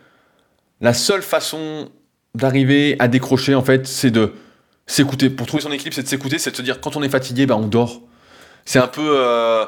la 0.81 0.95
seule 0.95 1.23
façon 1.23 1.89
d'arriver 2.35 2.97
à 2.99 3.09
décrocher, 3.09 3.55
en 3.55 3.63
fait, 3.63 3.87
c'est 3.87 4.11
de 4.11 4.33
s'écouter. 4.87 5.31
Pour 5.31 5.47
trouver 5.47 5.63
son 5.63 5.73
équilibre, 5.73 5.95
c'est 5.95 6.03
de 6.03 6.09
s'écouter, 6.09 6.39
c'est 6.39 6.51
de 6.51 6.57
se 6.57 6.63
dire 6.63 6.81
quand 6.81 6.97
on 6.97 7.03
est 7.03 7.09
fatigué, 7.09 7.47
ben, 7.47 7.57
on 7.57 7.67
dort. 7.67 8.01
C'est 8.65 8.79
un 8.79 8.89
peu 8.89 9.03
euh, 9.05 9.65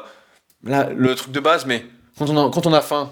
le 0.63 1.15
truc 1.15 1.31
de 1.31 1.39
base, 1.39 1.65
mais 1.65 1.85
quand 2.17 2.29
on, 2.29 2.47
a, 2.47 2.49
quand 2.49 2.65
on 2.65 2.73
a 2.73 2.81
faim, 2.81 3.11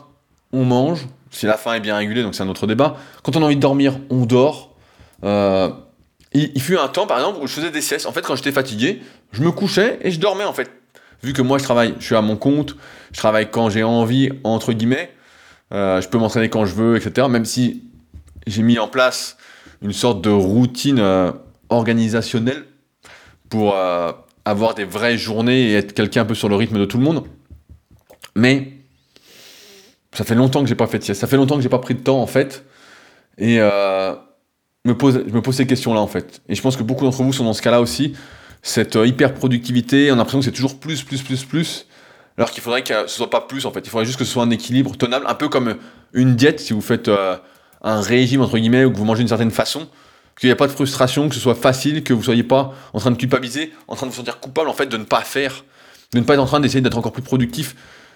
on 0.51 0.64
mange. 0.66 1.08
Si 1.32 1.45
la 1.45 1.58
faim 1.58 1.74
est 1.74 1.80
bien 1.80 1.97
régulée, 1.97 2.22
donc 2.22 2.36
c'est 2.36 2.43
un 2.43 2.49
autre 2.49 2.68
débat. 2.68 2.95
Quand 3.24 3.36
on 3.36 3.41
a 3.41 3.45
envie 3.45 3.56
de 3.56 3.62
dormir, 3.62 3.99
on 4.10 4.26
dort. 4.26 4.76
Euh, 5.24 5.70
il, 6.34 6.62
fut 6.62 6.78
un 6.78 6.88
temps, 6.88 7.08
par 7.08 7.18
exemple, 7.18 7.39
où 7.41 7.47
je 7.47 7.54
faisais 7.54 7.72
des 7.72 7.82
siestes. 7.82 8.06
En 8.06 8.12
fait, 8.12 8.22
quand 8.22 8.36
j'étais 8.36 8.51
fatigué, 8.51 9.01
je 9.32 9.41
me 9.41 9.51
couchais 9.51 9.99
et 10.01 10.12
je 10.12 10.20
dormais, 10.20 10.43
en 10.43 10.54
fait. 10.54 10.70
Vu 11.24 11.32
que 11.32 11.41
moi, 11.41 11.57
je 11.57 11.63
travaille, 11.63 11.95
je 11.99 12.05
suis 12.05 12.15
à 12.15 12.21
mon 12.21 12.36
compte, 12.36 12.76
je 13.13 13.17
travaille 13.17 13.49
quand 13.49 13.69
j'ai 13.69 13.84
envie, 13.84 14.30
entre 14.43 14.74
guillemets. 14.74 15.09
Euh, 15.74 16.01
je 16.01 16.09
peux 16.09 16.17
m'entraîner 16.17 16.49
quand 16.49 16.65
je 16.65 16.76
veux, 16.76 16.97
etc. 16.97 17.28
Même 17.30 17.45
si 17.45 17.86
j'ai 18.45 18.61
mis 18.61 18.78
en 18.78 18.89
place 18.89 19.38
une 19.82 19.93
sorte 19.93 20.21
de 20.21 20.30
routine 20.30 20.99
euh, 20.99 21.32
organisationnelle 21.69 22.65
pour 23.49 23.74
euh, 23.74 24.11
avoir 24.43 24.76
des 24.76 24.84
vraies 24.84 25.17
journées 25.17 25.69
et 25.69 25.74
être 25.76 25.93
quelqu'un 25.93 26.21
un 26.21 26.26
peu 26.26 26.36
sur 26.36 26.49
le 26.49 26.55
rythme 26.55 26.78
de 26.78 26.86
tout 26.86 26.97
le 26.97 27.03
monde. 27.03 27.24
Mais 28.36 28.74
ça 30.11 30.26
fait 30.26 30.36
longtemps 30.36 30.61
que 30.61 30.67
j'ai 30.67 30.76
pas 30.76 30.88
fait 30.88 30.99
de 30.99 31.03
sieste. 31.05 31.21
Ça 31.21 31.28
fait 31.28 31.38
longtemps 31.38 31.55
que 31.55 31.61
j'ai 31.61 31.69
pas 31.69 31.80
pris 31.80 31.95
de 31.95 32.01
temps, 32.01 32.21
en 32.21 32.28
fait. 32.28 32.65
Et 33.38 33.55
je 33.55 34.17
me 34.86 34.93
pose 34.93 35.55
ces 35.55 35.65
questions-là 35.65 36.01
en 36.01 36.07
fait. 36.07 36.41
Et 36.49 36.55
je 36.55 36.61
pense 36.61 36.76
que 36.76 36.84
beaucoup 36.84 37.05
d'entre 37.05 37.24
vous 37.24 37.34
sont 37.34 37.45
dans 37.45 37.53
ce 37.53 37.61
cas-là 37.61 37.80
aussi. 37.82 38.13
Cette 38.64 38.95
euh, 38.95 39.05
hyper 39.05 39.34
productivité, 39.34 40.09
on 40.09 40.16
a 40.16 40.18
l'impression 40.18 40.39
que 40.39 40.45
c'est 40.45 40.51
toujours 40.51 40.80
plus, 40.80 41.03
plus, 41.03 41.22
plus, 41.22 41.43
plus. 41.43 41.86
Alors 42.38 42.49
qu'il 42.49 42.64
faudrait 42.64 42.82
que 42.82 43.07
ce 43.07 43.16
soit 43.16 43.30
pas 43.30 43.41
plus 43.41 43.66
en 43.66 43.72
fait. 43.72 43.82
Il 43.82 43.89
faudrait 43.89 44.05
juste 44.05 44.18
que 44.18 44.26
ce 44.26 44.32
soit 44.32 44.41
un 44.41 44.49
équilibre 44.49 44.97
tenable, 44.97 45.26
un 45.28 45.36
peu 45.36 45.49
comme 45.49 45.76
une 46.14 46.36
diète 46.36 46.59
si 46.59 46.74
vous 46.74 46.82
faites 46.82 47.07
euh, 47.07 47.36
un 47.84 48.01
régime 48.01 48.41
entre 48.41 48.57
guillemets 48.57 48.86
ou 48.86 48.91
que 48.91 48.97
vous 48.97 49.05
mangez 49.05 49.20
d'une 49.20 49.28
certaine 49.28 49.51
façon. 49.51 49.88
Qu'il 50.39 50.47
n'y 50.47 50.51
ait 50.51 50.55
pas 50.55 50.66
de 50.66 50.72
frustration, 50.72 51.30
que 51.30 51.36
ce 51.36 51.41
soit 51.41 51.53
facile, 51.53 52.03
que 52.03 52.11
vous 52.11 52.24
soyez 52.24 52.41
pas 52.41 52.74
en 52.93 52.99
train 52.99 53.11
de 53.11 53.18
culpabiliser, 53.18 53.72
en 53.88 53.95
train 53.95 54.07
de 54.07 54.11
vous 54.11 54.18
sentir 54.18 54.39
coupable 54.39 54.68
en 54.68 54.74
fait 54.74 54.88
de 54.88 54.97
ne 54.97 55.03
pas 55.03 55.22
faire, 55.22 55.64
de 56.14 56.20
ne 56.20 56.24
pas 56.24 56.34
être 56.34 56.39
en 56.39 56.47
train 56.47 56.59
d'essayer 56.59 56.82
d'être 56.82 56.97
encore 56.97 57.11
plus 57.11 57.22
productif. 57.22 57.76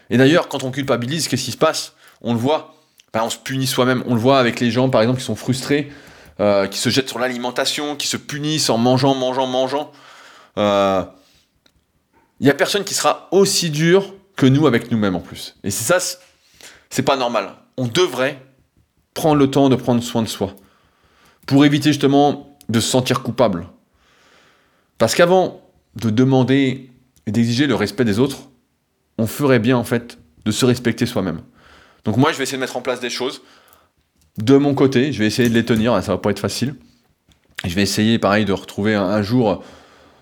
Et 0.09 0.17
d'ailleurs, 0.17 0.47
quand 0.47 0.63
on 0.63 0.71
culpabilise, 0.71 1.27
qu'est-ce 1.27 1.45
qui 1.45 1.51
se 1.51 1.57
passe? 1.57 1.93
On 2.21 2.33
le 2.33 2.39
voit. 2.39 2.73
Ben, 3.13 3.21
on 3.23 3.29
se 3.29 3.37
punit 3.37 3.67
soi-même. 3.67 4.03
On 4.07 4.15
le 4.15 4.19
voit 4.19 4.39
avec 4.39 4.59
les 4.59 4.71
gens, 4.71 4.89
par 4.89 5.01
exemple, 5.01 5.19
qui 5.19 5.25
sont 5.25 5.35
frustrés 5.35 5.91
euh, 6.39 6.67
qui 6.67 6.77
se 6.77 6.89
jettent 6.89 7.09
sur 7.09 7.17
l'alimentation, 7.17 7.95
qui 7.95 8.05
se 8.05 8.15
punissent 8.15 8.69
en 8.69 8.77
mangeant, 8.77 9.15
mangeant, 9.15 9.47
mangeant. 9.47 9.91
Il 10.57 10.61
euh, 10.61 11.03
n'y 12.41 12.49
a 12.49 12.53
personne 12.53 12.83
qui 12.83 12.93
sera 12.93 13.29
aussi 13.31 13.69
dur 13.69 14.13
que 14.35 14.45
nous 14.45 14.67
avec 14.67 14.91
nous-mêmes 14.91 15.15
en 15.15 15.19
plus. 15.19 15.55
Et 15.63 15.71
c'est 15.71 15.99
ça, 15.99 16.19
c'est 16.89 17.03
pas 17.03 17.15
normal. 17.15 17.53
On 17.77 17.87
devrait 17.87 18.41
prendre 19.13 19.35
le 19.35 19.49
temps 19.49 19.69
de 19.69 19.75
prendre 19.75 20.03
soin 20.03 20.21
de 20.21 20.27
soi 20.27 20.55
pour 21.45 21.63
éviter 21.63 21.91
justement 21.91 22.57
de 22.69 22.79
se 22.79 22.89
sentir 22.89 23.23
coupable. 23.23 23.67
Parce 24.97 25.15
qu'avant 25.15 25.61
de 25.95 26.09
demander 26.09 26.91
et 27.25 27.31
d'exiger 27.31 27.67
le 27.67 27.75
respect 27.75 28.05
des 28.05 28.19
autres, 28.19 28.49
on 29.17 29.27
ferait 29.27 29.59
bien 29.59 29.77
en 29.77 29.83
fait 29.83 30.17
de 30.45 30.51
se 30.51 30.65
respecter 30.65 31.05
soi-même. 31.05 31.41
Donc 32.03 32.17
moi, 32.17 32.31
je 32.31 32.37
vais 32.37 32.43
essayer 32.43 32.57
de 32.57 32.61
mettre 32.61 32.77
en 32.77 32.81
place 32.81 32.99
des 32.99 33.09
choses 33.09 33.41
de 34.37 34.55
mon 34.55 34.75
côté, 34.75 35.11
je 35.11 35.19
vais 35.19 35.25
essayer 35.25 35.49
de 35.49 35.53
les 35.53 35.65
tenir, 35.65 35.93
ça 36.03 36.11
va 36.11 36.17
pas 36.17 36.29
être 36.29 36.39
facile. 36.39 36.75
Je 37.65 37.73
vais 37.73 37.81
essayer, 37.81 38.19
pareil, 38.19 38.45
de 38.45 38.53
retrouver 38.53 38.93
un, 38.93 39.21
jour 39.23 39.63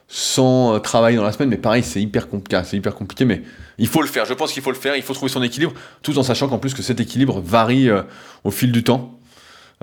sans 0.08 0.76
euh, 0.76 0.80
travail 0.80 1.16
dans 1.16 1.24
la 1.24 1.32
semaine, 1.32 1.49
mais 1.49 1.58
pareil, 1.58 1.84
c'est 1.84 2.01
hyper 2.01 2.30
compliqué, 2.30 2.62
c'est 2.66 2.78
hyper 2.78 2.95
compliqué, 2.95 3.26
mais 3.26 3.41
il 3.78 3.88
faut 3.88 4.01
le 4.01 4.08
faire. 4.08 4.26
Je 4.26 4.34
pense 4.34 4.53
qu'il 4.53 4.62
faut 4.62 4.72
le 4.72 4.78
faire. 4.78 4.95
Il 4.95 5.01
faut 5.01 5.14
trouver 5.14 5.32
son 5.32 5.43
équilibre, 5.43 5.74
tout 6.03 6.18
en 6.18 6.24
sachant 6.24 6.47
qu'en 6.47 6.60
plus 6.60 6.74
que 6.74 6.82
cet 6.82 6.99
équilibre 6.99 7.41
varie 7.41 7.89
euh, 7.89 8.03
au 8.43 8.51
fil 8.51 8.72
du 8.72 8.84
temps, 8.84 9.20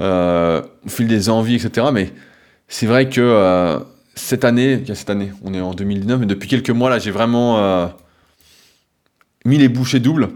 euh, 0.01 0.63
au 0.87 0.89
fil 0.89 1.09
des 1.09 1.29
envies, 1.29 1.57
etc. 1.57 1.89
Mais 1.93 2.13
c'est 2.69 2.87
vrai 2.87 3.09
que 3.09 3.81
cette 4.15 4.45
année, 4.45 4.83
cette 4.95 5.11
année, 5.11 5.33
on 5.43 5.53
est 5.53 5.61
en 5.61 5.75
2019, 5.75 6.21
mais 6.21 6.27
depuis 6.27 6.49
quelques 6.49 6.71
mois 6.71 6.89
là, 6.89 6.99
j'ai 6.99 7.11
vraiment 7.11 7.93
mis 9.45 9.59
les 9.59 9.69
bouchées 9.69 10.01
doubles 10.01 10.31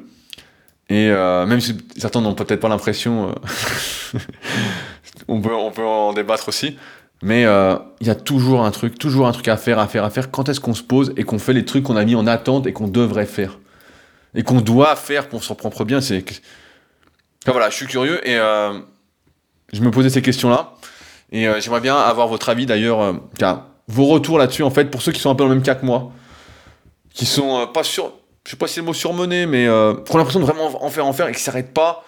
et 0.90 1.08
même 1.08 1.60
si 1.60 1.78
certains 1.96 2.20
n'ont 2.20 2.34
peut-être 2.34 2.60
pas 2.60 2.68
l'impression, 2.68 3.34
on, 5.28 5.40
peut, 5.40 5.54
on 5.54 5.70
peut 5.70 5.86
en 5.86 6.12
débattre 6.12 6.48
aussi, 6.48 6.76
mais 7.22 7.44
euh, 7.44 7.76
il 8.00 8.06
y 8.06 8.10
a 8.10 8.14
toujours 8.14 8.64
un 8.64 8.70
truc, 8.70 8.98
toujours 8.98 9.26
un 9.26 9.32
truc 9.32 9.48
à 9.48 9.56
faire, 9.56 9.78
à 9.78 9.88
faire, 9.88 10.04
à 10.04 10.10
faire. 10.10 10.30
Quand 10.30 10.48
est-ce 10.48 10.60
qu'on 10.60 10.74
se 10.74 10.82
pose 10.82 11.12
et 11.16 11.24
qu'on 11.24 11.38
fait 11.38 11.52
les 11.52 11.64
trucs 11.64 11.84
qu'on 11.84 11.96
a 11.96 12.04
mis 12.04 12.14
en 12.14 12.26
attente 12.26 12.66
et 12.66 12.72
qu'on 12.72 12.88
devrait 12.88 13.26
faire? 13.26 13.58
Et 14.34 14.42
qu'on 14.42 14.60
doit 14.60 14.96
faire 14.96 15.28
pour 15.28 15.42
s'en 15.42 15.54
propre 15.54 15.84
bien, 15.84 16.00
c'est... 16.00 16.22
Enfin 17.42 17.52
voilà, 17.52 17.70
je 17.70 17.76
suis 17.76 17.86
curieux 17.86 18.26
et 18.28 18.36
je 19.72 19.80
me 19.80 19.90
posais 19.90 20.10
ces 20.10 20.20
questions-là. 20.20 20.74
Et 21.32 21.46
j'aimerais 21.60 21.80
bien 21.80 21.96
avoir 21.96 22.28
votre 22.28 22.50
avis 22.50 22.66
d'ailleurs, 22.66 23.14
vos 23.88 24.06
retours 24.06 24.36
là-dessus 24.36 24.62
en 24.62 24.70
fait, 24.70 24.90
pour 24.90 25.00
ceux 25.00 25.12
qui 25.12 25.20
sont 25.20 25.30
un 25.30 25.34
peu 25.34 25.44
dans 25.44 25.48
le 25.48 25.54
même 25.54 25.64
cas 25.64 25.74
que 25.74 25.86
moi, 25.86 26.12
qui 27.14 27.24
sont 27.24 27.66
pas 27.72 27.82
sûrs 27.82 28.12
je 28.46 28.52
sais 28.52 28.56
pas 28.56 28.68
si 28.68 28.78
le 28.78 28.86
mot 28.86 28.94
surmené, 28.94 29.44
mais 29.44 29.66
euh, 29.66 29.94
qui 29.94 30.14
ont 30.14 30.18
l'impression 30.18 30.38
de 30.38 30.44
vraiment 30.44 30.84
en 30.84 30.88
faire, 30.88 31.04
en 31.04 31.12
faire 31.12 31.26
et 31.26 31.32
qui 31.32 31.40
s'arrêtent 31.40 31.74
pas. 31.74 32.04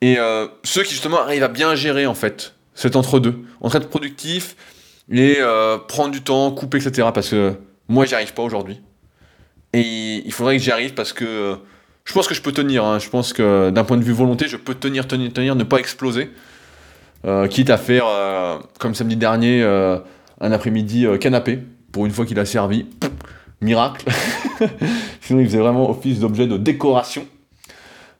Et 0.00 0.18
euh, 0.18 0.48
ceux 0.64 0.82
qui 0.82 0.92
justement 0.92 1.20
arrivent 1.20 1.42
à 1.42 1.48
bien 1.48 1.74
gérer 1.74 2.06
en 2.06 2.14
fait 2.14 2.54
cet 2.76 2.94
entre-deux, 2.94 3.42
entre 3.60 3.74
être 3.74 3.88
productif 3.88 4.54
et 5.10 5.38
euh, 5.40 5.78
prendre 5.78 6.12
du 6.12 6.22
temps, 6.22 6.52
couper, 6.52 6.78
etc. 6.78 7.08
Parce 7.12 7.30
que 7.30 7.54
moi, 7.88 8.04
j'y 8.04 8.14
arrive 8.14 8.32
pas 8.32 8.44
aujourd'hui. 8.44 8.80
Et 9.72 10.22
il 10.24 10.32
faudrait 10.32 10.56
que 10.56 10.62
j'y 10.62 10.70
arrive 10.70 10.94
parce 10.94 11.12
que 11.12 11.56
je 12.04 12.12
pense 12.12 12.28
que 12.28 12.34
je 12.34 12.42
peux 12.42 12.52
tenir. 12.52 12.84
Hein. 12.84 13.00
Je 13.00 13.08
pense 13.08 13.32
que 13.32 13.70
d'un 13.70 13.82
point 13.82 13.96
de 13.96 14.04
vue 14.04 14.12
volonté, 14.12 14.46
je 14.46 14.56
peux 14.56 14.74
tenir, 14.74 15.08
tenir, 15.08 15.32
tenir, 15.32 15.56
ne 15.56 15.64
pas 15.64 15.78
exploser. 15.78 16.30
quitte 17.50 17.70
à 17.70 17.76
faire, 17.78 18.04
comme 18.78 18.94
samedi 18.94 19.16
dernier, 19.16 19.64
un 19.64 20.52
après-midi 20.52 21.06
canapé, 21.20 21.58
pour 21.90 22.06
une 22.06 22.12
fois 22.12 22.24
qu'il 22.24 22.38
a 22.38 22.44
servi 22.44 22.86
miracle. 23.60 24.06
Sinon, 25.20 25.40
il 25.40 25.46
faisait 25.46 25.58
vraiment 25.58 25.90
office 25.90 26.20
d'objet 26.20 26.46
de 26.46 26.56
décoration. 26.56 27.26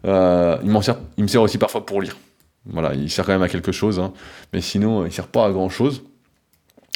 Euh, 0.07 0.59
il, 0.63 0.83
sert, 0.83 0.97
il 1.17 1.25
me 1.25 1.29
sert 1.29 1.43
aussi 1.43 1.59
parfois 1.59 1.85
pour 1.85 2.01
lire. 2.01 2.17
Voilà, 2.69 2.95
il 2.95 3.11
sert 3.11 3.25
quand 3.25 3.33
même 3.33 3.43
à 3.43 3.49
quelque 3.49 3.73
chose, 3.73 3.99
hein. 3.99 4.12
mais 4.53 4.61
sinon, 4.61 5.07
il 5.07 5.12
sert 5.12 5.29
pas 5.29 5.47
à 5.47 5.51
grand 5.51 5.69
chose. 5.69 6.03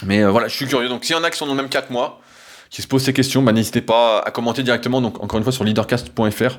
Mais 0.04 0.24
voilà, 0.24 0.48
je 0.48 0.54
suis 0.54 0.66
curieux. 0.66 0.88
Donc, 0.88 1.04
s'il 1.04 1.14
y 1.14 1.18
en 1.18 1.24
a 1.24 1.30
qui 1.30 1.38
sont 1.38 1.46
dans 1.46 1.54
le 1.54 1.60
même 1.62 1.70
cas 1.70 1.82
que 1.82 1.92
moi, 1.92 2.20
qui 2.70 2.82
se 2.82 2.86
posent 2.88 3.04
ces 3.04 3.12
questions, 3.12 3.42
bah, 3.42 3.52
n'hésitez 3.52 3.80
pas 3.80 4.20
à 4.20 4.30
commenter 4.30 4.62
directement. 4.62 5.00
Donc, 5.00 5.22
encore 5.22 5.38
une 5.38 5.44
fois, 5.44 5.52
sur 5.52 5.64
leadercast.fr, 5.64 6.58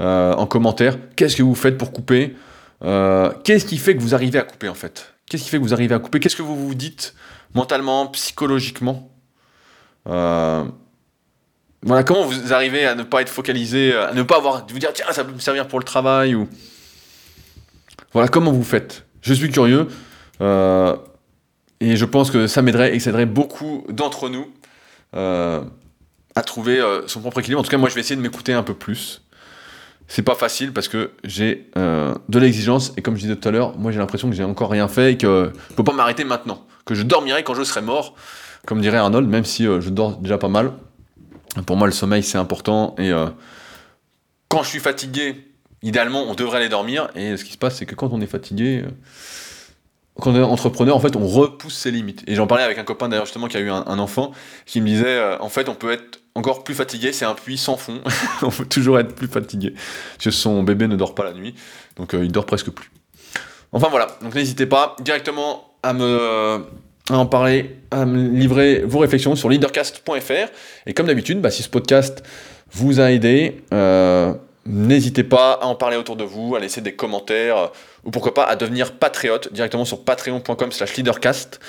en 0.00 0.46
commentaire. 0.46 0.96
Qu'est-ce 1.16 1.36
que 1.36 1.42
vous 1.42 1.54
faites 1.54 1.78
pour 1.78 1.92
couper? 1.92 2.34
Qu'est-ce 2.80 3.64
qui 3.64 3.78
fait 3.78 3.94
que 3.96 4.00
vous 4.00 4.14
arrivez 4.14 4.38
à 4.38 4.42
couper, 4.42 4.68
en 4.68 4.74
fait? 4.74 5.14
Qu'est-ce 5.28 5.44
qui 5.44 5.50
fait 5.50 5.58
que 5.58 5.62
vous 5.62 5.74
arrivez 5.74 5.94
à 5.94 5.98
couper? 5.98 6.20
Qu'est-ce 6.20 6.36
que 6.36 6.42
vous 6.42 6.56
vous 6.56 6.74
dites 6.74 7.14
mentalement, 7.54 8.06
psychologiquement? 8.08 9.10
Euh, 10.08 10.64
Voilà, 11.82 12.02
comment 12.04 12.24
vous 12.24 12.52
arrivez 12.52 12.86
à 12.86 12.94
ne 12.94 13.02
pas 13.02 13.22
être 13.22 13.28
focalisé, 13.28 13.94
à 13.94 14.12
ne 14.12 14.22
pas 14.22 14.36
avoir, 14.36 14.66
vous 14.68 14.78
dire 14.78 14.92
tiens 14.92 15.06
ça 15.12 15.24
peut 15.24 15.32
me 15.32 15.38
servir 15.38 15.68
pour 15.68 15.78
le 15.78 15.84
travail 15.84 16.34
voilà 18.16 18.28
comment 18.28 18.52
vous 18.52 18.64
faites? 18.64 19.06
Je 19.20 19.34
suis 19.34 19.50
curieux 19.50 19.88
euh, 20.40 20.96
et 21.80 21.96
je 21.96 22.04
pense 22.04 22.30
que 22.30 22.46
ça 22.46 22.62
m'aiderait 22.62 22.94
et 22.94 22.98
que 22.98 23.08
aiderait 23.08 23.26
beaucoup 23.26 23.84
d'entre 23.88 24.28
nous 24.28 24.46
euh, 25.14 25.62
à 26.34 26.42
trouver 26.42 26.80
son 27.06 27.20
propre 27.20 27.40
équilibre. 27.40 27.60
En 27.60 27.64
tout 27.64 27.70
cas, 27.70 27.78
moi, 27.78 27.88
je 27.88 27.94
vais 27.94 28.00
essayer 28.00 28.16
de 28.16 28.20
m'écouter 28.20 28.52
un 28.52 28.62
peu 28.62 28.74
plus 28.74 29.22
c'est 30.08 30.22
pas 30.22 30.34
facile 30.34 30.72
parce 30.72 30.88
que 30.88 31.12
j'ai 31.24 31.70
euh, 31.76 32.14
de 32.28 32.38
l'exigence 32.38 32.92
et 32.96 33.02
comme 33.02 33.16
je 33.16 33.22
disais 33.22 33.36
tout 33.36 33.48
à 33.48 33.52
l'heure, 33.52 33.76
moi 33.76 33.92
j'ai 33.92 33.98
l'impression 33.98 34.30
que 34.30 34.36
j'ai 34.36 34.44
encore 34.44 34.70
rien 34.70 34.88
fait 34.88 35.12
et 35.12 35.16
que 35.16 35.52
je 35.70 35.74
peux 35.74 35.84
pas 35.84 35.92
m'arrêter 35.92 36.24
maintenant, 36.24 36.64
que 36.84 36.94
je 36.94 37.02
dormirai 37.02 37.42
quand 37.42 37.54
je 37.54 37.64
serai 37.64 37.82
mort, 37.82 38.14
comme 38.66 38.80
dirait 38.80 38.98
Arnold, 38.98 39.28
même 39.28 39.44
si 39.44 39.66
euh, 39.66 39.80
je 39.80 39.90
dors 39.90 40.16
déjà 40.18 40.38
pas 40.38 40.48
mal. 40.48 40.72
Pour 41.66 41.76
moi 41.76 41.86
le 41.86 41.92
sommeil 41.92 42.22
c'est 42.22 42.38
important 42.38 42.94
et 42.98 43.10
euh, 43.10 43.26
quand 44.48 44.62
je 44.62 44.68
suis 44.68 44.80
fatigué, 44.80 45.45
idéalement 45.82 46.22
on 46.22 46.34
devrait 46.34 46.58
aller 46.58 46.68
dormir 46.68 47.08
et 47.14 47.36
ce 47.36 47.44
qui 47.44 47.52
se 47.52 47.58
passe 47.58 47.76
c'est 47.76 47.86
que 47.86 47.94
quand 47.94 48.12
on 48.12 48.20
est 48.20 48.26
fatigué, 48.26 48.84
quand 50.20 50.30
on 50.30 50.36
est 50.36 50.42
entrepreneur 50.42 50.96
en 50.96 51.00
fait 51.00 51.16
on 51.16 51.26
repousse 51.26 51.74
ses 51.74 51.90
limites. 51.90 52.22
Et 52.26 52.34
j'en 52.34 52.46
parlais 52.46 52.64
avec 52.64 52.78
un 52.78 52.84
copain 52.84 53.08
d'ailleurs 53.08 53.26
justement 53.26 53.48
qui 53.48 53.56
a 53.56 53.60
eu 53.60 53.70
un 53.70 53.98
enfant 53.98 54.32
qui 54.64 54.80
me 54.80 54.86
disait 54.86 55.36
en 55.40 55.48
fait 55.48 55.68
on 55.68 55.74
peut 55.74 55.92
être 55.92 56.20
encore 56.36 56.64
plus 56.64 56.74
fatigué, 56.74 57.12
c'est 57.12 57.24
un 57.24 57.34
puits 57.34 57.56
sans 57.56 57.76
fond. 57.76 58.00
On 58.42 58.50
peut 58.50 58.66
toujours 58.66 58.98
être 58.98 59.14
plus 59.14 59.26
fatigué. 59.26 59.72
Parce 59.72 60.24
que 60.24 60.30
son 60.30 60.62
bébé 60.62 60.86
ne 60.86 60.96
dort 60.96 61.14
pas 61.14 61.24
la 61.24 61.32
nuit, 61.32 61.54
donc 61.96 62.14
euh, 62.14 62.24
il 62.24 62.30
dort 62.30 62.46
presque 62.46 62.70
plus. 62.70 62.90
Enfin 63.72 63.88
voilà, 63.90 64.06
donc 64.22 64.34
n'hésitez 64.34 64.66
pas 64.66 64.96
directement 65.00 65.72
à 65.82 65.92
me 65.92 66.64
en 67.10 67.26
parler, 67.26 67.76
à 67.90 68.04
me 68.04 68.28
livrer 68.30 68.82
vos 68.84 68.98
réflexions 68.98 69.36
sur 69.36 69.48
leadercast.fr. 69.48 70.50
Et 70.86 70.94
comme 70.94 71.06
d'habitude, 71.06 71.40
bah, 71.40 71.50
si 71.50 71.62
ce 71.62 71.68
podcast 71.68 72.22
vous 72.72 73.00
a 73.00 73.12
aidé, 73.12 73.62
euh, 73.72 74.34
n'hésitez 74.66 75.24
pas 75.24 75.52
à 75.52 75.66
en 75.66 75.74
parler 75.74 75.96
autour 75.96 76.16
de 76.16 76.24
vous, 76.24 76.56
à 76.56 76.60
laisser 76.60 76.80
des 76.80 76.94
commentaires, 76.94 77.70
ou 78.04 78.10
pourquoi 78.10 78.34
pas 78.34 78.44
à 78.44 78.56
devenir 78.56 78.98
patriote 78.98 79.52
directement 79.52 79.84
sur 79.84 80.04
patreon.com 80.04 80.72
slash 80.72 80.96
leadercast. 80.96 81.60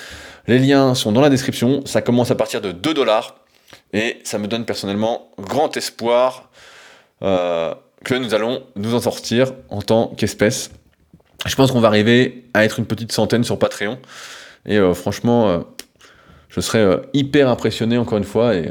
Les 0.46 0.58
liens 0.58 0.94
sont 0.94 1.12
dans 1.12 1.20
la 1.20 1.30
description, 1.30 1.84
ça 1.84 2.02
commence 2.02 2.30
à 2.30 2.34
partir 2.34 2.60
de 2.60 2.72
2 2.72 2.94
dollars. 2.94 3.36
Et 3.92 4.18
ça 4.24 4.38
me 4.38 4.46
donne 4.46 4.64
personnellement 4.64 5.30
grand 5.38 5.76
espoir 5.76 6.50
euh, 7.22 7.74
que 8.04 8.14
nous 8.14 8.34
allons 8.34 8.62
nous 8.76 8.94
en 8.94 9.00
sortir 9.00 9.52
en 9.68 9.82
tant 9.82 10.08
qu'espèce. 10.08 10.70
Je 11.46 11.54
pense 11.54 11.70
qu'on 11.70 11.80
va 11.80 11.88
arriver 11.88 12.44
à 12.54 12.64
être 12.64 12.78
une 12.78 12.86
petite 12.86 13.12
centaine 13.12 13.44
sur 13.44 13.58
Patreon. 13.58 13.98
Et 14.66 14.76
euh, 14.76 14.94
franchement, 14.94 15.48
euh, 15.48 15.58
je 16.48 16.60
serais 16.60 17.02
hyper 17.12 17.48
impressionné 17.48 17.98
encore 17.98 18.18
une 18.18 18.24
fois 18.24 18.54
et 18.54 18.70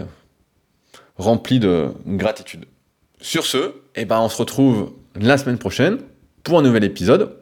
rempli 1.18 1.60
de 1.60 1.90
gratitude. 2.06 2.66
Sur 3.20 3.46
ce, 3.46 3.74
eh 3.96 4.06
ben, 4.06 4.20
on 4.20 4.30
se 4.30 4.38
retrouve 4.38 4.94
la 5.20 5.38
semaine 5.38 5.58
prochaine 5.58 6.00
pour 6.44 6.60
un 6.60 6.62
nouvel 6.62 6.84
épisode 6.84 7.36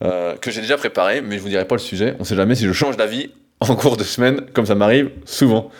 que 0.00 0.50
j'ai 0.50 0.60
déjà 0.60 0.76
préparé, 0.76 1.22
mais 1.22 1.38
je 1.38 1.42
vous 1.42 1.48
dirai 1.48 1.66
pas 1.66 1.76
le 1.76 1.80
sujet. 1.80 2.14
On 2.18 2.20
ne 2.20 2.24
sait 2.24 2.36
jamais 2.36 2.54
si 2.54 2.64
je 2.64 2.72
change 2.72 2.96
d'avis 2.98 3.30
en 3.60 3.74
cours 3.74 3.96
de 3.96 4.04
semaine, 4.04 4.42
comme 4.52 4.66
ça 4.66 4.74
m'arrive 4.74 5.10
souvent. 5.24 5.70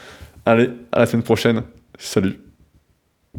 Allez, 0.46 0.70
à 0.92 1.00
la 1.00 1.06
semaine 1.06 1.22
prochaine. 1.22 1.62
Salut. 1.98 2.38